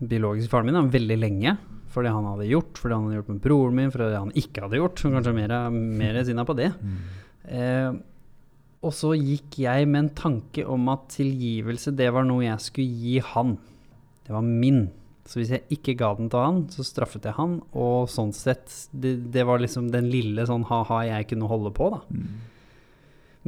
biologisk 0.00 0.52
faren 0.52 0.68
min, 0.68 0.76
da, 0.76 0.84
veldig 0.98 1.18
lenge. 1.20 1.56
For 1.90 2.06
det 2.06 2.12
han 2.14 2.26
hadde 2.28 2.46
gjort, 2.50 2.76
for 2.78 2.90
det 2.90 2.98
han 2.98 3.08
hadde 3.08 3.18
gjort 3.18 3.32
med 3.32 3.40
broren 3.44 3.78
min, 3.80 3.90
for 3.90 4.04
det 4.04 4.18
han 4.18 4.36
ikke 4.38 4.66
hadde 4.66 4.78
gjort. 4.78 5.00
Så 5.00 5.10
kanskje 5.14 5.34
mer, 5.34 5.56
mer 5.72 6.20
sinna 6.26 6.44
på 6.46 6.56
det. 6.58 6.70
Eh, 7.50 7.90
og 8.80 8.94
så 8.96 9.12
gikk 9.12 9.58
jeg 9.60 9.88
med 9.90 10.06
en 10.06 10.14
tanke 10.16 10.64
om 10.64 10.88
at 10.92 11.10
tilgivelse, 11.12 11.92
det 11.96 12.08
var 12.14 12.24
noe 12.24 12.46
jeg 12.46 12.64
skulle 12.64 13.02
gi 13.02 13.18
han. 13.32 13.58
Det 14.24 14.32
var 14.32 14.46
min. 14.46 14.86
Så 15.28 15.38
hvis 15.38 15.52
jeg 15.52 15.76
ikke 15.76 15.98
ga 16.00 16.14
den 16.16 16.30
til 16.32 16.40
han, 16.42 16.62
så 16.72 16.84
straffet 16.86 17.28
jeg 17.28 17.36
han. 17.36 17.58
Og 17.76 18.08
sånn 18.10 18.32
sett, 18.34 18.72
det, 18.90 19.18
det 19.34 19.44
var 19.46 19.60
liksom 19.60 19.90
den 19.92 20.08
lille 20.10 20.46
sånn 20.48 20.64
ha-ha 20.70 21.02
jeg 21.06 21.28
kunne 21.34 21.50
holde 21.50 21.74
på, 21.76 21.90
da. 21.92 22.00
Mm. 22.08 22.38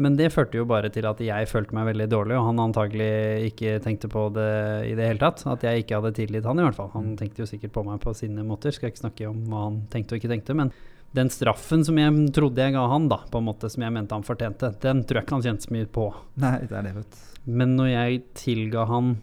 Men 0.02 0.14
det 0.16 0.30
førte 0.32 0.56
jo 0.56 0.64
bare 0.68 0.88
til 0.92 1.04
at 1.04 1.18
jeg 1.20 1.48
følte 1.50 1.76
meg 1.76 1.90
veldig 1.90 2.06
dårlig, 2.12 2.36
og 2.38 2.46
han 2.48 2.62
antagelig 2.62 3.50
ikke 3.50 3.74
tenkte 3.84 4.08
på 4.12 4.28
det 4.32 4.52
i 4.88 4.94
det 4.96 5.08
hele 5.10 5.20
tatt. 5.20 5.42
At 5.48 5.64
jeg 5.66 5.82
ikke 5.82 5.98
hadde 5.98 6.14
tilgitt 6.16 6.48
han, 6.48 6.60
i 6.60 6.64
hvert 6.64 6.78
fall. 6.78 6.88
Han 6.94 7.12
tenkte 7.20 7.44
jo 7.44 7.48
sikkert 7.48 7.74
på 7.74 7.84
meg 7.88 8.00
på 8.04 8.14
sine 8.16 8.44
måter, 8.46 8.72
skal 8.72 8.88
jeg 8.88 8.94
ikke 8.94 9.04
snakke 9.04 9.28
om 9.28 9.42
hva 9.52 9.66
han 9.66 9.82
tenkte 9.92 10.16
og 10.16 10.22
ikke 10.22 10.32
tenkte. 10.32 10.56
Men 10.56 10.72
den 11.14 11.28
straffen 11.28 11.82
som 11.84 11.98
jeg 12.00 12.32
trodde 12.32 12.56
jeg 12.64 12.72
ga 12.74 12.86
han, 12.88 13.08
da, 13.10 13.18
på 13.30 13.38
en 13.42 13.44
måte 13.50 13.68
som 13.70 13.82
jeg 13.84 13.92
mente 13.92 14.14
han 14.16 14.24
fortjente, 14.24 14.70
den 14.80 15.02
tror 15.04 15.20
jeg 15.20 15.26
ikke 15.26 15.36
han 15.36 15.44
kjente 15.44 15.66
så 15.66 15.74
mye 15.76 15.88
på. 15.92 16.06
Nei, 16.40 16.54
det 16.64 16.72
er 16.78 16.86
det, 16.88 16.94
vet. 16.96 17.18
Men 17.46 17.74
når 17.76 17.90
jeg 17.92 18.22
tilga 18.38 18.86
han 18.88 19.16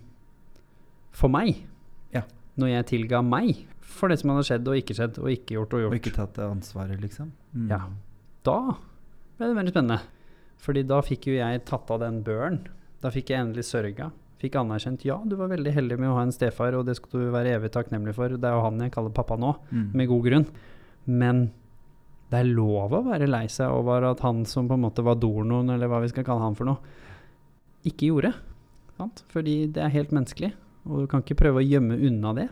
for 1.11 1.29
meg, 1.33 1.63
Ja. 2.13 2.21
når 2.57 2.67
jeg 2.73 2.85
tilga 2.93 3.21
meg 3.23 3.65
for 3.81 4.07
det 4.09 4.19
som 4.19 4.29
hadde 4.31 4.45
skjedd 4.45 4.67
og 4.69 4.75
ikke 4.77 4.95
skjedd, 4.95 5.17
og 5.19 5.29
ikke 5.33 5.55
gjort 5.57 5.73
og 5.73 5.79
gjort 5.81 5.93
Og 5.93 5.99
ikke 5.99 6.15
tatt 6.15 6.33
det 6.37 6.45
ansvaret, 6.45 7.01
liksom. 7.01 7.31
Mm. 7.55 7.69
Ja. 7.69 7.81
da 8.43 8.59
ble 9.37 9.47
det 9.47 9.55
veldig 9.57 9.73
spennende. 9.73 9.99
Fordi 10.59 10.83
da 10.87 11.01
fikk 11.01 11.27
jo 11.27 11.33
jeg 11.39 11.65
tatt 11.65 11.89
av 11.91 11.99
den 12.01 12.21
børen. 12.23 12.59
Da 13.01 13.09
fikk 13.09 13.29
jeg 13.31 13.39
endelig 13.39 13.63
sørga. 13.65 14.11
Fikk 14.39 14.55
anerkjent 14.55 15.03
ja, 15.05 15.17
du 15.25 15.35
var 15.35 15.47
veldig 15.49 15.71
heldig 15.73 15.97
med 15.99 16.09
å 16.09 16.15
ha 16.15 16.21
en 16.23 16.31
stefar, 16.31 16.73
og 16.75 16.85
det 16.85 16.95
skal 16.97 17.09
du 17.19 17.31
være 17.31 17.55
evig 17.57 17.71
takknemlig 17.71 18.13
for. 18.15 18.29
Det 18.29 18.43
er 18.47 18.55
jo 18.55 18.61
han 18.63 18.79
jeg 18.79 18.91
kaller 18.91 19.09
pappa 19.11 19.35
nå, 19.39 19.55
Mm. 19.71 19.93
med 19.95 20.07
god 20.07 20.23
grunn. 20.23 20.45
Men 21.07 21.51
det 22.29 22.39
er 22.39 22.51
lov 22.51 22.93
å 22.93 23.03
være 23.07 23.29
lei 23.29 23.45
seg 23.49 23.73
over 23.73 24.05
at 24.11 24.21
han 24.25 24.43
som 24.45 24.67
på 24.69 24.77
en 24.77 24.85
måte 24.85 25.05
var 25.05 25.17
dornoen, 25.17 25.71
eller 25.73 25.89
hva 25.89 26.01
vi 26.03 26.11
skal 26.11 26.25
kalle 26.27 26.45
han 26.45 26.57
for 26.57 26.69
noe, 26.69 26.95
ikke 27.89 28.11
gjorde. 28.11 28.33
Sant? 28.99 29.23
Fordi 29.33 29.63
det 29.73 29.81
er 29.81 29.93
helt 29.95 30.13
menneskelig, 30.13 30.51
og 30.85 31.03
du 31.03 31.09
kan 31.09 31.23
ikke 31.23 31.39
prøve 31.39 31.63
å 31.63 31.65
gjemme 31.65 31.97
unna 32.09 32.35
det. 32.37 32.49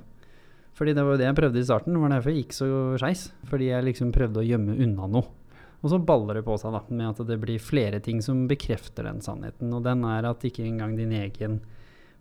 Fordi 0.77 0.93
det 0.93 1.03
var 1.03 1.15
jo 1.15 1.19
det 1.21 1.25
jeg 1.25 1.37
prøvde 1.39 1.61
i 1.61 1.65
starten, 1.65 1.95
det 1.95 2.01
var 2.03 2.13
derfor 2.13 2.33
jeg 2.33 2.43
gikk 2.43 2.55
så 2.55 2.67
skeis. 3.01 3.23
Fordi 3.49 3.69
jeg 3.71 3.85
liksom 3.87 4.13
prøvde 4.13 4.43
å 4.43 4.45
gjemme 4.45 4.77
unna 4.85 5.09
noe. 5.09 5.33
Og 5.81 5.91
så 5.93 5.99
baller 6.01 6.39
det 6.39 6.45
på 6.45 6.57
seg 6.57 6.73
da, 6.73 6.81
med 6.89 7.09
at 7.11 7.21
det 7.29 7.37
blir 7.41 7.61
flere 7.61 7.99
ting 8.03 8.21
som 8.25 8.45
bekrefter 8.49 9.05
den 9.05 9.21
sannheten. 9.25 9.73
Og 9.73 9.83
den 9.85 10.05
er 10.09 10.25
at 10.29 10.45
ikke 10.45 10.65
engang 10.65 10.95
din 10.97 11.13
egen 11.17 11.59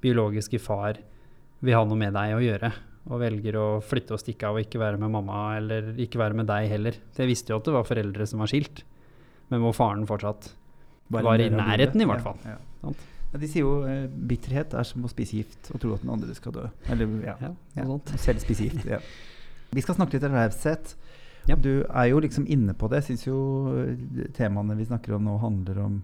biologiske 0.05 0.61
far 0.61 1.01
vil 1.65 1.77
ha 1.77 1.85
noe 1.89 2.01
med 2.01 2.17
deg 2.17 2.37
å 2.37 2.43
gjøre. 2.45 2.73
Og 3.07 3.21
velger 3.23 3.57
å 3.61 3.67
flytte 3.85 4.17
og 4.17 4.23
stikke 4.23 4.49
av 4.49 4.57
og 4.59 4.65
ikke 4.65 4.81
være 4.83 4.99
med 4.99 5.13
mamma, 5.15 5.41
eller 5.61 5.93
ikke 6.03 6.19
være 6.19 6.39
med 6.41 6.49
deg 6.51 6.71
heller. 6.73 6.97
Så 7.15 7.23
jeg 7.23 7.31
visste 7.31 7.53
jo 7.53 7.61
at 7.61 7.69
det 7.69 7.75
var 7.77 7.87
foreldre 7.87 8.27
som 8.27 8.43
var 8.43 8.51
skilt, 8.51 8.83
men 9.53 9.63
hvor 9.63 9.77
faren 9.77 10.09
fortsatt 10.09 10.49
var, 11.15 11.23
var 11.23 11.43
i 11.43 11.47
nærheten, 11.53 12.03
i 12.03 12.09
hvert 12.09 12.25
fall. 12.25 12.41
Ja, 12.49 12.57
ja. 12.83 12.97
Ja, 13.33 13.41
de 13.43 13.49
sier 13.51 13.67
jo 13.67 13.73
eh, 13.85 14.07
bitterhet 14.09 14.75
er 14.79 14.87
som 14.87 15.05
å 15.05 15.11
spise 15.11 15.41
gift 15.41 15.71
og 15.75 15.81
tro 15.83 15.95
at 15.97 16.05
den 16.05 16.13
andre 16.15 16.35
skal 16.37 16.55
dø. 16.55 16.67
Eller 16.93 17.11
ja. 17.27 17.35
Ja, 17.43 17.51
ja. 17.77 17.87
sånt. 17.89 18.13
Selv 18.23 18.43
spise 18.43 18.69
gift. 18.69 18.87
Ja. 18.89 19.01
Vi 19.75 19.83
skal 19.85 19.99
snakke 19.99 20.17
litt 20.17 20.27
om 20.29 20.37
raushet. 20.37 20.95
Du 21.63 21.73
er 21.85 22.07
jo 22.11 22.21
liksom 22.23 22.47
inne 22.51 22.75
på 22.79 22.89
det. 22.91 23.03
Jeg 23.03 23.11
syns 23.11 23.27
jo 23.27 23.41
eh, 23.75 24.31
temaene 24.37 24.79
vi 24.79 24.87
snakker 24.89 25.19
om 25.19 25.27
nå, 25.27 25.37
handler 25.43 25.83
om, 25.85 25.99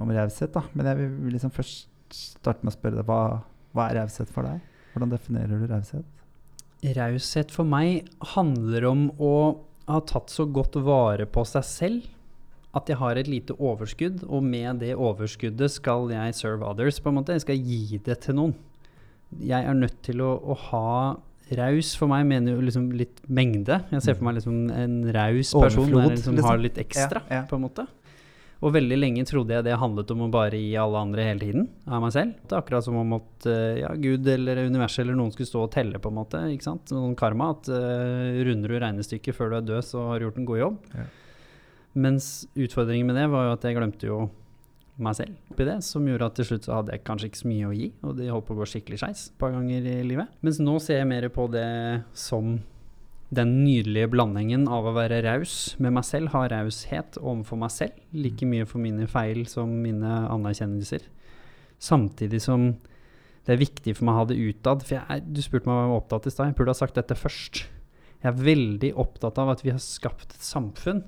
om 0.00 0.12
raushet. 0.14 0.56
Men 0.76 0.92
jeg 0.92 1.00
vil 1.00 1.34
liksom 1.34 1.52
først 1.54 1.90
starte 2.14 2.62
med 2.62 2.74
å 2.74 2.76
spørre 2.76 3.00
deg 3.00 3.08
hva, 3.08 3.20
hva 3.74 3.88
er 3.88 4.02
raushet 4.02 4.30
for 4.32 4.46
deg? 4.46 4.62
Hvordan 4.94 5.12
definerer 5.12 5.60
du 5.60 5.66
raushet? 5.70 6.04
Raushet 6.94 7.52
for 7.54 7.66
meg 7.66 8.08
handler 8.34 8.86
om 8.90 9.06
å 9.18 9.34
ha 9.88 10.00
tatt 10.08 10.32
så 10.32 10.46
godt 10.48 10.78
vare 10.84 11.26
på 11.28 11.44
seg 11.48 11.64
selv 11.66 12.10
at 12.74 12.88
jeg 12.90 12.98
har 12.98 13.18
et 13.18 13.28
lite 13.30 13.54
overskudd, 13.62 14.24
og 14.26 14.42
med 14.42 14.80
det 14.82 14.96
overskuddet 14.98 15.70
skal 15.70 16.08
jeg 16.10 16.34
serve 16.34 16.66
others, 16.66 16.98
på 16.98 17.12
en 17.12 17.20
måte. 17.20 17.36
Jeg 17.36 17.44
skal 17.44 17.60
gi 17.60 18.00
det 18.02 18.16
til 18.24 18.34
noen. 18.40 18.56
Jeg 19.38 19.66
er 19.66 19.78
nødt 19.78 20.00
til 20.06 20.22
å, 20.24 20.32
å 20.42 20.56
ha 20.70 20.88
Raus 21.52 21.90
for 22.00 22.08
meg 22.08 22.24
mener 22.24 22.54
jo 22.54 22.62
liksom 22.64 22.86
litt 22.96 23.18
mengde. 23.28 23.76
Jeg 23.92 24.00
ser 24.00 24.16
for 24.16 24.24
meg 24.24 24.38
liksom 24.38 24.70
en 24.72 24.94
raus 25.12 25.50
person 25.52 25.82
Overflod, 25.84 25.98
der 26.00 26.14
liksom 26.14 26.38
liksom. 26.38 26.48
har 26.48 26.62
litt 26.62 26.78
ekstra, 26.80 27.20
Ja, 27.28 27.36
ja. 27.36 27.42
på 27.50 27.58
en 27.58 27.66
måte. 27.66 27.84
Og 28.64 28.72
veldig 28.72 28.96
lenge 28.96 29.26
trodde 29.28 29.52
jeg 29.52 29.66
det 29.66 29.76
handlet 29.76 30.12
om 30.14 30.22
å 30.24 30.30
bare 30.32 30.56
gi 30.56 30.70
alle 30.80 31.02
andre 31.04 31.26
hele 31.26 31.42
tiden, 31.42 31.66
av 31.84 32.00
meg 32.00 32.14
selv. 32.14 32.38
Det 32.40 32.54
er 32.54 32.62
akkurat 32.62 32.86
som 32.86 32.96
om 32.96 33.16
at 33.18 33.48
eh, 33.50 33.80
ja, 33.82 33.90
Gud 34.00 34.30
eller 34.32 34.62
universet 34.64 35.02
eller 35.04 35.18
noen 35.18 35.34
skulle 35.34 35.50
stå 35.50 35.66
og 35.66 35.74
telle, 35.74 36.00
på 36.00 36.08
en 36.08 36.16
måte. 36.16 36.40
ikke 36.54 36.70
sant? 36.70 36.88
Sånn 36.88 37.18
karma, 37.18 37.50
at 37.52 37.68
uh, 37.68 38.40
runder 38.48 38.72
du 38.72 38.78
regnestykket 38.80 39.36
før 39.36 39.52
du 39.52 39.58
er 39.58 39.68
død, 39.68 39.84
så 39.84 40.06
har 40.08 40.18
du 40.18 40.28
gjort 40.28 40.40
en 40.40 40.48
god 40.48 40.62
jobb. 40.62 40.80
Ja. 40.94 41.04
Mens 42.06 42.30
utfordringen 42.56 43.10
med 43.10 43.20
det 43.20 43.28
var 43.30 43.50
jo 43.50 43.54
at 43.58 43.68
jeg 43.68 43.76
glemte 43.76 44.08
jo 44.08 44.24
meg 45.04 45.16
selv 45.18 45.50
oppi 45.50 45.66
det, 45.66 45.80
som 45.82 46.06
gjorde 46.06 46.26
at 46.30 46.36
til 46.38 46.46
slutt 46.48 46.66
så 46.68 46.78
hadde 46.78 46.94
jeg 46.94 47.02
kanskje 47.06 47.28
ikke 47.30 47.40
så 47.40 47.50
mye 47.50 47.68
å 47.68 47.74
gi, 47.74 47.88
og 48.06 48.16
det 48.18 48.30
holdt 48.30 48.46
på 48.46 48.54
å 48.54 48.60
gå 48.60 48.68
skikkelig 48.70 49.00
skeis 49.02 49.24
et 49.28 49.40
par 49.42 49.52
ganger 49.54 49.88
i 49.90 49.96
livet. 50.06 50.30
Mens 50.46 50.60
nå 50.62 50.78
ser 50.82 51.02
jeg 51.02 51.10
mer 51.10 51.26
på 51.34 51.48
det 51.52 51.66
som 52.18 52.56
den 53.34 53.52
nydelige 53.64 54.10
blandingen 54.12 54.66
av 54.70 54.86
å 54.88 54.94
være 54.96 55.22
raus 55.26 55.74
med 55.82 55.96
meg 55.96 56.06
selv, 56.06 56.32
ha 56.34 56.44
raushet 56.50 57.18
overfor 57.20 57.60
meg 57.60 57.72
selv, 57.74 58.00
like 58.14 58.46
mye 58.48 58.66
for 58.68 58.82
mine 58.82 59.08
feil 59.10 59.44
som 59.50 59.72
mine 59.84 60.16
anerkjennelser. 60.30 61.06
Samtidig 61.82 62.40
som 62.44 62.72
det 63.44 63.52
er 63.52 63.60
viktig 63.60 63.92
for 63.96 64.08
meg 64.08 64.14
å 64.14 64.22
ha 64.22 64.28
det 64.30 64.40
utad. 64.40 64.84
For 64.86 64.96
jeg 64.96 65.24
du 65.28 65.42
spurte 65.44 65.68
meg 65.68 65.76
om 65.76 65.82
jeg 65.82 65.90
var 65.92 66.02
opptatt 66.02 66.28
i 66.28 66.32
stad, 66.32 66.48
jeg 66.48 66.58
burde 66.58 66.72
ha 66.72 66.78
sagt 66.78 66.96
dette 66.96 67.18
først. 67.18 67.64
Jeg 68.22 68.30
er 68.30 68.44
veldig 68.46 68.92
opptatt 69.02 69.40
av 69.42 69.52
at 69.52 69.64
vi 69.64 69.74
har 69.74 69.82
skapt 69.84 70.32
et 70.32 70.44
samfunn 70.44 71.04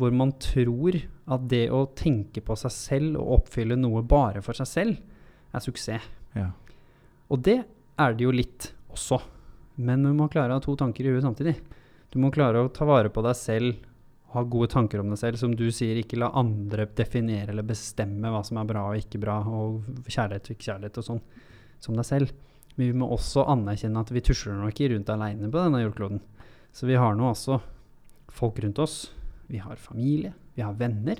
hvor 0.00 0.14
man 0.16 0.32
tror 0.40 0.96
at 1.30 1.42
det 1.52 1.66
å 1.76 1.84
tenke 1.94 2.40
på 2.42 2.56
seg 2.56 2.72
selv 2.72 3.18
og 3.20 3.34
oppfylle 3.36 3.76
noe 3.76 4.00
bare 4.02 4.40
for 4.42 4.56
seg 4.56 4.68
selv, 4.70 5.02
er 5.52 5.62
suksess. 5.62 6.06
Ja. 6.34 6.48
Og 7.30 7.42
det 7.44 7.60
er 8.00 8.16
det 8.16 8.24
jo 8.24 8.32
litt 8.34 8.70
også. 8.90 9.20
Men 9.76 10.02
du 10.04 10.10
må 10.16 10.28
klare 10.32 10.54
å 10.54 10.58
ha 10.58 10.64
to 10.64 10.74
tanker 10.78 11.06
i 11.06 11.14
huet 11.14 11.24
samtidig. 11.24 11.54
Du 12.10 12.18
må 12.22 12.32
klare 12.34 12.64
å 12.64 12.72
ta 12.74 12.86
vare 12.88 13.12
på 13.12 13.22
deg 13.22 13.36
selv, 13.38 13.86
ha 14.34 14.42
gode 14.46 14.70
tanker 14.72 15.02
om 15.02 15.10
deg 15.12 15.20
selv. 15.20 15.38
Som 15.40 15.54
du 15.58 15.68
sier, 15.74 15.98
ikke 16.00 16.18
la 16.20 16.32
andre 16.38 16.88
definere 16.96 17.54
eller 17.54 17.66
bestemme 17.66 18.32
hva 18.32 18.42
som 18.46 18.60
er 18.60 18.68
bra 18.68 18.88
og 18.90 18.98
ikke 18.98 19.22
bra, 19.22 19.38
og 19.46 19.86
kjærlighet 20.10 20.50
og 20.50 20.56
ikke 20.56 20.68
kjærlighet 20.68 21.00
og 21.02 21.06
sånn, 21.06 21.22
som 21.82 21.98
deg 21.98 22.08
selv. 22.08 22.34
Men 22.76 22.90
vi 22.90 22.98
må 23.00 23.10
også 23.12 23.46
anerkjenne 23.50 24.02
at 24.02 24.12
vi 24.14 24.22
tusler 24.24 24.58
nok 24.58 24.74
ikke 24.74 24.94
rundt 24.94 25.10
aleine 25.12 25.50
på 25.50 25.62
denne 25.62 25.82
jordkloden. 25.84 26.22
Så 26.74 26.86
vi 26.86 26.98
har 26.98 27.16
nå 27.18 27.30
også 27.30 27.58
folk 28.30 28.60
rundt 28.62 28.78
oss. 28.82 29.02
Vi 29.50 29.58
har 29.58 29.78
familie, 29.82 30.32
vi 30.54 30.62
har 30.62 30.76
venner, 30.78 31.18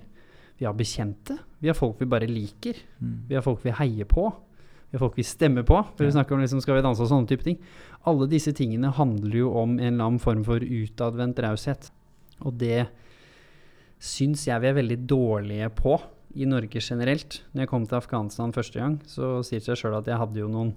vi 0.61 0.67
har 0.69 0.77
bekjente. 0.77 1.39
Vi 1.59 1.71
har 1.71 1.77
folk 1.79 1.99
vi 2.01 2.09
bare 2.09 2.29
liker. 2.31 2.79
Mm. 3.01 3.17
Vi 3.29 3.37
har 3.37 3.45
folk 3.45 3.65
vi 3.65 3.75
heier 3.79 4.09
på. 4.09 4.29
Folk 4.99 5.19
vi 5.19 5.27
stemmer 5.27 5.63
på. 5.67 5.79
For 5.95 6.07
vi 6.07 6.15
snakker 6.15 6.35
om 6.35 6.43
liksom, 6.43 6.63
skal 6.65 6.79
vi 6.79 6.85
danse 6.87 7.05
og 7.05 7.11
sånne 7.13 7.31
type 7.31 7.47
ting. 7.47 7.61
Alle 8.11 8.27
disse 8.31 8.53
tingene 8.57 8.91
handler 8.97 9.37
jo 9.43 9.53
om 9.61 9.77
en 9.79 9.85
eller 9.93 10.09
annen 10.09 10.23
form 10.23 10.43
for 10.47 10.63
utadvendt 10.65 11.39
raushet. 11.45 11.91
Og 12.43 12.57
det 12.59 12.89
syns 14.01 14.47
jeg 14.49 14.63
vi 14.63 14.71
er 14.71 14.79
veldig 14.81 14.99
dårlige 15.11 15.69
på 15.77 15.99
i 16.41 16.47
Norge 16.49 16.83
generelt. 16.83 17.43
Når 17.53 17.65
jeg 17.65 17.71
kom 17.71 17.87
til 17.87 18.01
Afghanistan 18.01 18.55
første 18.55 18.81
gang, 18.81 18.99
så 19.07 19.41
sier 19.47 19.61
det 19.61 19.69
seg 19.69 19.83
sjøl 19.83 19.99
at 19.99 20.09
jeg 20.11 20.21
hadde 20.21 20.43
jo 20.43 20.51
noen 20.51 20.75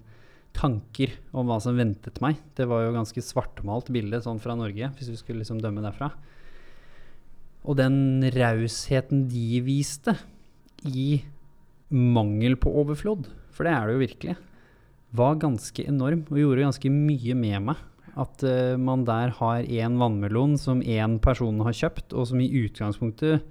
tanker 0.53 1.15
om 1.33 1.49
hva 1.49 1.57
som 1.63 1.77
ventet 1.77 2.19
meg. 2.21 2.37
Det 2.57 2.67
var 2.69 2.85
jo 2.85 2.95
ganske 2.95 3.23
svartmalt 3.25 3.89
bilde 3.93 4.21
sånn 4.21 4.41
fra 4.41 4.55
Norge, 4.57 4.91
hvis 4.97 5.09
vi 5.09 5.19
skulle 5.19 5.41
liksom 5.41 5.61
dømme 5.63 5.83
derfra. 5.85 6.11
Og 7.63 7.77
den 7.79 8.25
rausheten 8.35 9.25
de 9.31 9.61
viste 9.65 10.17
i 10.85 11.23
mangel 11.93 12.57
på 12.59 12.73
overflod, 12.83 13.29
for 13.53 13.67
det 13.67 13.73
er 13.73 13.87
det 13.87 13.95
jo 13.95 14.03
virkelig, 14.03 14.35
var 15.13 15.35
ganske 15.41 15.83
enorm 15.85 16.23
og 16.31 16.39
gjorde 16.41 16.65
ganske 16.65 16.89
mye 16.93 17.35
med 17.37 17.67
meg. 17.69 17.81
At 18.13 18.43
uh, 18.45 18.75
man 18.77 19.05
der 19.07 19.31
har 19.39 19.65
én 19.65 19.97
vannmelon 20.01 20.57
som 20.61 20.81
én 20.81 21.19
person 21.21 21.61
har 21.65 21.73
kjøpt, 21.77 22.13
og 22.13 22.27
som 22.29 22.41
i 22.41 22.49
utgangspunktet 22.65 23.45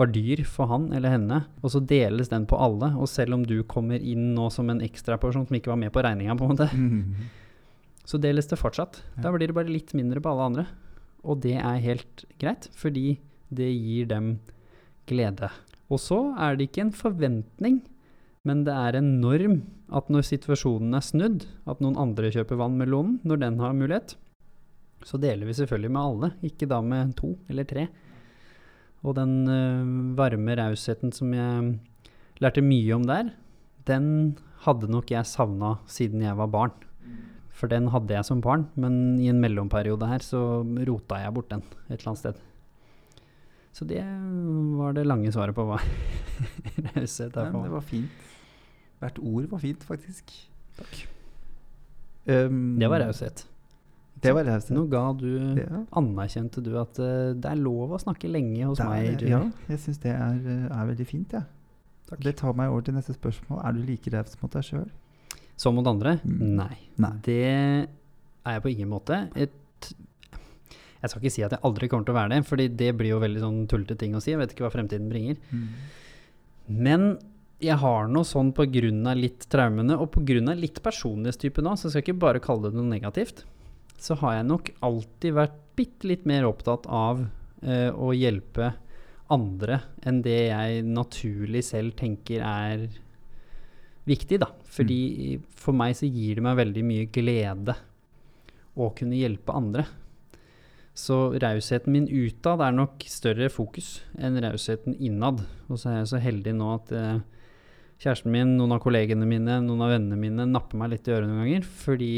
var 0.00 0.08
dyr 0.10 0.40
for 0.48 0.70
han 0.70 0.88
eller 0.96 1.12
henne, 1.12 1.42
og 1.62 1.70
så 1.74 1.82
deles 1.84 2.30
den 2.32 2.46
på 2.50 2.58
alle. 2.58 2.88
Og 2.98 3.10
selv 3.10 3.36
om 3.36 3.44
du 3.46 3.60
kommer 3.68 4.00
inn 4.02 4.32
nå 4.34 4.48
som 4.50 4.70
en 4.72 4.82
ekstraperson 4.82 5.46
som 5.46 5.58
ikke 5.58 5.70
var 5.70 5.78
med 5.82 5.92
på 5.94 6.02
regninga, 6.02 6.34
på 6.38 6.46
en 6.48 6.54
måte, 6.54 6.70
Mm. 6.72 7.28
så 8.08 8.18
deles 8.18 8.48
det 8.50 8.58
fortsatt. 8.58 9.02
Ja. 9.16 9.28
Da 9.28 9.32
blir 9.34 9.46
det 9.46 9.54
bare 9.54 9.70
litt 9.70 9.92
mindre 9.94 10.22
på 10.22 10.32
alle 10.32 10.48
andre. 10.50 10.66
Og 11.22 11.38
det 11.44 11.54
er 11.60 11.84
helt 11.84 12.24
greit, 12.40 12.66
fordi 12.74 13.20
det 13.54 13.68
gir 13.70 14.08
dem 14.10 14.40
glede. 15.06 15.50
Og 15.92 16.00
så 16.02 16.18
er 16.40 16.56
det 16.56 16.70
ikke 16.70 16.86
en 16.88 16.96
forventning, 16.96 17.82
men 18.48 18.64
det 18.66 18.74
er 18.74 18.98
en 18.98 19.14
norm 19.22 19.60
at 19.94 20.08
når 20.10 20.26
situasjonen 20.26 20.96
er 20.98 21.04
snudd, 21.04 21.46
at 21.68 21.82
noen 21.84 21.98
andre 22.00 22.32
kjøper 22.34 22.58
vannmelonen 22.58 23.20
når 23.28 23.42
den 23.44 23.58
har 23.62 23.76
mulighet, 23.76 24.16
så 25.06 25.18
deler 25.18 25.46
vi 25.46 25.56
selvfølgelig 25.58 25.92
med 25.94 26.02
alle, 26.02 26.30
ikke 26.46 26.68
da 26.70 26.80
med 26.84 27.14
to 27.18 27.34
eller 27.50 27.66
tre. 27.68 27.86
Og 29.02 29.16
den 29.18 29.34
øh, 29.50 30.16
varme 30.18 30.56
rausheten 30.58 31.14
som 31.14 31.32
jeg 31.34 31.72
lærte 32.42 32.62
mye 32.62 32.94
om 32.94 33.06
der, 33.06 33.32
den 33.86 34.06
hadde 34.62 34.90
nok 34.90 35.10
jeg 35.10 35.26
savna 35.26 35.76
siden 35.90 36.22
jeg 36.22 36.38
var 36.38 36.50
barn. 36.50 36.74
For 37.52 37.70
den 37.70 37.90
hadde 37.94 38.14
jeg 38.14 38.26
som 38.26 38.40
barn, 38.42 38.68
men 38.74 39.20
i 39.22 39.28
en 39.30 39.42
mellomperiode 39.42 40.06
her 40.08 40.22
så 40.24 40.62
rota 40.86 41.20
jeg 41.22 41.34
bort 41.34 41.50
den 41.52 41.62
et 41.90 41.98
eller 41.98 42.12
annet 42.12 42.22
sted. 42.22 42.40
Så 43.72 43.86
det 43.88 44.02
var 44.78 44.94
det 44.96 45.06
lange 45.06 45.30
svaret 45.34 45.56
på 45.56 45.66
hva 45.66 45.78
raushet 46.96 47.36
er 47.36 47.50
for 47.52 47.62
det 47.66 47.72
var 47.72 47.86
fint. 47.86 48.28
Hvert 49.02 49.18
ord 49.22 49.48
var 49.50 49.58
fint, 49.62 49.82
faktisk. 49.88 50.34
Takk. 50.78 51.00
Um, 52.26 52.78
Det 52.78 52.88
var 52.90 53.02
raushet. 53.02 53.44
Det 54.22 54.30
var 54.36 54.44
raushet. 54.46 54.70
Nå 54.76 54.84
ga 54.92 55.04
du 55.18 55.26
Ja. 55.58 55.80
Anerkjente 55.98 56.62
du 56.62 56.70
at 56.78 56.98
uh, 57.02 57.32
det 57.34 57.48
er 57.50 57.58
lov 57.58 57.96
å 57.96 57.98
snakke 58.02 58.30
lenge 58.30 58.62
hos 58.68 58.78
er- 58.80 58.92
meg? 58.92 59.22
ja, 59.26 59.40
jeg 59.68 59.78
syns 59.82 59.98
det 60.04 60.12
er, 60.14 60.36
eh, 60.38 60.68
er 60.70 60.86
veldig 60.92 61.06
fint, 61.08 61.32
jeg. 61.32 61.42
Det 62.22 62.36
tar 62.36 62.52
meg 62.54 62.68
over 62.70 62.82
til 62.84 62.94
neste 62.94 63.14
spørsmål. 63.16 63.62
Er 63.64 63.72
du 63.72 63.80
like 63.88 64.10
raus 64.12 64.36
mot 64.42 64.52
deg 64.52 64.62
sjøl? 64.68 64.88
Som 65.56 65.74
mot 65.78 65.86
andre? 65.86 66.18
Mm. 66.26 66.54
Nei. 66.58 66.76
Nei. 67.00 67.12
Det 67.24 67.38
er 67.46 68.52
jeg 68.58 68.62
på 68.62 68.70
ingen 68.74 68.90
måte. 68.90 69.16
Et, 69.34 69.50
jeg 71.02 71.10
skal 71.10 71.22
ikke 71.22 71.32
si 71.32 71.42
at 71.42 71.50
jeg 71.56 71.62
aldri 71.64 71.88
kommer 71.88 72.04
til 72.06 72.14
å 72.14 72.18
være 72.20 72.34
det, 72.36 72.44
fordi 72.46 72.68
det 72.68 72.90
blir 72.98 73.14
jo 73.14 73.18
veldig 73.22 73.40
sånn 73.42 73.62
tullete 73.66 73.96
ting 73.98 74.14
å 74.14 74.20
si. 74.22 74.30
Jeg 74.34 74.38
vet 74.42 74.52
ikke 74.54 74.66
hva 74.66 74.70
fremtiden 74.74 75.08
bringer. 75.10 75.40
Mm. 75.50 75.68
Men 76.72 77.16
jeg 77.62 77.78
har 77.78 78.08
noe 78.10 78.26
sånn 78.26 78.50
pga. 78.56 79.14
litt 79.14 79.46
traumene, 79.48 79.96
og 79.96 80.10
pga. 80.16 80.54
litt 80.54 80.82
personlighetstype 80.82 81.62
nå, 81.62 81.76
så 81.76 81.88
jeg 81.88 81.92
skal 81.92 82.02
ikke 82.06 82.22
bare 82.24 82.42
kalle 82.42 82.70
det 82.70 82.78
noe 82.78 82.90
negativt, 82.90 83.44
så 83.98 84.16
har 84.18 84.40
jeg 84.40 84.48
nok 84.48 84.72
alltid 84.80 85.34
vært 85.34 85.58
bitte 85.76 86.08
litt 86.08 86.26
mer 86.26 86.44
opptatt 86.44 86.86
av 86.90 87.22
eh, 87.62 87.90
å 87.94 88.12
hjelpe 88.12 88.72
andre 89.32 89.78
enn 90.04 90.20
det 90.24 90.50
jeg 90.50 90.82
naturlig 90.84 91.62
selv 91.64 91.94
tenker 91.96 92.42
er 92.44 92.88
viktig, 94.08 94.40
da. 94.42 94.50
Fordi 94.66 95.38
for 95.54 95.76
meg 95.76 95.94
så 95.96 96.08
gir 96.10 96.36
det 96.38 96.44
meg 96.44 96.58
veldig 96.58 96.84
mye 96.84 97.08
glede 97.14 97.76
å 98.74 98.90
kunne 98.96 99.20
hjelpe 99.20 99.54
andre. 99.54 99.86
Så 100.94 101.32
rausheten 101.40 101.92
min 101.94 102.04
utad 102.08 102.60
er 102.60 102.74
nok 102.76 103.00
større 103.08 103.48
fokus 103.48 104.02
enn 104.20 104.36
rausheten 104.44 104.96
innad. 105.00 105.40
Og 105.72 105.78
så 105.80 105.88
er 105.88 105.96
jeg 106.02 106.10
så 106.12 106.20
heldig 106.20 106.52
nå 106.58 106.66
at 106.74 106.92
eh, 106.92 107.20
kjæresten 108.02 108.32
min, 108.34 108.56
noen 108.58 108.74
av 108.76 108.82
kollegene 108.84 109.24
mine, 109.28 109.60
noen 109.64 109.80
av 109.86 109.94
vennene 109.94 110.18
mine 110.20 110.44
napper 110.50 110.76
meg 110.76 110.92
litt 110.92 111.08
i 111.08 111.14
øret 111.16 111.30
noen 111.30 111.44
ganger. 111.46 111.64
Fordi 111.84 112.10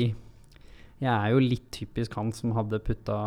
jeg 1.05 1.13
er 1.13 1.29
jo 1.35 1.43
litt 1.45 1.69
typisk 1.75 2.17
han 2.19 2.33
som 2.35 2.55
hadde 2.59 2.83
putta 2.83 3.19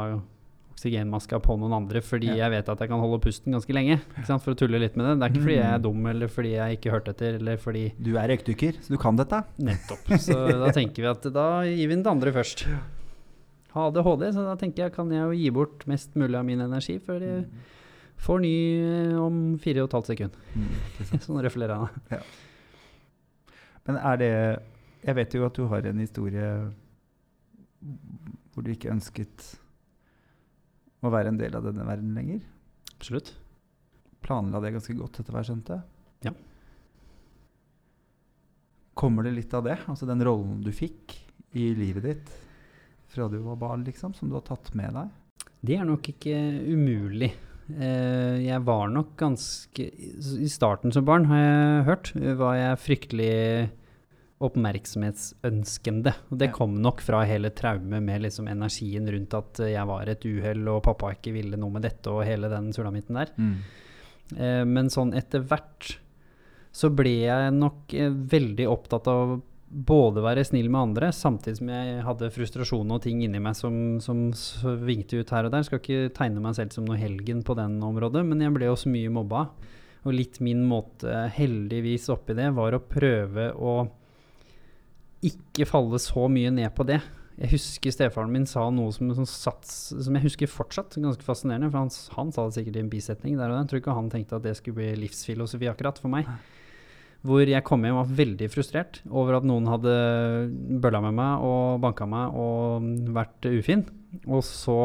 oksygenmaska 0.77 1.39
på 1.41 1.55
noen 1.57 1.73
andre 1.73 2.03
fordi 2.05 2.27
Ja. 2.29 2.35
jeg 2.43 2.51
vet 2.53 2.67
at 2.69 2.79
jeg 2.83 2.89
kan 2.91 2.99
holde 3.01 3.17
pusten 3.23 3.55
ganske 3.55 3.73
lenge. 3.73 3.95
For 4.27 4.51
å 4.53 4.57
tulle 4.59 4.77
litt 4.83 4.95
med 4.99 5.07
det. 5.07 5.15
Det 5.17 5.25
er 5.25 5.33
ikke 5.33 5.45
fordi 5.47 5.57
jeg 5.57 5.73
er 5.73 5.79
dum 5.87 6.05
eller 6.11 6.27
fordi 6.27 6.51
jeg 6.53 6.77
ikke 6.77 6.91
hørte 6.93 7.15
etter 7.15 7.39
eller 7.39 7.57
fordi 7.57 7.85
Du 7.97 8.11
er 8.17 8.27
røykdykker, 8.29 8.83
så 8.83 8.93
du 8.93 8.97
kan 9.01 9.15
dette. 9.15 9.43
Nettopp. 9.57 10.11
Så 10.21 10.35
da 10.59 10.69
tenker 10.75 11.01
vi 11.01 11.09
at 11.09 11.23
da 11.33 11.47
gir 11.63 11.87
vi 11.87 11.95
den 11.95 12.03
til 12.03 12.11
andre 12.13 12.35
først. 12.35 12.67
ADHD, 13.77 14.27
så 14.35 14.45
da 14.45 14.55
tenker 14.59 14.85
jeg 14.85 14.95
kan 14.95 15.11
jeg 15.13 15.23
jo 15.23 15.37
gi 15.37 15.49
bort 15.53 15.85
mest 15.89 16.15
mulig 16.19 16.37
av 16.39 16.45
min 16.47 16.63
energi 16.65 16.97
før 17.03 17.23
jeg 17.25 17.45
får 18.23 18.41
ny 18.43 18.55
eh, 18.81 19.13
om 19.21 19.39
fire 19.61 19.83
og 19.83 19.89
et 19.89 19.95
halvt 19.97 20.11
sekund. 20.13 20.37
Mm. 20.57 20.71
Sånn 21.25 21.41
røfler 21.45 21.73
jeg 21.73 22.17
da. 22.17 22.21
Men 23.87 24.01
er 24.01 24.17
det 24.19 24.33
Jeg 25.05 25.15
vet 25.15 25.35
jo 25.37 25.45
at 25.47 25.55
du 25.55 25.67
har 25.71 25.85
en 25.87 25.99
historie 26.03 26.47
hvor 28.51 28.65
du 28.65 28.71
ikke 28.73 28.91
ønsket 28.91 29.45
å 31.05 31.11
være 31.13 31.29
en 31.31 31.37
del 31.39 31.53
av 31.55 31.63
denne 31.67 31.85
verden 31.85 32.15
lenger. 32.17 32.41
Absolutt. 32.97 33.29
Planla 34.25 34.59
det 34.63 34.73
ganske 34.73 34.95
godt, 34.97 35.19
etter 35.21 35.31
hva 35.31 35.43
jeg 35.43 35.51
skjønte. 35.51 35.77
Ja. 36.25 36.33
Kommer 38.97 39.27
det 39.27 39.35
litt 39.37 39.53
av 39.53 39.67
det? 39.69 39.77
Altså 39.85 40.09
den 40.09 40.25
rollen 40.25 40.57
du 40.65 40.73
fikk 40.75 41.13
i 41.55 41.69
livet 41.77 42.09
ditt 42.09 42.33
fra 43.11 43.27
du 43.31 43.39
var 43.45 43.59
barn, 43.59 43.85
liksom, 43.87 44.13
som 44.17 44.29
du 44.29 44.37
har 44.37 44.45
tatt 44.47 44.73
med 44.77 44.95
deg? 44.95 45.11
Det 45.67 45.77
er 45.77 45.87
nok 45.87 46.09
ikke 46.11 46.35
umulig. 46.67 47.31
Eh, 47.67 48.37
jeg 48.45 48.63
var 48.63 48.87
nok 48.93 49.17
ganske 49.19 49.87
I 49.87 50.47
starten 50.51 50.93
som 50.95 51.05
barn, 51.07 51.27
har 51.31 51.41
jeg 51.41 51.83
hørt, 51.89 52.13
var 52.39 52.55
jeg 52.59 52.83
fryktelig 52.83 53.33
oppmerksomhetsønskende. 54.47 56.13
Og 56.29 56.39
det 56.39 56.51
kom 56.53 56.75
nok 56.83 57.01
fra 57.01 57.23
hele 57.25 57.49
traumet 57.57 58.05
med 58.05 58.27
liksom 58.27 58.49
energien 58.51 59.09
rundt 59.09 59.33
at 59.33 59.63
jeg 59.65 59.89
var 59.89 60.11
et 60.11 60.27
uhell 60.29 60.61
og 60.69 60.83
pappa 60.85 61.15
ikke 61.15 61.33
ville 61.33 61.57
noe 61.57 61.73
med 61.73 61.87
dette 61.87 62.13
og 62.13 62.25
hele 62.27 62.51
den 62.53 62.69
sulamitten 62.75 63.17
der. 63.17 63.33
Mm. 63.37 63.57
men 64.67 64.89
sånn 64.91 65.13
etter 65.15 65.39
hvert 65.47 65.93
så 66.77 66.89
ble 66.93 67.13
jeg 67.25 67.53
nok 67.57 67.93
eh, 67.97 68.11
veldig 68.11 68.67
opptatt 68.69 69.07
av 69.11 69.37
både 69.67 70.23
være 70.23 70.45
snill 70.47 70.69
med 70.71 70.79
andre, 70.79 71.09
samtidig 71.11 71.59
som 71.59 71.71
jeg 71.73 72.03
hadde 72.05 72.29
frustrasjon 72.31 72.93
og 72.95 73.01
ting 73.03 73.23
inni 73.25 73.41
meg 73.43 73.57
som, 73.57 73.97
som 74.03 74.29
svingte 74.37 75.19
ut 75.19 75.33
her 75.33 75.47
og 75.47 75.53
der. 75.53 75.65
Skal 75.67 75.81
ikke 75.81 76.13
tegne 76.15 76.43
meg 76.43 76.55
selv 76.55 76.75
som 76.75 76.87
noe 76.87 76.99
helgen 76.99 77.43
på 77.45 77.55
den 77.59 77.75
området, 77.83 78.23
men 78.27 78.43
jeg 78.43 78.55
ble 78.55 78.69
jo 78.69 78.77
så 78.79 78.91
mye 78.93 79.11
mobba. 79.11 79.47
Og 80.07 80.15
litt 80.15 80.39
min 80.45 80.63
måte, 80.63 81.11
heldigvis 81.35 82.07
oppi 82.13 82.37
det, 82.37 82.47
var 82.55 82.77
å 82.77 82.83
prøve 82.83 83.51
å 83.59 83.77
ikke 85.27 85.65
falle 85.67 85.99
så 85.99 86.27
mye 86.31 86.53
ned 86.53 86.71
på 86.77 86.85
det. 86.87 87.01
Jeg 87.37 87.51
husker 87.51 87.93
stefaren 87.93 88.31
min 88.33 88.47
sa 88.49 88.63
noe 88.73 88.93
som, 88.95 89.09
som, 89.13 89.25
sats, 89.29 89.73
som 89.91 90.15
jeg 90.15 90.25
husker 90.25 90.49
fortsatt, 90.49 90.95
ganske 90.97 91.25
fascinerende. 91.25 91.69
For 91.73 91.83
han, 91.83 91.91
han 92.15 92.31
sa 92.33 92.47
det 92.47 92.55
sikkert 92.55 92.79
i 92.79 92.85
en 92.85 92.93
bisetning 92.93 93.35
der 93.35 93.51
og 93.51 93.57
der. 93.57 93.65
Jeg 93.65 93.71
tror 93.73 93.83
ikke 93.83 93.97
han 93.99 94.13
tenkte 94.13 94.39
at 94.39 94.47
det 94.47 94.55
skulle 94.57 94.79
bli 94.79 94.93
livsfilosofi 95.03 95.69
akkurat 95.69 95.99
for 96.01 96.13
meg. 96.13 96.29
Hvor 97.27 97.49
jeg 97.49 97.65
kom 97.67 97.83
hjem 97.83 97.97
og 97.97 98.05
var 98.05 98.19
veldig 98.21 98.47
frustrert 98.53 99.01
over 99.09 99.39
at 99.39 99.47
noen 99.47 99.67
hadde 99.67 99.93
bølla 100.79 101.01
med 101.03 101.17
meg 101.17 101.43
og 101.43 101.81
banka 101.83 102.07
meg 102.07 102.37
og 102.39 102.87
vært 103.15 103.49
ufin. 103.51 103.83
Og 104.25 104.45
så 104.47 104.77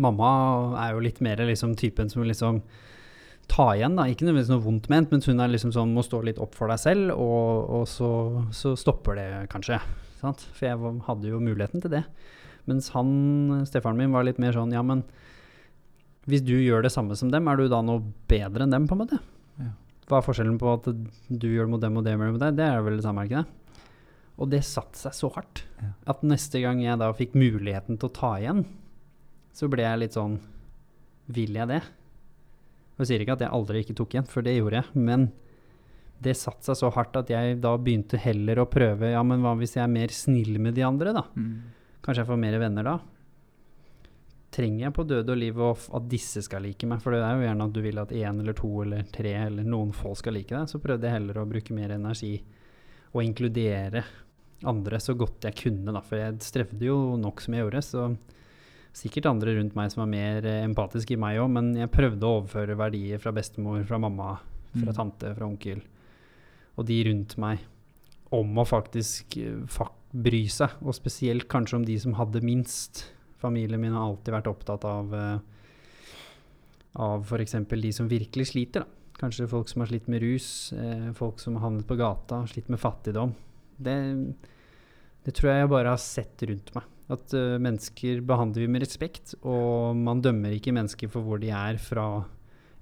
Mamma 0.00 0.30
er 0.80 0.94
jo 0.94 1.02
litt 1.04 1.18
mer 1.20 1.42
liksom 1.44 1.74
typen 1.76 2.08
som 2.08 2.24
liksom 2.24 2.62
ta 3.50 3.66
igjen, 3.76 3.98
da. 3.98 4.06
Ikke 4.08 4.24
nødvendigvis 4.24 4.52
noe 4.52 4.64
vondt 4.64 4.88
ment, 4.88 5.10
men 5.12 5.24
hun 5.26 5.42
er 5.44 5.50
liksom 5.52 5.74
sånn 5.74 5.92
må 5.92 6.04
stå 6.06 6.22
litt 6.24 6.40
opp 6.40 6.54
for 6.56 6.72
deg 6.72 6.80
selv, 6.80 7.12
og, 7.20 7.66
og 7.80 7.84
så, 7.90 8.08
så 8.56 8.72
stopper 8.78 9.18
det 9.18 9.26
kanskje. 9.52 9.80
Sant? 10.22 10.46
For 10.56 10.68
jeg 10.70 10.94
hadde 11.08 11.28
jo 11.28 11.42
muligheten 11.42 11.82
til 11.82 11.92
det. 11.92 12.06
Mens 12.70 12.92
han, 12.94 13.10
stefaren 13.68 13.98
min, 13.98 14.14
var 14.14 14.24
litt 14.26 14.40
mer 14.42 14.54
sånn 14.54 14.72
ja, 14.72 14.84
men 14.86 15.02
hvis 16.30 16.44
du 16.46 16.54
gjør 16.54 16.84
det 16.86 16.92
samme 16.94 17.16
som 17.18 17.32
dem, 17.32 17.48
er 17.50 17.58
du 17.58 17.66
da 17.70 17.82
noe 17.84 18.04
bedre 18.30 18.64
enn 18.64 18.74
dem, 18.74 18.86
på 18.88 18.96
en 18.96 19.02
måte? 19.02 19.18
Hva 20.10 20.18
er 20.18 20.26
forskjellen 20.26 20.58
på 20.60 20.70
at 20.72 20.88
du 20.92 21.48
gjør 21.48 21.68
det 21.68 21.72
mot 21.74 21.82
dem 21.82 21.98
og 22.00 22.06
dem 22.06 22.20
gjør 22.20 22.30
det 22.32 22.36
mot 22.36 22.44
deg? 22.44 22.56
Det 22.58 22.68
er 22.68 22.84
vel 22.84 22.98
det 22.98 23.04
samme, 23.06 23.26
ikke 23.28 23.42
det? 23.42 23.78
Og 24.42 24.48
det 24.50 24.62
satte 24.66 24.98
seg 24.98 25.14
så 25.14 25.28
hardt 25.34 25.62
at 26.08 26.22
neste 26.26 26.62
gang 26.62 26.80
jeg 26.82 26.98
da 26.98 27.10
fikk 27.14 27.36
muligheten 27.38 27.98
til 28.00 28.08
å 28.08 28.14
ta 28.16 28.32
igjen, 28.40 28.64
så 29.54 29.68
ble 29.70 29.84
jeg 29.84 30.00
litt 30.00 30.16
sånn 30.16 30.38
Vil 31.32 31.54
jeg 31.54 31.68
det? 31.70 31.82
Og 32.96 33.04
jeg 33.04 33.10
sier 33.12 33.22
ikke 33.22 33.36
at 33.36 33.44
jeg 33.44 33.54
aldri 33.54 33.82
ikke 33.84 33.94
tok 33.96 34.14
igjen, 34.16 34.26
for 34.28 34.44
det 34.44 34.56
gjorde 34.56 34.80
jeg. 34.80 35.02
Men 35.06 35.28
det 36.22 36.34
satte 36.38 36.66
seg 36.66 36.78
så 36.80 36.90
hardt 36.94 37.16
at 37.18 37.30
jeg 37.32 37.60
da 37.62 37.72
begynte 37.78 38.18
heller 38.20 38.62
å 38.62 38.68
prøve 38.70 39.12
Ja, 39.12 39.22
men 39.26 39.42
hva 39.44 39.54
hvis 39.58 39.76
jeg 39.76 39.84
er 39.84 39.92
mer 39.92 40.12
snill 40.14 40.58
med 40.62 40.76
de 40.78 40.84
andre, 40.86 41.14
da? 41.16 41.24
Kanskje 42.02 42.24
jeg 42.24 42.30
får 42.32 42.40
mer 42.42 42.58
venner 42.62 42.88
da? 42.88 42.96
Trenger 44.52 44.84
jeg 44.84 44.94
på 44.98 45.04
døde 45.08 45.32
og 45.32 45.38
liv 45.40 45.60
og 45.64 45.86
at 45.96 46.08
disse 46.12 46.42
skal 46.44 46.66
like 46.66 46.88
meg? 46.88 47.00
For 47.00 47.14
det 47.14 47.22
er 47.24 47.38
jo 47.38 47.46
gjerne 47.46 47.68
at 47.68 47.76
du 47.76 47.80
vil 47.84 48.00
at 48.02 48.12
én 48.12 48.42
eller 48.42 48.56
to 48.58 48.68
eller 48.82 49.06
tre 49.14 49.32
eller 49.46 49.64
noen 49.64 49.94
få 49.96 50.12
skal 50.18 50.36
like 50.36 50.52
deg. 50.52 50.68
Så 50.68 50.80
prøvde 50.82 51.08
jeg 51.08 51.16
heller 51.16 51.40
å 51.40 51.46
bruke 51.48 51.76
mer 51.76 51.94
energi 51.96 52.34
og 53.12 53.22
inkludere 53.24 54.04
andre 54.68 55.00
så 55.02 55.16
godt 55.18 55.48
jeg 55.48 55.56
kunne, 55.58 55.94
da. 55.94 56.02
For 56.04 56.20
jeg 56.20 56.36
strevde 56.44 56.86
jo 56.86 57.16
nok 57.20 57.40
som 57.42 57.56
jeg 57.56 57.64
gjorde. 57.64 57.82
Så 57.86 58.04
sikkert 58.92 59.30
andre 59.32 59.56
rundt 59.56 59.74
meg 59.78 59.88
som 59.90 60.04
var 60.04 60.12
mer 60.12 60.44
eh, 60.44 60.60
empatiske 60.66 61.16
i 61.16 61.20
meg 61.20 61.40
òg, 61.40 61.48
men 61.56 61.72
jeg 61.80 61.90
prøvde 61.92 62.28
å 62.28 62.42
overføre 62.42 62.76
verdier 62.76 63.22
fra 63.22 63.32
bestemor, 63.34 63.80
fra 63.88 64.00
mamma, 64.02 64.36
fra 64.72 64.88
Mm. 64.92 64.94
tante, 64.96 65.34
fra 65.36 65.44
onkel 65.44 65.82
og 66.78 66.86
de 66.88 67.02
rundt 67.08 67.36
meg 67.40 67.64
om 68.32 68.56
å 68.56 68.64
faktisk 68.64 69.36
eh, 69.40 69.88
bry 70.12 70.46
seg, 70.48 70.76
og 70.80 70.96
spesielt 70.96 71.48
kanskje 71.52 71.76
om 71.80 71.84
de 71.84 71.98
som 72.00 72.16
hadde 72.16 72.40
minst. 72.44 73.06
Familien 73.42 73.82
min 73.82 73.96
har 73.96 74.06
alltid 74.06 74.36
vært 74.38 74.50
opptatt 74.52 74.86
av 74.88 75.12
uh, 75.12 75.52
av 76.92 77.24
f.eks. 77.24 77.56
de 77.68 77.92
som 77.92 78.08
virkelig 78.08 78.50
sliter. 78.52 78.84
Da. 78.84 79.18
Kanskje 79.22 79.48
folk 79.50 79.70
som 79.70 79.82
har 79.82 79.90
slitt 79.90 80.08
med 80.10 80.22
rus, 80.22 80.72
eh, 80.72 81.12
folk 81.14 81.40
som 81.40 81.56
har 81.56 81.68
havnet 81.68 81.86
på 81.86 81.96
gata, 81.96 82.42
slitt 82.50 82.68
med 82.72 82.80
fattigdom. 82.82 83.34
Det, 83.78 83.96
det 85.24 85.34
tror 85.36 85.52
jeg 85.52 85.62
jeg 85.62 85.72
bare 85.72 85.94
har 85.94 86.02
sett 86.02 86.44
rundt 86.48 86.72
meg. 86.76 86.88
At 87.12 87.34
uh, 87.36 87.58
mennesker 87.60 88.22
behandler 88.24 88.64
vi 88.64 88.70
med 88.72 88.84
respekt, 88.84 89.34
og 89.42 89.98
man 89.98 90.22
dømmer 90.24 90.54
ikke 90.56 90.72
mennesker 90.72 91.10
for 91.12 91.26
hvor 91.26 91.40
de 91.42 91.50
er 91.52 91.76
fra 91.82 92.24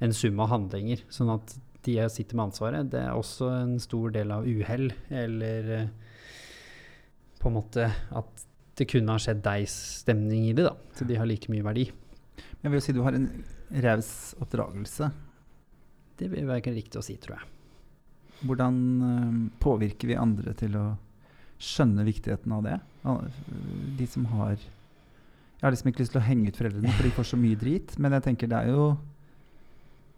en 0.01 0.15
sum 0.17 0.39
av 0.41 0.53
handlinger. 0.53 1.03
Sånn 1.13 1.33
at 1.35 1.57
de 1.85 1.97
jeg 1.97 2.13
sitter 2.13 2.39
med 2.39 2.51
ansvaret, 2.51 2.91
det 2.93 3.01
er 3.01 3.17
også 3.17 3.49
en 3.57 3.75
stor 3.83 4.13
del 4.15 4.31
av 4.35 4.47
uhell, 4.47 4.91
eller 5.11 5.73
uh, 5.81 5.91
på 7.41 7.51
en 7.51 7.57
måte 7.57 7.89
at 7.89 8.47
det 8.81 8.89
kunne 8.89 9.13
ha 9.13 9.21
skjedd 9.21 9.43
deg-stemning 9.45 10.49
i 10.49 10.55
det, 10.57 10.65
da. 10.65 10.75
Så 10.97 11.05
de 11.05 11.19
har 11.21 11.29
like 11.29 11.53
mye 11.53 11.65
verdi. 11.65 11.91
Jeg 12.61 12.71
vil 12.71 12.79
jo 12.79 12.85
si 12.85 12.95
du 12.97 13.03
har 13.05 13.17
en 13.17 13.29
raus 13.85 14.11
oppdragelse. 14.41 15.11
Det 16.21 16.29
vil 16.33 16.49
være 16.49 16.73
riktig 16.77 17.01
å 17.01 17.05
si, 17.05 17.17
tror 17.21 17.39
jeg. 17.39 17.49
Hvordan 18.49 18.77
eh, 19.05 19.39
påvirker 19.61 20.09
vi 20.09 20.17
andre 20.17 20.55
til 20.57 20.77
å 20.81 20.87
skjønne 21.61 22.07
viktigheten 22.09 22.57
av 22.57 22.65
det? 22.65 22.79
De 23.97 24.07
som 24.09 24.27
har 24.33 24.57
Jeg 24.57 25.67
har 25.67 25.73
liksom 25.73 25.91
ikke 25.91 26.03
lyst 26.03 26.13
til 26.17 26.21
å 26.21 26.25
henge 26.25 26.49
ut 26.49 26.57
foreldrene, 26.57 26.93
for 26.97 27.05
de 27.05 27.15
får 27.17 27.29
så 27.31 27.39
mye 27.41 27.61
drit. 27.61 27.97
Men 28.01 28.17
jeg 28.17 28.27
tenker 28.29 28.49
det 28.49 28.65
er 28.65 28.73
jo 28.73 28.91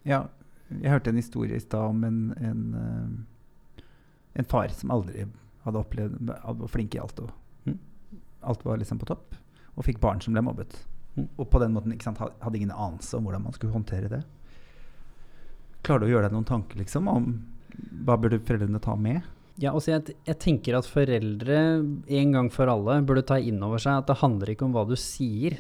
Ja, 0.06 0.24
jeg 0.70 0.90
hørte 0.90 1.10
en 1.10 1.18
historie 1.18 1.58
i 1.58 1.62
stad 1.62 1.90
om 1.90 2.02
en, 2.06 2.20
en, 2.38 2.62
eh, 2.78 3.84
en 4.38 4.50
far 4.50 4.70
som 4.74 4.94
aldri 4.94 5.26
hadde 5.62 5.78
opplevd 5.78 6.30
Var 6.30 6.70
flink 6.70 6.94
i 6.94 7.02
alt. 7.02 7.18
Og. 7.22 7.41
Alt 8.45 8.64
var 8.64 8.78
liksom 8.82 8.99
på 9.03 9.07
topp. 9.12 9.34
og 9.76 9.84
fikk 9.86 10.01
barn 10.03 10.20
som 10.20 10.34
ble 10.34 10.43
mobbet. 10.45 10.74
Mm. 11.16 11.28
Og 11.40 11.47
på 11.49 11.59
den 11.62 11.72
måten 11.72 11.93
ikke 11.95 12.05
sant, 12.11 12.18
hadde 12.20 12.57
ingen 12.59 12.70
anelse 12.74 13.16
om 13.16 13.24
hvordan 13.24 13.43
man 13.47 13.53
skulle 13.57 13.72
håndtere 13.72 14.09
det. 14.12 14.22
Klarer 15.82 16.05
du 16.05 16.07
å 16.07 16.12
gjøre 16.12 16.28
deg 16.28 16.34
noen 16.36 16.47
tanker 16.49 16.78
liksom, 16.78 17.09
om 17.11 17.30
hva 18.07 18.18
burde 18.20 18.38
foreldrene 18.45 18.80
ta 18.84 18.95
med? 19.01 19.22
Ja, 19.61 19.72
også 19.76 19.93
jeg, 19.95 20.14
jeg 20.28 20.38
tenker 20.40 20.76
at 20.78 20.86
foreldre 20.88 21.57
en 22.20 22.32
gang 22.36 22.49
for 22.53 22.70
alle 22.72 22.99
burde 23.07 23.24
ta 23.28 23.36
inn 23.40 23.61
over 23.64 23.80
seg 23.82 23.99
at 24.03 24.09
det 24.12 24.18
handler 24.22 24.53
ikke 24.53 24.66
om 24.68 24.76
hva 24.76 24.84
du 24.88 24.95
sier, 25.01 25.57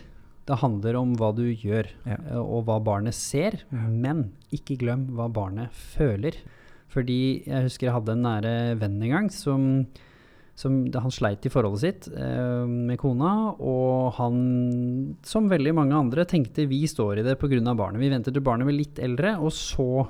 det 0.48 0.58
handler 0.62 0.96
om 1.00 1.12
hva 1.20 1.32
du 1.36 1.44
gjør, 1.48 1.88
Ja. 2.08 2.16
eh, 2.32 2.38
og 2.40 2.64
hva 2.68 2.78
barnet 2.82 3.14
ser. 3.16 3.60
Men 3.72 4.32
ikke 4.54 4.76
glem 4.80 5.08
hva 5.16 5.28
barnet 5.32 5.72
føler. 5.96 6.36
Fordi 6.92 7.18
jeg 7.48 7.68
husker 7.68 7.88
jeg 7.88 7.94
hadde 7.96 8.16
en 8.16 8.24
nære 8.26 8.54
venn 8.80 8.98
en 9.06 9.12
gang 9.16 9.28
som, 9.32 9.86
som 10.54 10.74
Han 10.92 11.10
sleit 11.10 11.46
i 11.46 11.50
forholdet 11.50 11.80
sitt 11.80 12.08
eh, 12.12 12.66
med 12.68 12.98
kona, 13.00 13.54
og 13.56 14.12
han, 14.18 15.16
som 15.24 15.48
veldig 15.48 15.72
mange 15.74 15.96
andre, 15.96 16.26
tenkte 16.28 16.66
vi 16.68 16.82
står 16.86 17.22
i 17.22 17.24
det 17.26 17.38
pga. 17.40 17.74
barnet. 17.74 18.00
Vi 18.00 18.10
venter 18.12 18.34
til 18.34 18.44
barnet 18.44 18.68
blir 18.68 18.82
litt 18.82 19.00
eldre, 19.00 19.38
og 19.40 19.50
så 19.56 20.06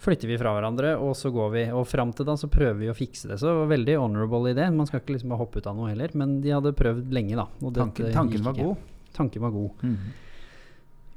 flytter 0.00 0.30
vi 0.30 0.38
fra 0.40 0.54
hverandre, 0.54 0.94
og 0.96 1.12
så 1.18 1.32
går 1.34 1.50
vi. 1.52 1.64
Og 1.76 1.84
fram 1.88 2.12
til 2.16 2.28
da 2.28 2.36
så 2.40 2.48
prøver 2.48 2.78
vi 2.78 2.92
å 2.92 2.96
fikse 2.96 3.28
det. 3.28 3.40
Så 3.40 3.50
det 3.50 3.58
var 3.58 3.72
veldig 3.74 3.98
honorable 4.00 4.54
idé. 4.54 4.70
Man 4.72 4.88
skal 4.88 5.02
ikke 5.02 5.16
liksom 5.16 5.34
bare 5.34 5.42
hoppe 5.42 5.60
ut 5.60 5.68
av 5.68 5.76
noe 5.76 5.90
heller, 5.90 6.14
men 6.16 6.38
de 6.44 6.54
hadde 6.54 6.72
prøvd 6.78 7.12
lenge, 7.12 7.36
da. 7.36 7.48
Og 7.60 7.74
Tanken, 7.76 8.12
tanken 8.14 8.46
var 8.46 8.56
god. 8.56 8.86
Tanken 9.16 9.44
var 9.44 9.52
god. 9.56 9.84
Mhm. 9.84 10.12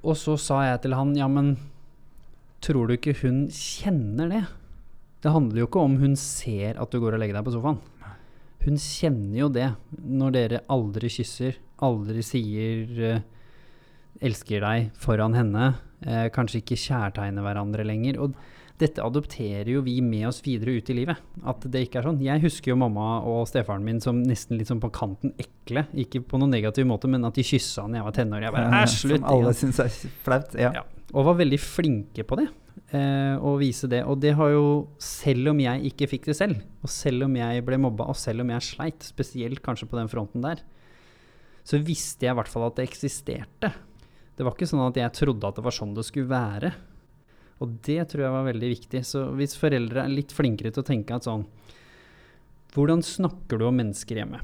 Og 0.04 0.18
så 0.20 0.36
sa 0.36 0.66
jeg 0.66 0.82
til 0.84 0.98
han, 0.98 1.14
ja, 1.16 1.30
men 1.32 1.54
tror 2.64 2.90
du 2.90 2.98
ikke 2.98 3.16
hun 3.22 3.46
kjenner 3.56 4.28
det? 4.32 4.44
Det 5.24 5.32
handler 5.32 5.62
jo 5.62 5.68
ikke 5.70 5.84
om 5.88 5.96
hun 6.02 6.18
ser 6.20 6.76
at 6.82 6.92
du 6.92 7.00
går 7.00 7.16
og 7.16 7.22
legger 7.24 7.38
deg 7.38 7.46
på 7.48 7.54
sofaen. 7.56 7.80
Hun 8.64 8.80
kjenner 8.80 9.38
jo 9.42 9.52
det 9.52 9.70
når 10.00 10.36
dere 10.36 10.64
aldri 10.72 11.12
kysser, 11.12 11.58
aldri 11.84 12.24
sier 12.24 13.00
eh, 13.04 13.24
'elsker 14.24 14.64
deg' 14.64 14.92
foran 14.96 15.36
henne, 15.36 15.74
eh, 16.06 16.30
kanskje 16.32 16.62
ikke 16.62 16.80
kjærtegner 16.80 17.44
hverandre 17.44 17.84
lenger. 17.84 18.20
Og 18.24 18.38
dette 18.80 19.04
adopterer 19.04 19.70
jo 19.70 19.84
vi 19.86 20.00
med 20.02 20.26
oss 20.30 20.42
videre 20.46 20.78
ut 20.80 20.90
i 20.90 20.96
livet. 20.98 21.20
At 21.46 21.66
det 21.70 21.86
ikke 21.86 22.00
er 22.00 22.08
sånn. 22.08 22.22
Jeg 22.24 22.42
husker 22.44 22.74
jo 22.74 22.80
mamma 22.80 23.20
og 23.22 23.46
stefaren 23.52 23.84
min 23.86 24.02
som 24.04 24.24
nesten 24.24 24.58
litt 24.58 24.72
sånn 24.72 24.82
på 24.84 24.92
kanten 24.96 25.36
ekle. 25.40 25.86
Ikke 25.94 26.24
på 26.26 26.40
noen 26.42 26.56
negativ 26.56 26.88
måte, 26.90 27.12
men 27.12 27.26
at 27.28 27.38
de 27.38 27.46
kyssa 27.46 27.86
da 27.88 28.00
jeg 28.00 28.08
var 28.08 28.18
tenåring. 28.18 28.48
Jeg 28.48 28.56
bare, 28.56 28.88
slutt. 28.90 29.22
Som 29.22 29.30
alle 29.30 29.54
syns 29.60 29.80
er 29.84 29.94
flaut. 30.26 30.58
Ja. 30.60 30.74
Ja. 30.80 30.84
Og 31.14 31.28
var 31.30 31.38
veldig 31.44 31.60
flinke 31.62 32.26
på 32.26 32.40
det. 32.40 32.48
Eh, 32.94 33.36
å 33.42 33.56
vise 33.58 33.88
det. 33.90 34.04
Og 34.06 34.20
det 34.22 34.36
har 34.38 34.52
jo, 34.54 34.66
selv 35.02 35.50
om 35.50 35.62
jeg 35.64 35.90
ikke 35.90 36.08
fikk 36.12 36.28
det 36.30 36.36
selv, 36.38 36.60
og 36.86 36.92
selv 36.94 37.26
om 37.26 37.38
jeg 37.40 37.64
ble 37.66 37.80
mobba, 37.82 38.06
og 38.12 38.20
selv 38.20 38.44
om 38.44 38.52
jeg 38.54 38.68
sleit, 38.68 39.08
spesielt 39.08 39.64
kanskje 39.66 39.88
på 39.90 39.98
den 39.98 40.12
fronten 40.12 40.46
der, 40.46 40.62
så 41.66 41.80
visste 41.82 42.28
jeg 42.28 42.36
i 42.36 42.38
hvert 42.38 42.52
fall 42.52 42.68
at 42.68 42.78
det 42.78 42.86
eksisterte. 42.86 43.72
Det 44.38 44.46
var 44.46 44.54
ikke 44.54 44.70
sånn 44.70 44.84
at 44.86 45.00
jeg 45.00 45.16
trodde 45.18 45.50
at 45.50 45.58
det 45.58 45.66
var 45.66 45.74
sånn 45.74 45.96
det 45.98 46.06
skulle 46.06 46.30
være. 46.30 46.74
Og 47.64 47.80
det 47.88 48.00
tror 48.12 48.28
jeg 48.28 48.36
var 48.36 48.48
veldig 48.52 48.70
viktig. 48.76 49.02
Så 49.08 49.26
hvis 49.40 49.58
foreldre 49.58 50.04
er 50.04 50.14
litt 50.14 50.34
flinkere 50.36 50.74
til 50.74 50.84
å 50.84 50.92
tenke 50.94 51.18
at 51.18 51.30
sånn 51.30 51.48
Hvordan 52.74 53.04
snakker 53.06 53.60
du 53.62 53.68
om 53.68 53.76
mennesker 53.78 54.18
hjemme? 54.18 54.40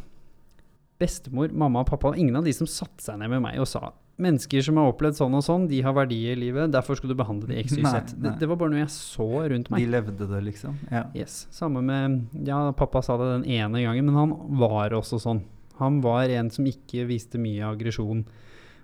Bestemor, 0.99 1.51
mamma 1.55 1.83
og 1.85 1.89
pappa, 1.93 2.11
ingen 2.19 2.35
av 2.35 2.45
de 2.47 2.53
som 2.55 2.67
satte 2.67 3.03
seg 3.03 3.19
ned 3.21 3.31
med 3.31 3.43
meg 3.45 3.59
og 3.61 3.67
sa 3.69 3.93
Mennesker 4.19 4.59
som 4.65 4.75
har 4.75 4.89
opplevd 4.91 5.15
sånn 5.15 5.35
og 5.37 5.43
sånn, 5.45 5.67
de 5.71 5.77
har 5.79 5.93
verdier 5.95 6.33
i 6.35 6.39
livet, 6.41 6.73
derfor 6.73 6.97
skal 6.99 7.13
du 7.13 7.15
behandle 7.15 7.47
de 7.47 7.61
XYZ. 7.63 7.85
Nei, 7.85 8.01
Det, 8.25 8.33
det 8.41 8.49
var 8.51 8.57
bare 8.59 8.73
noe 8.73 8.81
jeg 8.81 8.91
så 8.91 9.27
rundt 9.47 9.69
meg. 9.71 9.79
De 9.79 9.93
levde 9.93 10.27
det, 10.27 10.41
liksom. 10.43 10.75
Ja. 10.91 11.05
Yes. 11.15 11.45
Samme 11.55 11.79
med 11.87 12.17
Ja, 12.43 12.57
pappa 12.75 12.99
sa 13.05 13.15
det 13.21 13.29
den 13.37 13.45
ene 13.47 13.85
gangen, 13.85 14.09
men 14.09 14.17
han 14.19 14.33
var 14.59 14.91
også 14.97 15.21
sånn. 15.23 15.39
Han 15.79 16.01
var 16.03 16.27
en 16.35 16.51
som 16.51 16.67
ikke 16.67 17.07
viste 17.07 17.39
mye 17.39 17.63
aggresjon. 17.69 18.25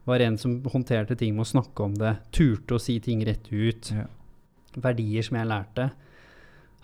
Var 0.08 0.24
en 0.24 0.40
som 0.40 0.56
håndterte 0.72 1.20
ting 1.20 1.36
med 1.36 1.44
å 1.44 1.52
snakke 1.52 1.84
om 1.84 2.00
det. 2.00 2.16
Turte 2.32 2.78
å 2.78 2.80
si 2.80 3.02
ting 3.04 3.26
rett 3.28 3.52
ut. 3.52 3.92
Ja. 3.92 4.08
Verdier 4.80 5.28
som 5.28 5.36
jeg 5.42 5.52
lærte. 5.52 5.90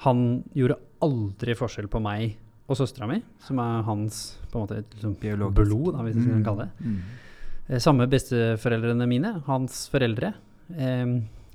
Han 0.03 0.41
gjorde 0.57 0.82
aldri 1.07 1.55
forskjell 1.55 1.88
på 1.88 2.03
meg 2.03 2.36
og 2.70 2.78
søstera 2.78 3.07
mi, 3.09 3.20
som 3.43 3.59
er 3.62 3.84
hans 3.88 4.22
på 4.51 4.59
en 4.59 4.66
måte 4.66 4.80
liksom, 4.95 5.16
blod, 5.55 5.93
da, 5.95 6.05
hvis 6.05 6.18
jeg 6.18 6.28
skal 6.28 6.45
kalle 6.45 6.68
det. 6.68 6.86
Mm. 6.86 6.99
Eh, 7.68 7.82
Samme 7.84 8.07
besteforeldrene 8.12 9.07
mine, 9.09 9.34
hans 9.47 9.86
foreldre. 9.91 10.34
Eh, 10.72 11.05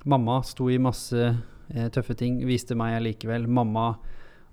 mamma 0.05 0.41
sto 0.47 0.69
i 0.73 0.81
masse 0.83 1.23
eh, 1.23 1.89
tøffe 1.95 2.17
ting, 2.19 2.43
viste 2.49 2.77
meg 2.79 2.99
allikevel. 2.99 3.49
Mamma 3.49 3.91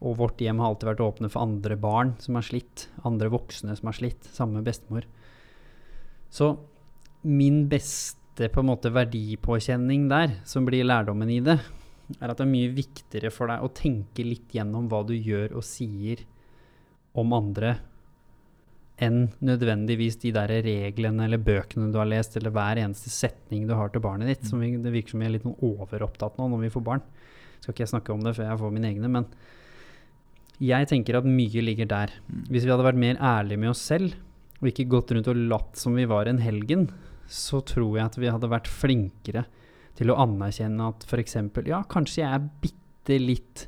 og 0.03 0.17
vårt 0.19 0.41
hjem 0.43 0.59
har 0.59 0.71
alltid 0.71 0.89
vært 0.91 1.05
åpne 1.05 1.31
for 1.31 1.45
andre 1.45 1.77
barn 1.79 2.15
som 2.23 2.39
har 2.39 2.47
slitt. 2.47 2.87
Andre 3.07 3.31
voksne 3.31 3.75
som 3.79 3.89
har 3.89 3.99
slitt. 3.99 4.27
Samme 4.35 4.63
bestemor. 4.65 5.07
Så 6.33 6.55
min 7.23 7.67
beste 7.71 8.49
på 8.51 8.63
en 8.63 8.71
måte 8.71 8.91
verdipåkjenning 8.91 10.09
der, 10.11 10.39
som 10.49 10.65
blir 10.67 10.83
lærdommen 10.87 11.29
i 11.31 11.39
det, 11.45 11.59
er 12.19 12.31
at 12.31 12.39
det 12.39 12.43
er 12.43 12.51
mye 12.51 12.71
viktigere 12.75 13.31
for 13.31 13.47
deg 13.51 13.63
å 13.63 13.71
tenke 13.71 14.25
litt 14.25 14.51
gjennom 14.55 14.89
hva 14.91 15.03
du 15.07 15.13
gjør 15.15 15.55
og 15.59 15.63
sier 15.65 16.25
om 17.19 17.33
andre 17.35 17.77
enn 19.01 19.25
nødvendigvis 19.43 20.19
de 20.21 20.31
der 20.35 20.51
reglene 20.63 21.25
eller 21.25 21.41
bøkene 21.41 21.89
du 21.91 21.97
har 21.99 22.07
lest, 22.09 22.37
eller 22.37 22.53
hver 22.53 22.79
eneste 22.81 23.11
setning 23.11 23.65
du 23.67 23.73
har 23.77 23.89
til 23.91 24.03
barnet 24.03 24.29
ditt. 24.29 24.45
Som 24.47 24.61
vi, 24.63 24.73
det 24.79 24.93
virker 24.93 25.15
som 25.15 25.23
vi 25.23 25.27
er 25.27 25.35
litt 25.35 25.47
overopptatt 25.49 26.37
nå 26.39 26.47
når 26.51 26.65
vi 26.65 26.73
får 26.73 26.85
barn. 26.85 27.03
Skal 27.59 27.73
ikke 27.73 27.85
jeg 27.85 27.93
snakke 27.95 28.13
om 28.13 28.23
det 28.23 28.35
før 28.37 28.49
jeg 28.51 28.61
får 28.61 28.75
mine 28.75 28.91
egne, 28.91 29.09
men 29.11 29.27
jeg 30.63 30.87
tenker 30.87 31.17
at 31.17 31.27
mye 31.27 31.63
ligger 31.65 31.89
der. 31.89 32.13
Hvis 32.51 32.67
vi 32.67 32.71
hadde 32.71 32.85
vært 32.85 33.01
mer 33.01 33.19
ærlige 33.19 33.59
med 33.63 33.73
oss 33.73 33.81
selv, 33.83 34.13
og 34.61 34.69
ikke 34.69 34.87
gått 34.91 35.11
rundt 35.11 35.27
og 35.31 35.41
latt 35.51 35.79
som 35.79 35.97
vi 35.97 36.05
var 36.07 36.29
en 36.29 36.39
helgen, 36.39 36.87
så 37.27 37.59
tror 37.65 37.97
jeg 37.97 38.05
at 38.05 38.19
vi 38.19 38.31
hadde 38.31 38.51
vært 38.51 38.69
flinkere 38.69 39.45
til 39.97 40.11
å 40.11 40.17
anerkjenne 40.23 40.89
at 40.93 41.05
f.eks. 41.07 41.37
Ja, 41.67 41.81
kanskje 41.89 42.21
jeg 42.21 42.29
er 42.29 42.49
bitte 42.63 43.17
litt 43.19 43.67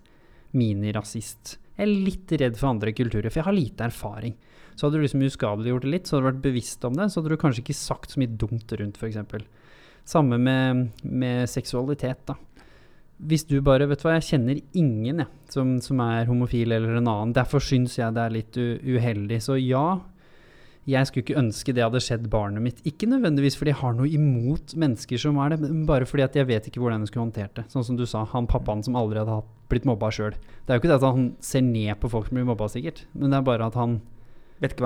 minirasist. 0.56 1.58
Jeg 1.76 1.86
er 1.86 2.06
litt 2.08 2.34
redd 2.40 2.58
for 2.60 2.72
andre 2.72 2.94
kulturer, 2.96 3.30
for 3.30 3.42
jeg 3.42 3.48
har 3.50 3.56
lite 3.56 3.88
erfaring. 3.90 4.36
Så 4.76 4.88
hadde 4.88 5.00
du 5.00 5.06
liksom 5.06 5.24
uskadeliggjort 5.28 5.86
det 5.86 5.92
litt, 5.92 6.08
så 6.08 6.16
hadde 6.16 6.26
du 6.26 6.30
vært 6.32 6.44
bevisst 6.44 6.88
om 6.88 6.96
det, 6.98 7.08
så 7.12 7.22
hadde 7.22 7.32
du 7.32 7.40
kanskje 7.40 7.64
ikke 7.64 7.78
sagt 7.78 8.12
så 8.12 8.22
mye 8.22 8.36
dumt 8.44 8.76
rundt, 8.80 9.00
f.eks. 9.00 9.46
Samme 10.06 10.38
med, 10.38 10.90
med 11.04 11.50
seksualitet, 11.50 12.26
da. 12.28 12.36
Hvis 13.16 13.46
du 13.48 13.62
bare 13.64 13.88
Vet 13.88 14.02
du 14.02 14.10
hva, 14.10 14.18
jeg 14.18 14.28
kjenner 14.28 14.58
ingen 14.76 15.22
jeg, 15.24 15.30
som, 15.52 15.78
som 15.84 16.02
er 16.04 16.28
homofil 16.28 16.76
eller 16.76 16.98
en 17.00 17.08
annen. 17.08 17.32
Derfor 17.36 17.64
syns 17.64 17.96
jeg 17.96 18.12
det 18.16 18.26
er 18.26 18.34
litt 18.34 18.60
uheldig. 18.60 19.40
Så 19.40 19.56
ja, 19.62 19.86
jeg 20.86 21.10
skulle 21.10 21.26
ikke 21.26 21.40
ønske 21.42 21.74
det 21.74 21.82
hadde 21.82 22.02
skjedd 22.04 22.28
barnet 22.30 22.62
mitt. 22.62 22.82
Ikke 22.86 23.08
nødvendigvis 23.10 23.58
fordi 23.58 23.74
jeg 23.74 23.80
har 23.80 23.96
noe 23.98 24.10
imot 24.10 24.76
mennesker 24.78 25.22
som 25.22 25.40
er 25.42 25.56
det, 25.56 25.62
men 25.66 25.86
bare 25.90 26.06
fordi 26.06 26.26
at 26.28 26.38
jeg 26.38 26.46
vet 26.50 26.68
ikke 26.70 26.84
hvordan 26.84 27.02
jeg 27.02 27.10
skulle 27.10 27.26
håndtert 27.26 27.56
det. 27.58 27.66
Sånn 27.74 27.88
som 27.88 27.98
du 27.98 28.06
sa, 28.10 28.22
han 28.36 28.50
pappaen 28.50 28.84
som 28.86 28.98
aldri 29.00 29.24
hadde 29.24 29.40
blitt 29.72 29.88
mobba 29.90 30.12
sjøl. 30.14 30.36
Det 30.38 30.70
er 30.70 30.78
jo 30.78 30.84
ikke 30.84 30.92
det 30.92 31.00
at 31.00 31.08
han 31.08 31.32
ser 31.44 31.66
ned 31.66 31.98
på 32.02 32.12
folk 32.14 32.30
som 32.30 32.38
blir 32.38 32.46
mobba, 32.52 32.70
sikkert, 32.70 33.06
men 33.18 33.34
det 33.34 33.40
er 33.40 33.48
bare 33.50 33.72
at 33.72 33.80
han 33.80 33.98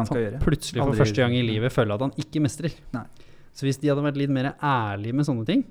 han 0.10 0.40
plutselig 0.42 0.82
for 0.82 0.98
første 0.98 1.22
gang 1.22 1.36
i 1.38 1.44
livet 1.46 1.74
føler 1.74 1.94
at 1.94 2.08
han 2.08 2.16
ikke 2.18 2.42
mestrer. 2.42 2.74
Nei. 2.96 3.06
Så 3.54 3.68
hvis 3.68 3.78
de 3.82 3.92
hadde 3.92 4.02
vært 4.06 4.18
litt 4.18 4.32
mer 4.34 4.54
ærlige 4.56 5.16
med 5.16 5.28
sånne 5.28 5.46
ting, 5.46 5.66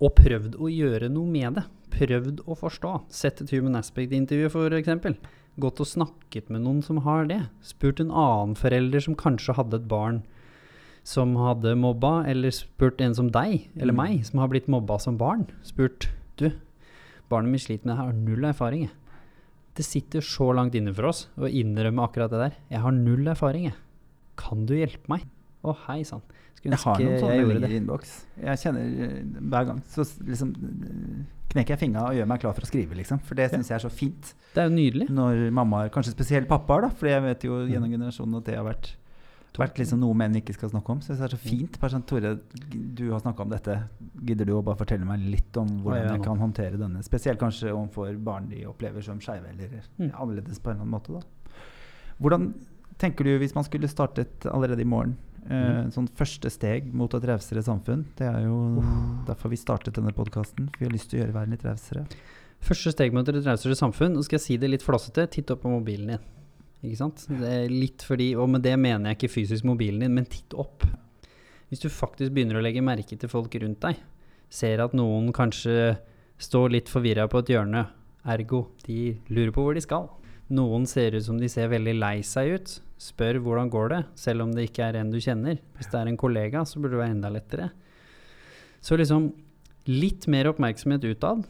og 0.00 0.14
prøvd 0.16 0.56
å 0.56 0.70
gjøre 0.70 1.10
noe 1.12 1.28
med 1.28 1.58
det, 1.58 1.64
prøvd 1.92 2.44
å 2.46 2.56
forstå, 2.56 2.92
sett 3.12 3.42
et 3.42 3.52
Human 3.56 3.76
Aspect-intervju 3.80 4.48
f.eks., 4.48 5.18
gått 5.58 5.80
og 5.80 5.86
snakket 5.90 6.50
med 6.50 6.62
noen 6.62 6.82
som 6.84 6.98
har 7.04 7.26
det, 7.26 7.40
spurt 7.62 8.00
en 8.00 8.10
annen 8.12 8.54
forelder 8.56 9.00
som 9.00 9.16
kanskje 9.18 9.56
hadde 9.58 9.80
et 9.80 9.88
barn 9.88 10.22
som 11.02 11.32
hadde 11.40 11.72
mobba, 11.80 12.26
eller 12.28 12.52
spurt 12.54 13.00
en 13.00 13.14
som 13.16 13.30
deg, 13.32 13.68
eller 13.76 13.92
Mm. 13.92 13.96
meg, 13.96 14.24
som 14.26 14.38
har 14.38 14.48
blitt 14.48 14.68
mobba 14.68 14.98
som 15.00 15.16
barn, 15.18 15.46
spurt 15.62 16.10
du, 16.36 16.52
barnet 17.30 17.50
mitt 17.50 17.62
sliter 17.62 17.86
med 17.86 17.96
det 17.96 17.98
her, 17.98 18.04
har 18.06 18.12
null 18.12 18.44
erfaring, 18.44 18.82
jeg. 18.82 18.90
Det 19.74 19.84
sitter 19.84 20.20
så 20.20 20.52
langt 20.54 20.74
inne 20.74 20.92
for 20.94 21.06
oss 21.08 21.28
å 21.38 21.48
innrømme 21.48 22.02
akkurat 22.04 22.30
det 22.30 22.38
der. 22.38 22.52
Jeg 22.70 22.80
har 22.80 22.92
null 22.92 23.26
erfaring, 23.26 23.64
jeg. 23.64 23.74
Kan 24.36 24.66
du 24.66 24.74
hjelpe 24.74 25.08
meg? 25.08 25.24
Å, 25.64 25.74
hei 25.86 26.02
sann. 26.04 26.20
Skulle 26.54 26.76
Jeg 26.76 26.84
har 26.84 26.94
ønske 27.00 27.20
sånne 27.20 27.34
jeg 27.34 27.44
gjorde 27.44 27.60
det. 27.60 28.24
Jeg 28.44 28.58
kjenner 28.58 29.04
eh, 29.06 29.40
hver 29.40 29.64
gang 29.66 29.82
Så 29.88 30.04
liksom 30.26 30.50
eh, 30.84 31.24
knekker 31.50 31.74
jeg 31.74 31.80
fingra 31.82 32.06
og 32.08 32.14
gjør 32.18 32.28
meg 32.30 32.40
klar 32.42 32.54
for 32.56 32.62
å 32.66 32.70
skrive, 32.70 32.94
liksom. 32.98 33.20
For 33.26 33.34
det 33.38 33.50
syns 33.50 33.68
jeg 33.72 33.76
er 33.80 33.82
så 33.84 33.90
fint. 33.92 34.32
Det 34.54 34.62
er 34.62 34.68
jo 34.70 34.74
nydelig. 34.76 35.08
Når 35.10 35.50
mammaer, 35.56 35.90
kanskje 35.94 36.14
spesielt 36.14 36.48
pappaer, 36.50 36.86
da, 36.86 36.90
for 36.94 37.10
jeg 37.10 37.22
vet 37.26 37.44
jo 37.46 37.60
gjennom 37.66 37.90
generasjonen 37.90 38.38
at 38.40 38.44
det 38.50 38.56
har 38.56 38.66
vært, 38.68 38.92
vært 39.58 39.80
liksom 39.82 39.98
noe 40.00 40.14
menn 40.14 40.36
ikke 40.38 40.54
skal 40.54 40.70
snakke 40.70 40.94
om. 40.94 41.00
Så 41.02 41.10
jeg 41.10 41.18
synes 41.18 41.24
det 41.24 41.28
er 41.28 41.36
så 41.36 41.42
fint. 41.50 41.78
Bare 41.82 41.90
sånn, 41.96 42.04
Tore, 42.06 42.30
du 42.96 43.02
har 43.10 43.20
snakka 43.20 43.42
om 43.44 43.50
dette. 43.50 43.76
Gidder 44.24 44.46
du 44.46 44.54
å 44.56 44.62
bare 44.64 44.78
fortelle 44.78 45.04
meg 45.04 45.20
litt 45.26 45.56
om 45.60 45.68
hvordan 45.82 46.04
ja, 46.06 46.12
jeg 46.14 46.22
kan 46.24 46.38
håndtere 46.38 46.78
denne? 46.80 47.02
Spesielt 47.04 47.40
kanskje 47.42 47.72
overfor 47.74 48.14
barn 48.24 48.46
de 48.48 48.62
opplever 48.70 49.02
som 49.02 49.18
skeive 49.20 49.50
eller 49.50 49.82
Mm. 49.98 50.12
annerledes 50.14 50.58
på 50.62 50.70
en 50.70 50.78
eller 50.78 50.86
annen 50.86 50.94
måte. 50.94 51.12
da. 51.18 51.50
Hvordan 52.22 52.54
tenker 53.00 53.24
du 53.24 53.38
hvis 53.40 53.54
man 53.56 53.64
skulle 53.64 53.88
startet 53.90 54.46
allerede 54.46 54.80
i 54.82 54.88
morgen? 54.88 55.16
Eh, 55.48 55.86
sånn 55.94 56.08
første 56.18 56.50
steg 56.52 56.90
mot 56.94 57.12
et 57.16 57.24
rausere 57.30 57.62
samfunn. 57.64 58.04
Det 58.18 58.26
er 58.28 58.44
jo 58.44 58.82
derfor 59.28 59.52
vi 59.52 59.58
startet 59.60 59.96
denne 59.96 60.12
podkasten. 60.14 60.68
Vi 60.76 60.86
har 60.86 60.92
lyst 60.92 61.10
til 61.10 61.20
å 61.20 61.22
gjøre 61.24 61.36
verden 61.38 61.56
litt 61.56 61.64
rausere. 61.66 62.04
Første 62.60 62.92
steg 62.92 63.14
mot 63.16 63.26
et 63.28 63.40
rausere 63.40 63.78
samfunn, 63.78 64.14
Nå 64.14 64.24
skal 64.26 64.36
jeg 64.36 64.44
si 64.44 64.56
det 64.60 64.68
litt 64.68 64.84
flåsete, 64.84 65.24
titt 65.32 65.50
opp 65.50 65.62
på 65.64 65.72
mobilen 65.72 66.12
din. 66.12 66.26
Ikke 66.84 66.98
sant? 67.00 67.24
Det 67.28 67.54
litt 67.72 68.04
fordi, 68.04 68.34
og 68.36 68.50
med 68.52 68.64
det 68.64 68.76
mener 68.80 69.10
jeg 69.10 69.18
ikke 69.18 69.34
fysisk 69.38 69.64
mobilen 69.68 70.04
din, 70.04 70.14
men 70.16 70.28
titt 70.28 70.54
opp. 70.56 70.84
Hvis 71.70 71.80
du 71.80 71.88
faktisk 71.92 72.34
begynner 72.34 72.58
å 72.58 72.64
legge 72.64 72.84
merke 72.84 73.16
til 73.16 73.30
folk 73.30 73.54
rundt 73.62 73.80
deg, 73.84 74.00
ser 74.50 74.82
at 74.82 74.96
noen 74.96 75.30
kanskje 75.32 75.96
står 76.40 76.72
litt 76.76 76.88
forvirra 76.90 77.28
på 77.30 77.42
et 77.42 77.52
hjørne, 77.54 77.86
ergo 78.28 78.66
de 78.84 79.16
lurer 79.32 79.52
på 79.54 79.64
hvor 79.64 79.76
de 79.76 79.84
skal. 79.84 80.08
Noen 80.50 80.86
ser 80.90 81.14
ut 81.14 81.24
som 81.24 81.38
de 81.38 81.48
ser 81.50 81.70
veldig 81.70 81.94
lei 81.98 82.16
seg 82.26 82.56
ut. 82.56 82.72
Spør 83.00 83.38
hvordan 83.44 83.70
går 83.72 83.92
det, 83.92 84.00
selv 84.18 84.44
om 84.44 84.54
det 84.54 84.66
ikke 84.68 84.88
er 84.88 84.98
en 85.00 85.12
du 85.12 85.20
kjenner. 85.22 85.60
Hvis 85.78 85.88
det 85.92 86.00
er 86.00 86.10
en 86.10 86.18
kollega, 86.20 86.64
så 86.66 86.80
burde 86.80 86.96
det 86.96 87.02
være 87.04 87.14
enda 87.14 87.30
lettere. 87.32 87.70
Så 88.82 88.98
liksom 88.98 89.30
litt 89.88 90.26
mer 90.28 90.50
oppmerksomhet 90.50 91.06
utad, 91.06 91.46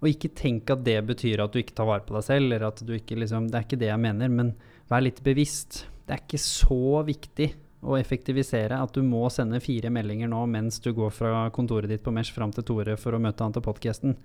og 0.00 0.08
ikke 0.08 0.32
tenk 0.36 0.70
at 0.72 0.84
det 0.86 0.96
betyr 1.10 1.42
at 1.44 1.52
du 1.52 1.60
ikke 1.60 1.76
tar 1.76 1.88
vare 1.90 2.06
på 2.06 2.14
deg 2.16 2.24
selv, 2.24 2.46
eller 2.46 2.68
at 2.70 2.80
du 2.86 2.94
ikke 2.96 3.18
liksom 3.20 3.50
Det 3.50 3.58
er 3.58 3.66
ikke 3.66 3.80
det 3.82 3.90
jeg 3.90 4.00
mener, 4.00 4.32
men 4.32 4.54
vær 4.88 5.04
litt 5.04 5.20
bevisst. 5.26 5.84
Det 6.06 6.16
er 6.16 6.22
ikke 6.24 6.40
så 6.40 7.02
viktig 7.06 7.50
å 7.80 7.96
effektivisere 7.96 8.76
at 8.80 8.96
du 8.96 9.02
må 9.04 9.26
sende 9.32 9.60
fire 9.64 9.90
meldinger 9.92 10.28
nå 10.28 10.42
mens 10.52 10.80
du 10.84 10.90
går 10.96 11.12
fra 11.16 11.46
kontoret 11.54 11.88
ditt 11.88 12.02
på 12.04 12.12
Mesh 12.12 12.34
fram 12.36 12.52
til 12.52 12.66
Tore 12.68 12.96
for 13.00 13.16
å 13.16 13.20
møte 13.22 13.44
han 13.44 13.54
til 13.56 13.64
podkasten. 13.64 14.16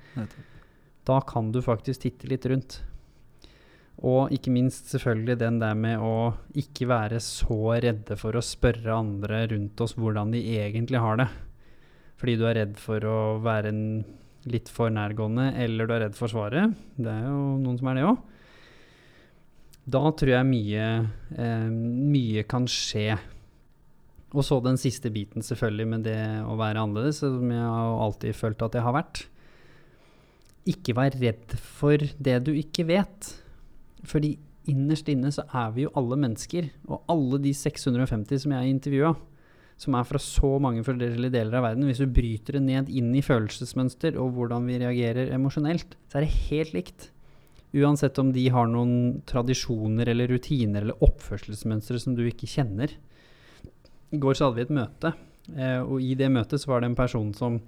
Da 1.08 1.22
kan 1.28 1.52
du 1.56 1.62
faktisk 1.64 2.04
titte 2.04 2.32
litt 2.32 2.48
rundt. 2.52 2.82
Og 4.04 4.34
ikke 4.36 4.52
minst 4.52 4.90
selvfølgelig 4.92 5.38
den 5.40 5.60
der 5.62 5.76
med 5.80 6.02
å 6.04 6.34
ikke 6.60 6.88
være 6.92 7.22
så 7.24 7.78
redde 7.80 8.18
for 8.20 8.36
å 8.36 8.44
spørre 8.44 8.98
andre 8.98 9.46
rundt 9.54 9.82
oss 9.86 9.96
hvordan 9.96 10.34
de 10.36 10.42
egentlig 10.58 11.00
har 11.00 11.22
det. 11.22 11.30
Fordi 12.20 12.36
du 12.40 12.46
er 12.48 12.60
redd 12.60 12.80
for 12.80 13.04
å 13.08 13.20
være 13.44 13.72
litt 14.52 14.70
for 14.72 14.92
nærgående, 14.94 15.50
eller 15.64 15.88
du 15.88 15.94
er 15.96 16.04
redd 16.06 16.18
for 16.18 16.32
svaret. 16.32 16.76
Det 17.00 17.12
er 17.12 17.24
jo 17.28 17.56
noen 17.62 17.80
som 17.80 17.90
er 17.92 17.98
det 17.98 18.10
òg. 18.10 18.20
Da 19.96 20.02
tror 20.18 20.32
jeg 20.34 20.50
mye, 20.50 20.86
eh, 21.38 21.70
mye 21.70 22.44
kan 22.50 22.66
skje. 22.70 23.16
Og 24.36 24.44
så 24.44 24.60
den 24.64 24.78
siste 24.82 25.12
biten, 25.14 25.46
selvfølgelig, 25.46 25.88
med 25.88 26.04
det 26.04 26.20
å 26.44 26.58
være 26.60 26.82
annerledes, 26.82 27.22
som 27.24 27.52
jeg 27.54 27.64
har 27.64 28.04
alltid 28.04 28.36
følt 28.36 28.66
at 28.66 28.76
jeg 28.76 28.84
har 28.84 28.96
vært. 28.98 29.26
Ikke 30.66 30.96
vær 30.98 31.16
redd 31.22 31.58
for 31.62 31.98
det 32.02 32.40
du 32.44 32.52
ikke 32.58 32.88
vet. 32.90 33.45
Fordi 34.08 34.36
innerst 34.72 35.10
inne 35.12 35.32
så 35.34 35.46
er 35.54 35.72
vi 35.76 35.86
jo 35.86 35.94
alle 36.00 36.18
mennesker. 36.20 36.70
Og 36.90 37.06
alle 37.12 37.40
de 37.44 37.54
650 37.56 38.46
som 38.46 38.56
jeg 38.56 38.76
intervjua, 38.76 39.16
som 39.82 39.98
er 39.98 40.08
fra 40.08 40.22
så 40.22 40.54
mange 40.64 40.86
forskjellige 40.86 41.34
deler 41.34 41.60
av 41.60 41.68
verden, 41.68 41.88
hvis 41.90 42.00
du 42.00 42.08
bryter 42.08 42.58
det 42.58 42.64
ned 42.64 42.92
inn 42.94 43.12
i 43.16 43.24
følelsesmønster 43.26 44.16
og 44.22 44.32
hvordan 44.38 44.70
vi 44.70 44.80
reagerer 44.80 45.34
emosjonelt, 45.36 45.98
så 46.08 46.20
er 46.20 46.26
det 46.26 46.38
helt 46.48 46.76
likt. 46.78 47.10
Uansett 47.76 48.20
om 48.22 48.32
de 48.32 48.46
har 48.54 48.70
noen 48.72 49.24
tradisjoner 49.28 50.08
eller 50.14 50.32
rutiner 50.32 50.86
eller 50.86 51.04
oppførselsmønstre 51.04 52.00
som 52.00 52.16
du 52.16 52.24
ikke 52.24 52.48
kjenner. 52.48 52.94
I 54.16 54.22
går 54.22 54.38
så 54.38 54.48
hadde 54.48 54.62
vi 54.62 54.64
et 54.64 54.78
møte, 54.78 55.12
eh, 55.58 55.82
og 55.84 56.00
i 56.00 56.16
det 56.16 56.32
møtet 56.32 56.62
så 56.62 56.72
var 56.72 56.82
det 56.82 56.94
en 56.94 56.98
person 57.02 57.34
som 57.36 57.60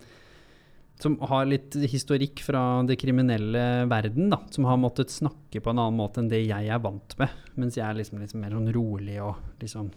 som 1.01 1.17
har 1.29 1.45
litt 1.45 1.75
historikk 1.91 2.41
fra 2.41 2.81
det 2.87 2.97
kriminelle 2.97 3.85
verden, 3.89 4.31
da, 4.33 4.39
som 4.53 4.65
har 4.65 4.79
måttet 4.81 5.13
snakke 5.13 5.61
på 5.61 5.71
en 5.71 5.81
annen 5.81 5.99
måte 5.99 6.23
enn 6.23 6.31
det 6.31 6.41
jeg 6.41 6.71
er 6.73 6.81
vant 6.81 7.13
med. 7.19 7.33
Mens 7.57 7.77
jeg 7.77 7.85
er 7.85 7.99
liksom, 7.99 8.21
liksom 8.23 8.41
mer 8.41 8.55
sånn 8.57 8.71
rolig 8.75 9.19
og 9.23 9.37
liksom 9.61 9.93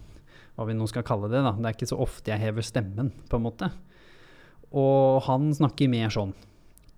Hva 0.59 0.67
vi 0.69 0.75
nå 0.77 0.85
skal 0.91 1.05
kalle 1.07 1.31
det. 1.31 1.41
da. 1.41 1.55
Det 1.57 1.69
er 1.69 1.77
ikke 1.77 1.89
så 1.89 1.97
ofte 2.03 2.33
jeg 2.33 2.43
hever 2.43 2.65
stemmen, 2.67 3.13
på 3.31 3.39
en 3.39 3.45
måte. 3.47 3.71
Og 4.77 5.23
han 5.25 5.47
snakker 5.57 5.89
mer 5.89 6.13
sånn. 6.13 6.35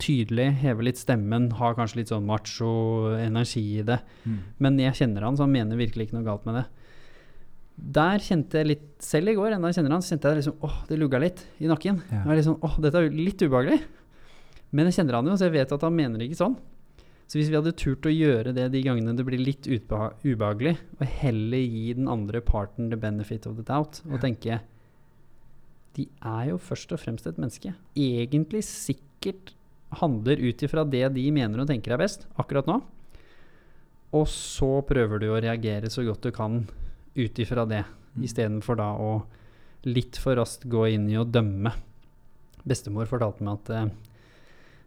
Tydelig, 0.03 0.49
hever 0.65 0.89
litt 0.89 0.99
stemmen, 0.99 1.51
har 1.61 1.77
kanskje 1.79 2.01
litt 2.01 2.11
sånn 2.11 2.27
macho 2.27 3.13
energi 3.21 3.63
i 3.79 3.85
det. 3.87 4.01
Mm. 4.25 4.41
Men 4.67 4.81
jeg 4.83 4.99
kjenner 4.99 5.29
han, 5.29 5.39
så 5.39 5.47
han 5.47 5.55
mener 5.55 5.79
virkelig 5.79 6.09
ikke 6.09 6.17
noe 6.17 6.27
galt 6.27 6.49
med 6.49 6.59
det. 6.59 6.65
Der 7.77 8.21
kjente 8.23 8.61
jeg 8.61 8.69
litt, 8.69 8.89
selv 9.03 9.33
i 9.33 9.37
går, 9.37 9.57
enda 9.57 9.71
jeg 9.71 9.81
kjenner 9.81 9.97
han, 9.97 10.05
så 10.05 10.13
kjente 10.13 10.31
jeg 10.31 10.43
liksom, 10.43 10.59
åh, 10.67 10.77
det 10.89 10.99
lugga 11.01 11.21
litt 11.23 11.41
i 11.59 11.71
nakken. 11.71 12.03
Ja. 12.11 12.21
Jeg 12.21 12.29
var 12.29 12.43
sånn, 12.47 12.61
åh, 12.69 12.77
dette 12.85 13.01
er 13.01 13.09
jo 13.09 13.25
litt 13.31 13.43
ubehagelig. 13.43 13.81
Men 14.73 14.89
jeg 14.89 14.99
kjenner 14.99 15.19
han 15.19 15.31
jo, 15.31 15.39
så 15.39 15.49
jeg 15.49 15.57
vet 15.57 15.75
at 15.77 15.87
han 15.87 15.97
mener 15.97 16.21
det 16.21 16.29
ikke 16.29 16.43
sånn. 16.43 16.59
Så 17.33 17.39
hvis 17.39 17.49
vi 17.49 17.57
hadde 17.57 17.73
turt 17.81 18.05
å 18.05 18.13
gjøre 18.13 18.53
det 18.53 18.67
de 18.75 18.83
gangene 18.85 19.15
det 19.17 19.25
blir 19.25 19.41
litt 19.41 19.65
ubehagelig, 19.65 20.75
og 20.99 21.07
heller 21.23 21.63
gi 21.65 21.95
den 21.97 22.11
andre 22.13 22.43
parten 22.45 22.91
the 22.93 22.99
benefit 23.01 23.49
of 23.49 23.57
the 23.57 23.65
doubt, 23.65 24.03
og 24.11 24.21
tenke 24.21 24.61
De 25.97 26.07
er 26.21 26.51
jo 26.51 26.59
først 26.61 26.93
og 26.93 27.01
fremst 27.01 27.27
et 27.29 27.41
menneske. 27.41 27.73
Egentlig 27.97 28.63
sikkert 28.69 29.55
handler 30.01 30.41
ut 30.41 30.63
ifra 30.65 30.85
det 30.89 31.07
de 31.17 31.25
mener 31.33 31.61
og 31.61 31.69
tenker 31.69 31.93
er 31.93 32.01
best 32.01 32.25
akkurat 32.41 32.69
nå. 32.69 32.79
Og 34.13 34.29
så 34.29 34.71
prøver 34.89 35.21
du 35.21 35.31
å 35.33 35.41
reagere 35.41 35.89
så 35.93 36.05
godt 36.05 36.29
du 36.29 36.33
kan 36.37 36.63
ut 37.17 37.39
ifra 37.45 37.67
det, 37.69 37.85
Mm. 38.13 38.25
istedenfor 38.27 38.77
da 38.77 38.91
å 39.01 39.23
litt 39.89 40.19
for 40.21 40.37
raskt 40.37 40.67
gå 40.69 40.83
inn 40.93 41.09
i 41.09 41.17
å 41.17 41.25
dømme. 41.25 41.73
Bestemor 42.69 43.09
fortalte 43.09 43.41
meg 43.43 43.55
at 43.55 43.71
eh, 43.71 43.87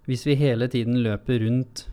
hvis 0.06 0.26
vi 0.28 0.36
hele 0.36 0.68
tiden 0.70 1.02
løper 1.02 1.42
rundt 1.42 1.88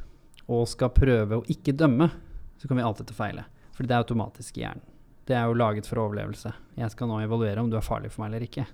og 0.52 0.68
skal 0.68 0.90
prøve 0.90 1.38
å 1.40 1.46
ikke 1.48 1.72
dømme, 1.72 2.10
så 2.58 2.68
kommer 2.68 2.82
vi 2.82 2.88
alltid 2.90 3.06
til 3.08 3.16
å 3.16 3.20
feile. 3.22 3.44
For 3.72 3.88
det 3.88 3.96
er 3.96 4.04
automatisk 4.04 4.58
i 4.58 4.66
hjernen. 4.66 4.84
Det 5.24 5.34
er 5.38 5.46
jo 5.48 5.56
laget 5.56 5.86
for 5.88 6.02
overlevelse. 6.02 6.52
Jeg 6.76 6.90
skal 6.92 7.08
nå 7.08 7.20
evaluere 7.24 7.62
om 7.62 7.70
du 7.70 7.76
er 7.78 7.86
farlig 7.86 8.10
for 8.12 8.22
meg 8.24 8.34
eller 8.34 8.46
ikke. 8.46 8.66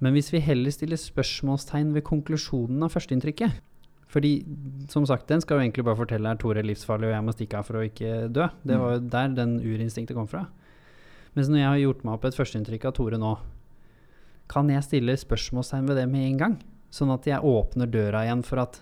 Men 0.00 0.14
hvis 0.16 0.32
vi 0.32 0.40
heller 0.40 0.72
stiller 0.72 0.96
spørsmålstegn 0.96 1.92
ved 1.92 2.04
konklusjonen 2.04 2.82
av 2.84 2.92
førsteinntrykket 2.92 3.60
Fordi 4.08 4.44
som 4.88 5.04
sagt, 5.04 5.26
den 5.28 5.40
skal 5.42 5.58
jo 5.58 5.64
egentlig 5.64 5.84
bare 5.84 5.98
fortelle 5.98 6.30
er 6.30 6.36
Tore 6.38 6.62
livsfarlig 6.62 7.08
og 7.08 7.14
jeg 7.16 7.24
må 7.26 7.32
stikke 7.34 7.58
av 7.58 7.66
for 7.66 7.80
å 7.80 7.84
ikke 7.84 8.28
dø. 8.32 8.46
Det 8.64 8.78
var 8.78 8.92
jo 8.94 9.00
der 9.10 9.28
den 9.34 9.56
urinstinktet 9.60 10.14
kom 10.16 10.28
fra. 10.30 10.44
Mens 11.36 11.50
når 11.52 11.60
jeg 11.60 11.68
har 11.68 11.80
gjort 11.82 12.04
meg 12.06 12.14
opp 12.16 12.24
et 12.24 12.36
førsteinntrykk 12.38 12.86
av 12.88 12.94
Tore 12.96 13.18
nå, 13.20 13.34
kan 14.48 14.70
jeg 14.72 14.84
stille 14.86 15.16
spørsmålstegn 15.20 15.88
ved 15.90 15.98
det 16.00 16.06
med 16.08 16.24
en 16.30 16.38
gang? 16.40 16.54
Sånn 16.94 17.12
at 17.12 17.26
jeg 17.28 17.44
åpner 17.44 17.90
døra 17.92 18.22
igjen 18.24 18.44
for 18.46 18.62
at 18.62 18.78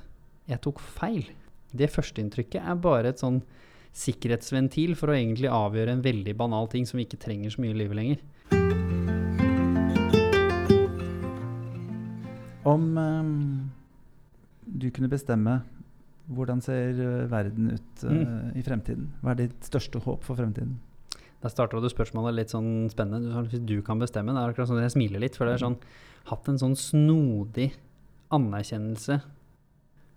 jeg 0.47 0.61
tok 0.63 0.79
feil. 0.79 1.25
Det 1.75 1.89
førsteinntrykket 1.91 2.63
er 2.63 2.79
bare 2.79 3.11
et 3.11 3.23
sånn 3.23 3.41
sikkerhetsventil 3.95 4.95
for 4.99 5.11
å 5.11 5.17
egentlig 5.17 5.51
avgjøre 5.51 5.97
en 5.97 6.05
veldig 6.05 6.37
banal 6.39 6.71
ting 6.71 6.87
som 6.87 7.01
vi 7.01 7.09
ikke 7.09 7.19
trenger 7.25 7.55
så 7.55 7.63
mye 7.65 7.75
i 7.75 7.79
livet 7.81 7.99
lenger. 7.99 8.23
Om 12.65 12.87
ehm, 12.99 13.35
du 14.65 14.89
kunne 14.95 15.11
bestemme 15.13 15.59
hvordan 16.33 16.63
ser 16.65 16.97
eh, 16.97 17.27
verden 17.29 17.75
ut 17.75 18.05
eh, 18.07 18.15
Mm. 18.15 18.53
i 18.57 18.63
fremtiden? 18.65 19.11
Hva 19.21 19.35
er 19.35 19.43
ditt 19.43 19.67
største 19.67 20.01
håp 20.07 20.23
for 20.25 20.39
fremtiden? 20.39 20.79
Der 21.45 21.53
starta 21.53 21.77
du 21.77 21.91
spørsmålet 21.93 22.39
litt 22.39 22.53
sånn 22.55 22.89
spennende. 22.89 23.29
Du 23.29 23.51
Hvis 23.53 23.65
du 23.69 23.77
kan 23.85 24.01
bestemme, 24.01 24.33
det 24.33 24.41
er 24.41 24.55
akkurat 24.55 24.71
sånn 24.71 24.81
at 24.81 24.89
jeg 24.89 24.97
smiler 24.97 25.21
litt. 25.21 25.37
For 25.37 25.45
det 25.45 25.59
er 25.59 25.67
sånn 25.67 25.81
hatt 26.31 26.49
en 26.49 26.61
sånn 26.61 26.77
snodig 26.81 27.75
anerkjennelse, 28.33 29.19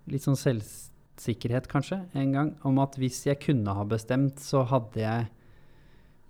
litt 0.07 0.23
sånn 0.23 0.39
selvsikkerhet 0.39 1.67
kanskje, 1.67 1.99
en 2.15 2.31
gang, 2.31 2.53
om 2.63 2.79
at 2.79 2.95
hvis 2.95 3.25
jeg 3.27 3.41
kunne 3.43 3.75
ha 3.75 3.83
bestemt, 3.83 4.39
så 4.39 4.63
hadde 4.71 5.03
jeg 5.03 5.27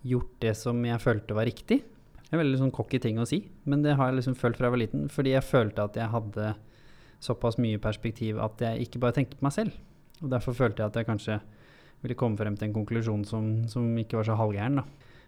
gjort 0.07 0.33
det 0.41 0.55
som 0.57 0.81
jeg 0.85 1.03
følte 1.03 1.37
var 1.37 1.45
riktig. 1.45 1.83
Det 2.27 2.33
er 2.33 2.41
veldig 2.41 2.63
sånn 2.63 2.73
cocky 2.75 2.99
ting 2.99 3.21
å 3.21 3.27
si, 3.29 3.43
men 3.69 3.85
det 3.85 3.95
har 3.99 4.09
jeg 4.09 4.17
liksom 4.19 4.35
følt 4.39 4.57
fra 4.57 4.67
jeg 4.67 4.73
var 4.73 4.81
liten. 4.81 5.05
Fordi 5.13 5.35
jeg 5.35 5.45
følte 5.47 5.85
at 5.85 5.99
jeg 5.99 6.11
hadde 6.11 6.55
såpass 7.23 7.59
mye 7.61 7.79
perspektiv 7.81 8.41
at 8.41 8.65
jeg 8.65 8.87
ikke 8.87 9.01
bare 9.03 9.15
tenkte 9.15 9.37
på 9.39 9.47
meg 9.47 9.55
selv. 9.55 9.77
Og 10.23 10.33
derfor 10.33 10.57
følte 10.57 10.83
jeg 10.83 10.91
at 10.91 10.99
jeg 10.99 11.07
kanskje 11.07 11.37
ville 12.03 12.15
komme 12.19 12.37
frem 12.39 12.55
til 12.57 12.69
en 12.69 12.75
konklusjon 12.77 13.23
som, 13.27 13.47
som 13.71 13.87
ikke 13.97 14.19
var 14.19 14.27
så 14.29 14.35
halvgæren. 14.37 14.79
da. 14.81 14.83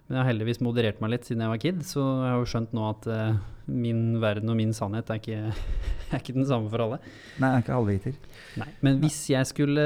Men 0.08 0.16
jeg 0.18 0.24
har 0.24 0.30
heldigvis 0.32 0.62
moderert 0.66 1.02
meg 1.04 1.12
litt 1.14 1.28
siden 1.28 1.44
jeg 1.46 1.52
var 1.54 1.62
kid, 1.62 1.82
så 1.86 2.02
jeg 2.02 2.32
har 2.34 2.40
jo 2.42 2.48
skjønt 2.50 2.72
nå 2.74 2.86
at 2.90 3.08
uh, 3.14 3.36
min 3.70 4.00
verden 4.22 4.50
og 4.50 4.58
min 4.58 4.72
sannhet 4.74 5.10
er 5.14 5.20
ikke, 5.22 5.42
er 6.12 6.18
ikke 6.22 6.34
den 6.38 6.48
samme 6.50 6.70
for 6.72 6.82
alle. 6.86 6.98
Nei, 7.38 7.52
jeg 7.52 7.60
er 7.60 7.66
ikke 7.66 7.78
halvviter. 7.78 8.18
Nei. 8.62 8.70
Men 8.86 9.02
hvis 9.04 9.20
jeg 9.30 9.46
skulle 9.52 9.86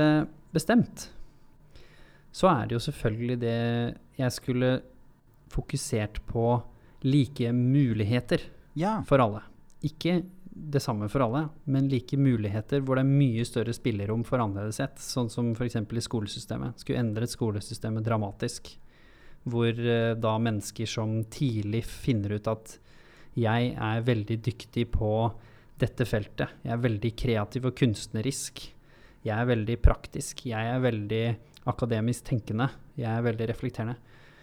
bestemt, 0.55 1.09
så 2.33 2.49
er 2.53 2.69
det 2.69 2.77
jo 2.77 2.83
selvfølgelig 2.87 3.39
det 3.43 3.57
jeg 4.17 4.31
skulle 4.37 4.71
fokusert 5.53 6.21
på 6.29 6.45
like 7.03 7.51
muligheter 7.53 8.41
Ja. 8.79 9.01
for 9.05 9.21
alle. 9.21 9.43
Ikke 9.85 10.21
det 10.55 10.81
samme 10.83 11.07
for 11.09 11.25
alle, 11.25 11.47
men 11.65 11.89
like 11.89 12.17
muligheter 12.19 12.83
hvor 12.85 12.97
det 12.99 13.03
er 13.05 13.15
mye 13.21 13.45
større 13.47 13.73
spillerom 13.73 14.23
for 14.27 14.41
annerledeshet. 14.43 15.01
Sånn 15.01 15.31
som 15.33 15.51
f.eks. 15.55 15.79
i 15.81 16.05
skolesystemet. 16.05 16.83
Skulle 16.83 17.01
endret 17.01 17.33
skolesystemet 17.33 18.05
dramatisk. 18.05 18.69
Hvor 19.49 19.71
eh, 19.71 20.13
da 20.15 20.35
mennesker 20.39 20.89
som 20.89 21.21
tidlig 21.33 21.83
finner 21.89 22.37
ut 22.37 22.51
at 22.51 22.77
jeg 23.33 23.73
er 23.73 24.05
veldig 24.05 24.37
dyktig 24.45 24.87
på 24.93 25.09
dette 25.81 26.05
feltet. 26.05 26.53
Jeg 26.63 26.75
er 26.75 26.85
veldig 26.85 27.11
kreativ 27.17 27.67
og 27.69 27.77
kunstnerisk. 27.79 28.61
Jeg 29.25 29.33
er 29.33 29.49
veldig 29.49 29.79
praktisk. 29.81 30.45
Jeg 30.51 30.69
er 30.69 30.83
veldig 30.83 31.25
akademisk 31.71 32.29
tenkende. 32.29 32.69
Jeg 32.99 33.09
er 33.09 33.25
veldig 33.25 33.49
reflekterende. 33.49 33.97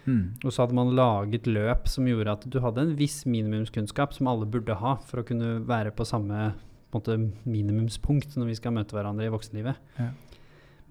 Mm. 0.05 0.41
Og 0.41 0.49
så 0.49 0.63
hadde 0.63 0.77
man 0.77 0.95
laget 0.97 1.47
løp 1.49 1.87
som 1.91 2.07
gjorde 2.09 2.33
at 2.33 2.45
du 2.49 2.57
hadde 2.63 2.85
en 2.85 2.95
viss 2.97 3.21
minimumskunnskap 3.29 4.15
som 4.17 4.29
alle 4.31 4.49
burde 4.49 4.77
ha 4.79 4.95
for 5.05 5.21
å 5.21 5.27
kunne 5.27 5.59
være 5.69 5.93
på 5.95 6.07
samme 6.07 6.51
på 6.91 6.99
måte, 6.99 7.17
minimumspunkt 7.47 8.35
når 8.35 8.51
vi 8.51 8.57
skal 8.59 8.75
møte 8.75 8.97
hverandre 8.97 9.29
i 9.29 9.31
voksenlivet. 9.31 9.77
Ja. 9.99 10.09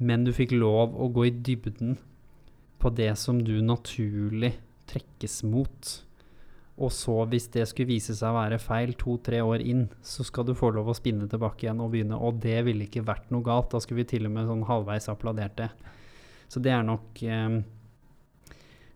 Men 0.01 0.25
du 0.25 0.33
fikk 0.33 0.55
lov 0.57 0.95
å 0.97 1.11
gå 1.13 1.27
i 1.29 1.35
dybden 1.35 1.99
på 2.81 2.93
det 2.97 3.13
som 3.21 3.43
du 3.45 3.59
naturlig 3.61 4.55
trekkes 4.89 5.43
mot. 5.45 5.91
Og 6.81 6.89
så, 6.97 7.19
hvis 7.29 7.51
det 7.53 7.67
skulle 7.69 7.91
vise 7.91 8.15
seg 8.17 8.33
å 8.33 8.39
være 8.39 8.61
feil 8.63 8.95
to-tre 8.97 9.43
år 9.45 9.61
inn, 9.61 9.85
så 10.01 10.25
skal 10.25 10.47
du 10.49 10.55
få 10.57 10.71
lov 10.73 10.89
å 10.89 10.97
spinne 10.97 11.29
tilbake 11.29 11.67
igjen 11.67 11.83
og 11.85 11.93
begynne. 11.93 12.17
Og 12.17 12.41
det 12.41 12.57
ville 12.65 12.87
ikke 12.87 13.05
vært 13.05 13.29
noe 13.35 13.45
galt. 13.45 13.69
Da 13.75 13.83
skulle 13.85 14.01
vi 14.01 14.09
til 14.15 14.25
og 14.31 14.33
med 14.33 14.49
sånn 14.49 14.65
halvveis 14.65 15.11
applaudert 15.13 15.59
det. 15.61 15.69
Så 16.51 16.63
det 16.65 16.73
er 16.73 16.87
nok 16.87 17.21
eh, 17.21 17.61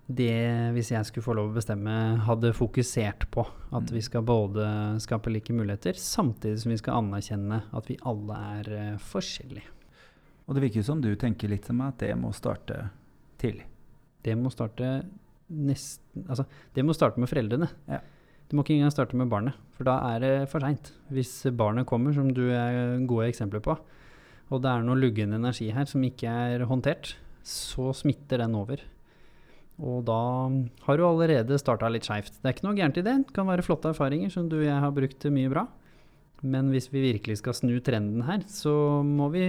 det, 0.07 0.73
hvis 0.77 0.91
jeg 0.93 1.09
skulle 1.09 1.25
få 1.25 1.35
lov 1.39 1.53
å 1.53 1.57
bestemme, 1.57 1.93
hadde 2.27 2.53
fokusert 2.57 3.25
på. 3.33 3.45
At 3.75 3.89
vi 3.93 4.03
skal 4.05 4.27
både 4.27 4.67
skape 5.01 5.33
like 5.33 5.55
muligheter, 5.57 5.97
samtidig 5.97 6.61
som 6.61 6.75
vi 6.75 6.81
skal 6.81 7.01
anerkjenne 7.01 7.63
at 7.73 7.89
vi 7.89 7.97
alle 8.05 8.41
er 8.59 8.73
eh, 8.77 8.99
forskjellige. 9.01 9.71
Og 10.45 10.57
det 10.57 10.67
virker 10.67 10.83
jo 10.83 10.89
som 10.91 11.01
du 11.01 11.15
tenker 11.17 11.49
litt 11.49 11.71
som 11.71 11.81
at 11.87 11.97
det 12.03 12.13
må 12.21 12.35
starte 12.37 12.83
tidlig. 13.41 13.65
Det 14.25 14.37
må 14.37 14.53
starte 14.53 14.99
nesten 15.55 16.25
Altså, 16.25 16.47
det 16.73 16.85
må 16.87 16.95
starte 16.97 17.21
med 17.21 17.29
foreldrene. 17.29 17.67
Ja. 17.91 17.99
Det 18.45 18.57
må 18.57 18.63
ikke 18.63 18.77
engang 18.77 18.93
starte 18.93 19.17
med 19.19 19.31
barnet, 19.33 19.57
for 19.75 19.89
da 19.89 19.97
er 20.13 20.21
det 20.23 20.33
for 20.53 20.63
seint. 20.63 20.93
Hvis 21.13 21.33
barnet 21.57 21.89
kommer, 21.89 22.13
som 22.15 22.29
du 22.33 22.45
er 22.53 23.01
gode 23.09 23.31
eksempler 23.33 23.63
på, 23.65 23.75
og 24.53 24.61
det 24.63 24.71
er 24.71 24.85
noe 24.85 25.01
luggen 25.01 25.33
energi 25.35 25.71
her 25.73 25.89
som 25.89 26.05
ikke 26.05 26.29
er 26.29 26.67
håndtert, 26.69 27.15
så 27.45 27.91
smitter 27.97 28.45
den 28.45 28.57
over. 28.57 28.85
Og 29.83 30.05
da 30.07 30.19
har 30.87 30.97
du 30.97 31.03
allerede 31.07 31.57
starta 31.59 31.89
litt 31.91 32.05
skeivt. 32.07 32.37
Det 32.41 32.47
er 32.47 32.55
ikke 32.55 32.67
noe 32.69 32.77
gærent 32.79 32.99
i 33.01 33.03
det. 33.03 33.15
Det 33.27 33.35
kan 33.35 33.47
være 33.49 33.65
flotte 33.67 33.91
erfaringer 33.91 34.31
som 34.31 34.49
du 34.49 34.61
og 34.61 34.67
jeg 34.69 34.81
har 34.85 34.93
brukt 34.95 35.19
til 35.21 35.33
mye 35.35 35.51
bra. 35.51 35.67
Men 36.45 36.69
hvis 36.71 36.91
vi 36.93 37.01
virkelig 37.01 37.39
skal 37.41 37.55
snu 37.57 37.73
trenden 37.81 38.23
her, 38.27 38.43
så 38.53 39.03
må 39.03 39.31
vi 39.33 39.41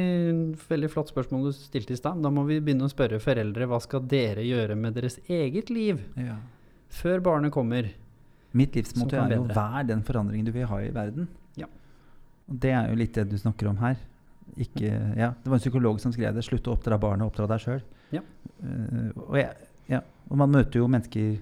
Veldig 0.69 0.89
flott 0.89 1.11
spørsmål 1.11 1.49
du 1.49 1.51
stilte 1.53 1.93
i 1.93 1.99
stad. 1.99 2.21
Da 2.23 2.30
må 2.32 2.45
vi 2.47 2.61
begynne 2.63 2.88
å 2.88 2.91
spørre 2.93 3.19
foreldre 3.21 3.67
hva 3.67 3.82
skal 3.84 4.01
dere 4.07 4.41
gjøre 4.47 4.78
med 4.80 4.95
deres 4.95 5.19
eget 5.28 5.69
liv 5.69 5.99
Ja. 6.17 6.38
før 6.89 7.19
barnet 7.21 7.51
kommer. 7.51 7.91
Mitt 8.53 8.73
livsmotto 8.76 9.17
er 9.17 9.36
jo. 9.36 9.43
'vær 9.43 9.86
den 9.86 10.01
forandringen 10.03 10.45
du 10.45 10.51
vil 10.53 10.65
ha 10.65 10.78
i 10.80 10.89
verden'. 10.89 11.28
Ja. 11.57 11.65
Og 12.49 12.59
det 12.59 12.71
er 12.71 12.89
jo 12.89 12.95
litt 12.95 13.13
det 13.13 13.30
du 13.30 13.36
snakker 13.38 13.67
om 13.69 13.78
her. 13.78 13.97
Ikke, 14.57 15.17
ja, 15.17 15.34
det 15.43 15.45
var 15.49 15.55
en 15.55 15.59
psykolog 15.59 15.99
som 15.99 16.13
skrev 16.13 16.34
det. 16.34 16.43
'Slutt 16.45 16.63
å 16.67 16.78
oppdra 16.78 16.97
barnet, 16.97 17.28
oppdra 17.28 17.45
deg 17.47 17.59
sjøl'. 17.59 17.82
Ja. 18.11 18.21
og, 19.17 19.36
jeg- 19.36 19.55
ja, 19.91 20.01
og 20.29 20.38
man 20.38 20.51
møter 20.51 20.79
jo 20.81 20.88
mennesker 20.88 21.38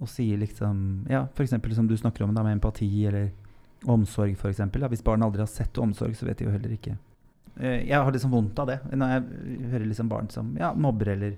og 0.00 0.08
sier 0.08 0.38
liksom 0.38 1.06
Ja, 1.10 1.24
f.eks. 1.34 1.56
som 1.74 1.88
du 1.90 1.96
snakker 1.98 2.24
om 2.24 2.34
da, 2.34 2.42
med 2.46 2.58
empati 2.58 2.88
eller 3.08 3.30
omsorg, 3.84 4.32
f.eks. 4.38 4.60
Hvis 4.90 5.04
barn 5.04 5.22
aldri 5.22 5.42
har 5.42 5.50
sett 5.50 5.78
omsorg, 5.78 6.14
så 6.16 6.26
vet 6.26 6.38
de 6.38 6.48
jo 6.48 6.54
heller 6.54 6.72
ikke 6.78 6.96
Eh, 7.58 7.88
Jeg 7.88 7.98
har 7.98 8.12
liksom 8.14 8.30
vondt 8.30 8.58
av 8.62 8.68
det 8.70 8.76
når 8.94 9.08
jeg 9.16 9.70
hører 9.72 9.86
liksom 9.90 10.08
barn 10.08 10.28
som 10.30 10.52
ja, 10.60 10.68
mobber 10.78 11.08
eller, 11.16 11.32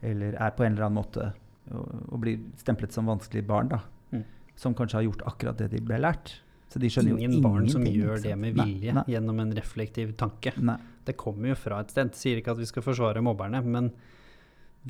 eller 0.00 0.32
er 0.40 0.54
på 0.56 0.64
en 0.64 0.72
eller 0.72 0.86
annen 0.86 0.96
måte 1.02 1.26
og, 1.68 1.90
og 2.08 2.20
blir 2.22 2.38
stemplet 2.56 2.94
som 2.96 3.04
vanskelig 3.10 3.42
barn, 3.44 3.68
da. 3.68 3.82
Mm. 4.14 4.22
Som 4.56 4.72
kanskje 4.78 4.96
har 4.96 5.04
gjort 5.10 5.26
akkurat 5.28 5.58
det 5.60 5.68
de 5.74 5.82
ble 5.84 5.98
lært. 6.00 6.38
Så 6.72 6.80
de 6.80 6.88
skjønner 6.88 7.18
Ingen 7.18 7.36
jo 7.36 7.42
barn 7.44 7.68
som 7.68 7.84
gjør 7.84 8.22
det 8.24 8.32
med 8.36 8.56
med 8.56 8.56
Nei, 8.62 8.64
vilje 8.70 8.94
Nei, 8.96 9.04
gjennom 9.12 9.42
en 9.44 9.52
reflektiv 9.58 10.14
tanke. 10.16 10.54
nei. 10.56 10.78
Det 11.04 11.14
kommer 11.20 11.52
jo 11.52 11.58
fra 11.60 11.82
et 11.84 11.92
sted. 11.92 12.14
Sier 12.16 12.40
ikke 12.40 12.52
at 12.56 12.62
vi 12.62 12.68
skal 12.68 12.84
forsvare 12.84 13.20
mobberne, 13.24 13.60
men 13.64 13.92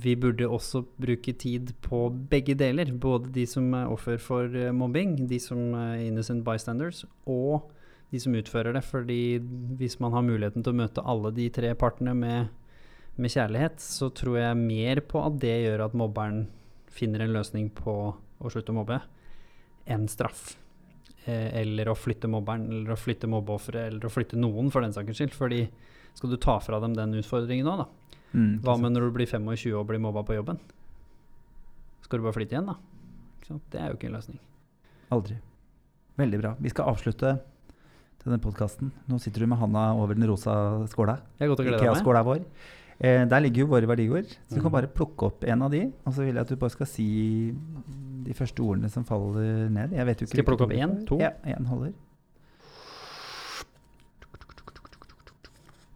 vi 0.02 0.14
burde 0.18 0.46
også 0.46 0.82
bruke 1.00 1.32
tid 1.38 1.72
på 1.84 2.06
begge 2.30 2.54
deler. 2.58 2.92
Både 2.92 3.32
de 3.34 3.46
som 3.48 3.66
er 3.76 3.90
offer 3.90 4.20
for 4.22 4.54
eh, 4.54 4.74
mobbing, 4.74 5.16
de 5.30 5.40
som 5.42 5.74
er 5.78 6.04
innocent 6.06 6.44
bystanders, 6.46 7.04
og 7.26 7.70
de 8.12 8.20
som 8.22 8.36
utfører 8.38 8.76
det. 8.76 8.84
Fordi 8.86 9.38
hvis 9.80 9.98
man 10.02 10.14
har 10.14 10.26
muligheten 10.26 10.64
til 10.64 10.74
å 10.74 10.80
møte 10.82 11.04
alle 11.04 11.32
de 11.36 11.48
tre 11.54 11.74
partene 11.78 12.14
med, 12.16 12.54
med 13.18 13.34
kjærlighet, 13.34 13.82
så 13.82 14.10
tror 14.14 14.38
jeg 14.40 14.62
mer 14.62 15.02
på 15.08 15.24
at 15.24 15.40
det 15.42 15.56
gjør 15.64 15.88
at 15.88 15.98
mobberen 15.98 16.46
finner 16.92 17.24
en 17.24 17.34
løsning 17.34 17.68
på 17.74 17.98
å 18.14 18.50
slutte 18.52 18.72
å 18.72 18.78
mobbe, 18.78 19.00
enn 19.90 20.08
straff. 20.10 20.56
Eh, 21.26 21.50
eller 21.60 21.90
å 21.90 21.98
flytte 21.98 22.30
mobberen, 22.30 22.68
eller 22.70 22.94
å 22.94 23.00
flytte 23.00 23.30
mobbeofferet, 23.30 23.92
eller 23.92 24.08
å 24.08 24.12
flytte 24.12 24.38
noen, 24.38 24.70
for 24.74 24.84
den 24.84 24.94
saks 24.96 25.18
skyld. 25.18 25.34
Fordi 25.36 25.64
skal 26.14 26.32
du 26.32 26.38
ta 26.40 26.58
fra 26.62 26.80
dem 26.82 26.94
den 26.96 27.18
utfordringen 27.18 27.66
nå, 27.68 27.78
da? 27.82 27.88
Mm, 28.34 28.60
Hva 28.62 28.76
med 28.80 28.92
når 28.92 29.08
du 29.08 29.12
blir 29.16 29.26
25 29.26 29.74
og 29.78 29.86
blir 29.88 29.98
mobba 30.00 30.22
på 30.26 30.34
jobben? 30.36 30.58
Skal 32.04 32.18
du 32.20 32.24
bare 32.24 32.36
flytte 32.36 32.52
igjen, 32.56 32.66
da? 32.66 32.76
Det 33.72 33.80
er 33.80 33.88
jo 33.92 33.96
ikke 33.96 34.08
en 34.10 34.16
løsning. 34.18 34.38
Aldri. 35.10 35.36
Veldig 36.18 36.40
bra. 36.42 36.54
Vi 36.60 36.68
skal 36.68 36.90
avslutte 36.92 37.38
denne 38.24 38.40
podkasten. 38.42 38.90
Nå 39.08 39.16
sitter 39.22 39.40
du 39.40 39.46
med 39.46 39.58
handa 39.58 39.86
over 39.96 40.14
den 40.14 40.26
rosa 40.28 40.84
skåla. 40.90 41.18
Ikea-skåla 41.40 42.22
vår. 42.26 42.42
Eh, 43.00 43.24
der 43.30 43.40
ligger 43.40 43.62
jo 43.62 43.66
våre 43.70 43.86
verdiord. 43.86 44.26
Så 44.48 44.56
du 44.56 44.60
kan 44.60 44.64
Mhm. 44.70 44.72
bare 44.72 44.88
plukke 44.88 45.22
opp 45.26 45.44
en 45.44 45.62
av 45.62 45.70
de, 45.70 45.92
og 46.04 46.12
så 46.12 46.24
vil 46.24 46.34
jeg 46.34 46.40
at 46.42 46.48
du 46.48 46.56
bare 46.56 46.70
skal 46.70 46.86
si 46.86 47.52
de 48.24 48.32
første 48.34 48.58
ordene 48.60 48.90
som 48.90 49.04
faller 49.04 49.70
ned. 49.70 49.92
Jeg 49.92 50.04
vet 50.04 50.18
jo 50.20 50.26
ikke 50.26 50.28
Skal 50.28 50.38
jeg 50.38 50.46
plukke 50.46 50.64
opp 50.64 50.72
én? 50.72 50.82
en, 50.98 51.06
to? 51.06 51.18
Ja, 51.20 51.30
én 51.46 51.64
holder. 51.66 51.92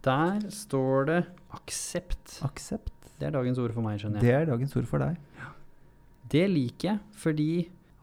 Der 0.03 0.41
står 0.51 1.05
det 1.07 1.19
aksept. 1.55 2.39
Aksept. 2.43 2.91
Det 3.19 3.29
er 3.29 3.35
dagens 3.37 3.59
ord 3.61 3.71
for 3.75 3.85
meg, 3.85 3.99
skjønner 4.01 4.19
jeg. 4.19 4.25
Det 4.27 4.33
er 4.35 4.49
dagens 4.51 4.75
ord 4.79 4.87
for 4.89 5.03
deg. 5.03 5.15
Det 6.33 6.43
liker 6.49 6.89
jeg, 6.89 6.99
fordi 7.15 7.47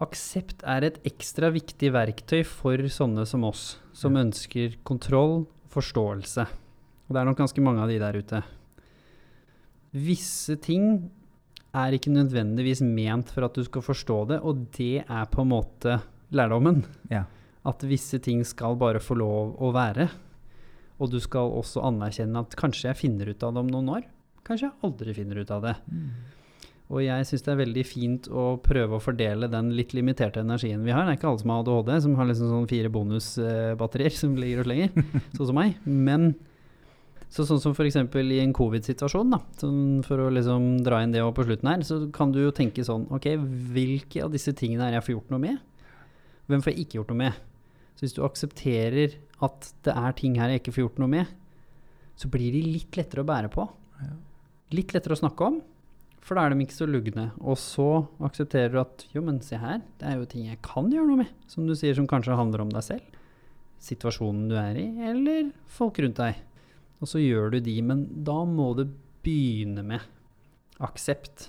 aksept 0.01 0.63
er 0.65 0.87
et 0.87 1.01
ekstra 1.09 1.51
viktig 1.53 1.91
verktøy 1.93 2.41
for 2.47 2.81
sånne 2.89 3.27
som 3.29 3.45
oss, 3.45 3.79
som 3.93 4.15
Ja. 4.17 4.23
ønsker 4.25 4.77
kontroll, 4.85 5.47
forståelse. 5.69 6.47
Og 7.09 7.13
det 7.15 7.21
er 7.21 7.25
nok 7.29 7.37
ganske 7.43 7.61
mange 7.61 7.83
av 7.83 7.89
de 7.89 7.99
der 7.99 8.17
ute. 8.17 8.43
Visse 9.93 10.57
ting 10.63 11.11
er 11.75 11.93
ikke 11.93 12.13
nødvendigvis 12.15 12.81
ment 12.87 13.31
for 13.31 13.45
at 13.47 13.55
du 13.59 13.65
skal 13.67 13.83
forstå 13.83 14.19
det, 14.31 14.41
og 14.43 14.71
det 14.77 15.05
er 15.09 15.27
på 15.31 15.43
en 15.43 15.51
måte 15.53 16.01
lærdommen. 16.33 16.85
Ja. 17.11 17.25
At 17.67 17.83
visse 17.83 18.19
ting 18.23 18.45
skal 18.47 18.77
bare 18.81 19.03
få 19.03 19.17
lov 19.19 19.57
å 19.61 19.73
være. 19.75 20.09
Og 21.01 21.13
du 21.13 21.21
skal 21.23 21.53
også 21.57 21.83
anerkjenne 21.89 22.45
at 22.45 22.57
kanskje 22.61 22.91
jeg 22.91 23.01
finner 23.01 23.31
ut 23.33 23.47
av 23.47 23.55
det 23.57 23.63
om 23.65 23.73
noen 23.73 23.95
år. 23.97 24.05
Kanskje 24.47 24.69
jeg 24.69 24.79
aldri 24.87 25.17
finner 25.17 25.41
ut 25.41 25.55
av 25.55 25.65
det. 25.65 25.75
Og 26.91 27.05
jeg 27.05 27.27
syns 27.29 27.45
det 27.47 27.53
er 27.53 27.61
veldig 27.61 27.83
fint 27.87 28.29
å 28.35 28.45
prøve 28.63 28.99
å 28.99 29.03
fordele 29.03 29.47
den 29.51 29.71
litt 29.79 29.93
limiterte 29.95 30.43
energien 30.43 30.83
vi 30.83 30.91
har. 30.91 31.07
Det 31.07 31.15
er 31.15 31.21
ikke 31.21 31.29
alle 31.31 31.43
som 31.43 31.53
har 31.55 31.63
ADHD, 31.63 31.93
som 32.03 32.17
har 32.19 32.29
liksom 32.29 32.51
sånn 32.51 32.71
fire 32.71 32.91
bonusbatterier 32.93 34.17
som 34.17 34.35
ligger 34.39 34.63
og 34.63 34.67
slenger, 34.67 35.05
sånn 35.37 35.51
som 35.53 35.61
meg. 35.61 35.77
Men 35.87 36.33
så 37.31 37.47
sånn 37.47 37.61
som 37.63 37.77
f.eks. 37.77 37.95
i 37.95 38.41
en 38.43 38.55
covid-situasjon, 38.57 39.31
da, 39.37 39.39
sånn 39.61 40.01
for 40.03 40.19
å 40.19 40.33
liksom 40.35 40.81
dra 40.83 40.99
inn 41.05 41.15
det 41.15 41.23
på 41.23 41.47
slutten 41.47 41.71
her, 41.71 41.85
så 41.87 42.01
kan 42.15 42.35
du 42.35 42.41
jo 42.43 42.51
tenke 42.55 42.83
sånn 42.83 43.07
Ok, 43.15 43.29
hvilke 43.71 44.25
av 44.25 44.35
disse 44.35 44.51
tingene 44.59 44.89
er 44.89 44.99
jeg 44.99 45.07
får 45.07 45.15
gjort 45.15 45.31
noe 45.37 45.45
med? 45.45 45.61
Hvem 46.51 46.65
får 46.65 46.75
jeg 46.75 46.89
ikke 46.89 46.99
gjort 46.99 47.13
noe 47.15 47.21
med? 47.23 47.39
Så 47.95 48.03
hvis 48.03 48.17
du 48.17 48.25
aksepterer 48.27 49.15
at 49.45 49.71
det 49.87 49.95
er 49.97 50.17
ting 50.19 50.37
her 50.41 50.53
jeg 50.53 50.63
ikke 50.63 50.75
får 50.77 50.85
gjort 50.87 51.03
noe 51.03 51.13
med, 51.13 51.37
så 52.21 52.29
blir 52.33 52.53
de 52.53 52.63
litt 52.67 52.97
lettere 52.99 53.25
å 53.25 53.29
bære 53.29 53.51
på. 53.53 53.65
Ja. 54.01 54.15
Litt 54.77 54.93
lettere 54.95 55.17
å 55.17 55.21
snakke 55.23 55.47
om, 55.49 55.61
for 56.21 56.37
da 56.37 56.45
er 56.45 56.53
de 56.53 56.67
ikke 56.67 56.77
så 56.77 56.89
lugne. 56.89 57.31
Og 57.41 57.57
så 57.59 57.89
aksepterer 58.27 58.75
du 58.75 58.81
at 58.83 59.07
jo, 59.15 59.23
men 59.25 59.41
se 59.45 59.59
her, 59.61 59.81
det 60.01 60.11
er 60.11 60.21
jo 60.21 60.29
ting 60.29 60.51
jeg 60.51 60.61
kan 60.65 60.91
gjøre 60.93 61.09
noe 61.09 61.23
med. 61.23 61.33
Som 61.51 61.67
du 61.67 61.75
sier, 61.79 61.97
som 61.97 62.09
kanskje 62.11 62.37
handler 62.39 62.67
om 62.67 62.73
deg 62.73 62.85
selv, 62.87 63.19
situasjonen 63.81 64.51
du 64.51 64.57
er 64.61 64.77
i, 64.77 64.87
eller 65.09 65.49
folk 65.73 65.99
rundt 66.05 66.21
deg. 66.21 66.43
Og 67.01 67.09
så 67.09 67.23
gjør 67.23 67.57
du 67.57 67.63
de, 67.65 67.79
men 67.83 68.05
da 68.27 68.43
må 68.45 68.75
du 68.77 68.85
begynne 69.25 69.85
med 69.87 70.05
aksept. 70.85 71.49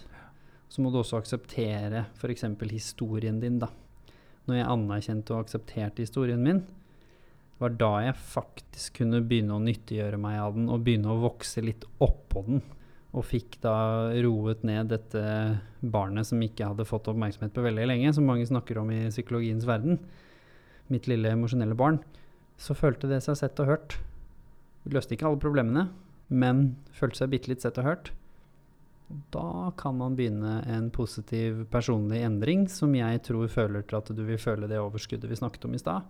Så 0.71 0.83
må 0.83 0.91
du 0.91 1.01
også 1.01 1.19
akseptere 1.19 2.05
f.eks. 2.15 2.47
historien 2.71 3.41
din, 3.43 3.59
da. 3.59 3.67
Når 4.47 4.57
jeg 4.57 4.69
anerkjente 4.71 5.35
og 5.35 5.43
aksepterte 5.43 6.05
historien 6.05 6.39
min, 6.41 6.63
var 7.62 7.76
da 7.78 7.91
jeg 8.07 8.18
faktisk 8.18 9.01
kunne 9.01 9.22
begynne 9.22 9.55
å 9.55 9.64
nyttiggjøre 9.64 10.18
meg 10.22 10.39
av 10.41 10.55
den 10.57 10.70
og 10.72 10.82
begynne 10.86 11.12
å 11.14 11.22
vokse 11.22 11.62
litt 11.64 11.86
oppå 12.01 12.43
den. 12.47 12.64
Og 13.12 13.28
fikk 13.28 13.57
da 13.62 13.76
roet 14.24 14.64
ned 14.66 14.89
dette 14.93 15.22
barnet 15.84 16.30
som 16.30 16.41
ikke 16.41 16.70
hadde 16.72 16.88
fått 16.88 17.09
oppmerksomhet 17.12 17.53
på 17.53 17.66
veldig 17.66 17.89
lenge, 17.89 18.14
som 18.16 18.26
mange 18.26 18.47
snakker 18.47 18.80
om 18.82 18.89
i 18.95 19.03
psykologiens 19.12 19.68
verden. 19.68 19.99
Mitt 20.91 21.09
lille 21.12 21.34
emosjonelle 21.36 21.78
barn. 21.78 21.99
Så 22.62 22.74
følte 22.78 23.09
det 23.12 23.20
seg 23.26 23.38
sett 23.38 23.59
og 23.62 23.70
hørt. 23.74 23.97
Løste 24.89 25.14
ikke 25.14 25.28
alle 25.30 25.41
problemene, 25.41 25.89
men 26.32 26.64
følte 26.95 27.22
seg 27.22 27.34
bitte 27.36 27.51
litt 27.51 27.66
sett 27.66 27.78
og 27.82 27.89
hørt. 27.89 28.14
Da 29.34 29.74
kan 29.78 29.97
man 29.99 30.16
begynne 30.16 30.62
en 30.72 30.88
positiv 30.93 31.66
personlig 31.72 32.24
endring, 32.24 32.66
som 32.72 32.95
jeg 32.95 33.22
tror 33.28 33.51
føler 33.51 33.84
til 33.84 33.99
at 33.99 34.12
du 34.16 34.24
vil 34.24 34.39
føle 34.39 34.70
det 34.72 34.80
overskuddet 34.80 35.30
vi 35.30 35.39
snakket 35.39 35.68
om 35.68 35.76
i 35.76 35.82
stad. 35.82 36.07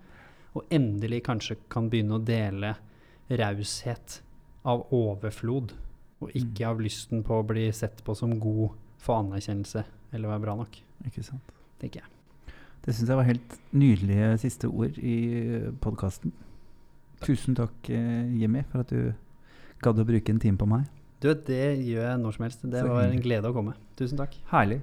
Og 0.56 0.66
endelig 0.74 1.22
kanskje 1.24 1.56
kan 1.72 1.88
begynne 1.90 2.18
å 2.18 2.24
dele 2.26 2.74
raushet 3.32 4.20
av 4.68 4.84
overflod, 4.94 5.72
og 6.22 6.36
ikke 6.38 6.68
av 6.68 6.82
lysten 6.84 7.24
på 7.26 7.40
å 7.40 7.46
bli 7.48 7.70
sett 7.74 8.04
på 8.06 8.14
som 8.18 8.36
god 8.40 8.76
for 9.02 9.24
anerkjennelse 9.24 9.86
eller 10.14 10.30
være 10.34 10.44
bra 10.44 10.56
nok, 10.60 10.76
Ikke 11.08 11.24
sant. 11.24 11.54
tenker 11.80 12.02
jeg. 12.04 12.54
Det 12.86 12.94
syns 12.96 13.10
jeg 13.10 13.18
var 13.18 13.28
helt 13.30 13.56
nydelige 13.78 14.38
siste 14.42 14.68
ord 14.70 14.98
i 14.98 15.16
podkasten. 15.82 16.34
Tusen 17.22 17.56
takk, 17.56 17.90
eh, 17.90 18.26
Jimmy, 18.42 18.64
for 18.72 18.82
at 18.82 18.90
du 18.90 19.14
gadd 19.82 20.02
å 20.02 20.06
bruke 20.06 20.34
en 20.34 20.40
time 20.42 20.58
på 20.58 20.68
meg. 20.70 20.86
Du, 21.22 21.30
det 21.34 21.78
gjør 21.86 22.08
jeg 22.10 22.20
når 22.22 22.36
som 22.36 22.46
helst. 22.48 22.64
Det 22.74 22.82
var 22.86 23.04
en 23.06 23.22
glede 23.22 23.50
å 23.50 23.54
komme. 23.54 23.76
Tusen 23.98 24.18
takk. 24.18 24.34
Herlig. 24.50 24.82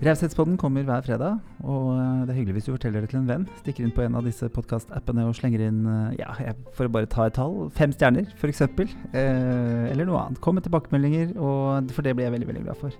Raushetspodden 0.00 0.54
kommer 0.56 0.86
hver 0.88 1.02
fredag, 1.04 1.42
og 1.60 1.90
eh, 1.92 2.20
det 2.24 2.32
er 2.32 2.36
hyggelig 2.38 2.54
hvis 2.56 2.68
du 2.70 2.72
forteller 2.72 3.04
det 3.04 3.10
til 3.12 3.18
en 3.18 3.26
venn. 3.28 3.42
Stikker 3.60 3.84
inn 3.84 3.92
på 3.92 4.00
en 4.06 4.14
av 4.16 4.24
disse 4.24 4.48
podkastappene 4.48 5.26
og 5.28 5.34
slenger 5.36 5.66
inn 5.66 5.82
eh, 5.84 6.22
ja, 6.22 6.32
for 6.72 6.88
å 6.88 6.92
bare 6.94 7.10
ta 7.10 7.26
et 7.28 7.36
tall, 7.36 7.66
fem 7.76 7.92
stjerner 7.92 8.30
f.eks. 8.32 8.62
Eh, 8.64 9.90
eller 9.90 10.08
noe 10.08 10.22
annet. 10.22 10.40
Kom 10.40 10.56
med 10.56 10.64
tilbakemeldinger, 10.64 11.34
og 11.36 11.92
for 11.92 12.06
det 12.06 12.16
blir 12.16 12.30
jeg 12.30 12.36
veldig 12.38 12.48
veldig 12.48 12.64
glad 12.64 12.80
for. 12.80 12.96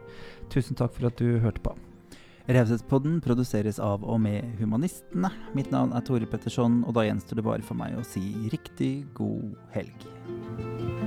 Tusen 0.53 0.77
takk 0.77 0.93
for 0.99 1.09
at 1.09 1.17
du 1.17 1.41
hørte 1.41 1.65
på. 1.65 1.73
Raushetspodden 2.53 3.23
produseres 3.25 3.81
av 3.81 4.05
og 4.05 4.21
med 4.21 4.61
Humanistene. 4.61 5.33
Mitt 5.57 5.73
navn 5.73 5.97
er 5.97 6.05
Tore 6.05 6.29
Petterson, 6.29 6.83
og 6.85 6.99
da 6.99 7.09
gjenstår 7.09 7.41
det 7.41 7.49
bare 7.49 7.65
for 7.65 7.81
meg 7.81 7.97
å 7.97 8.05
si 8.05 8.27
riktig 8.53 9.07
god 9.17 9.57
helg. 9.73 11.00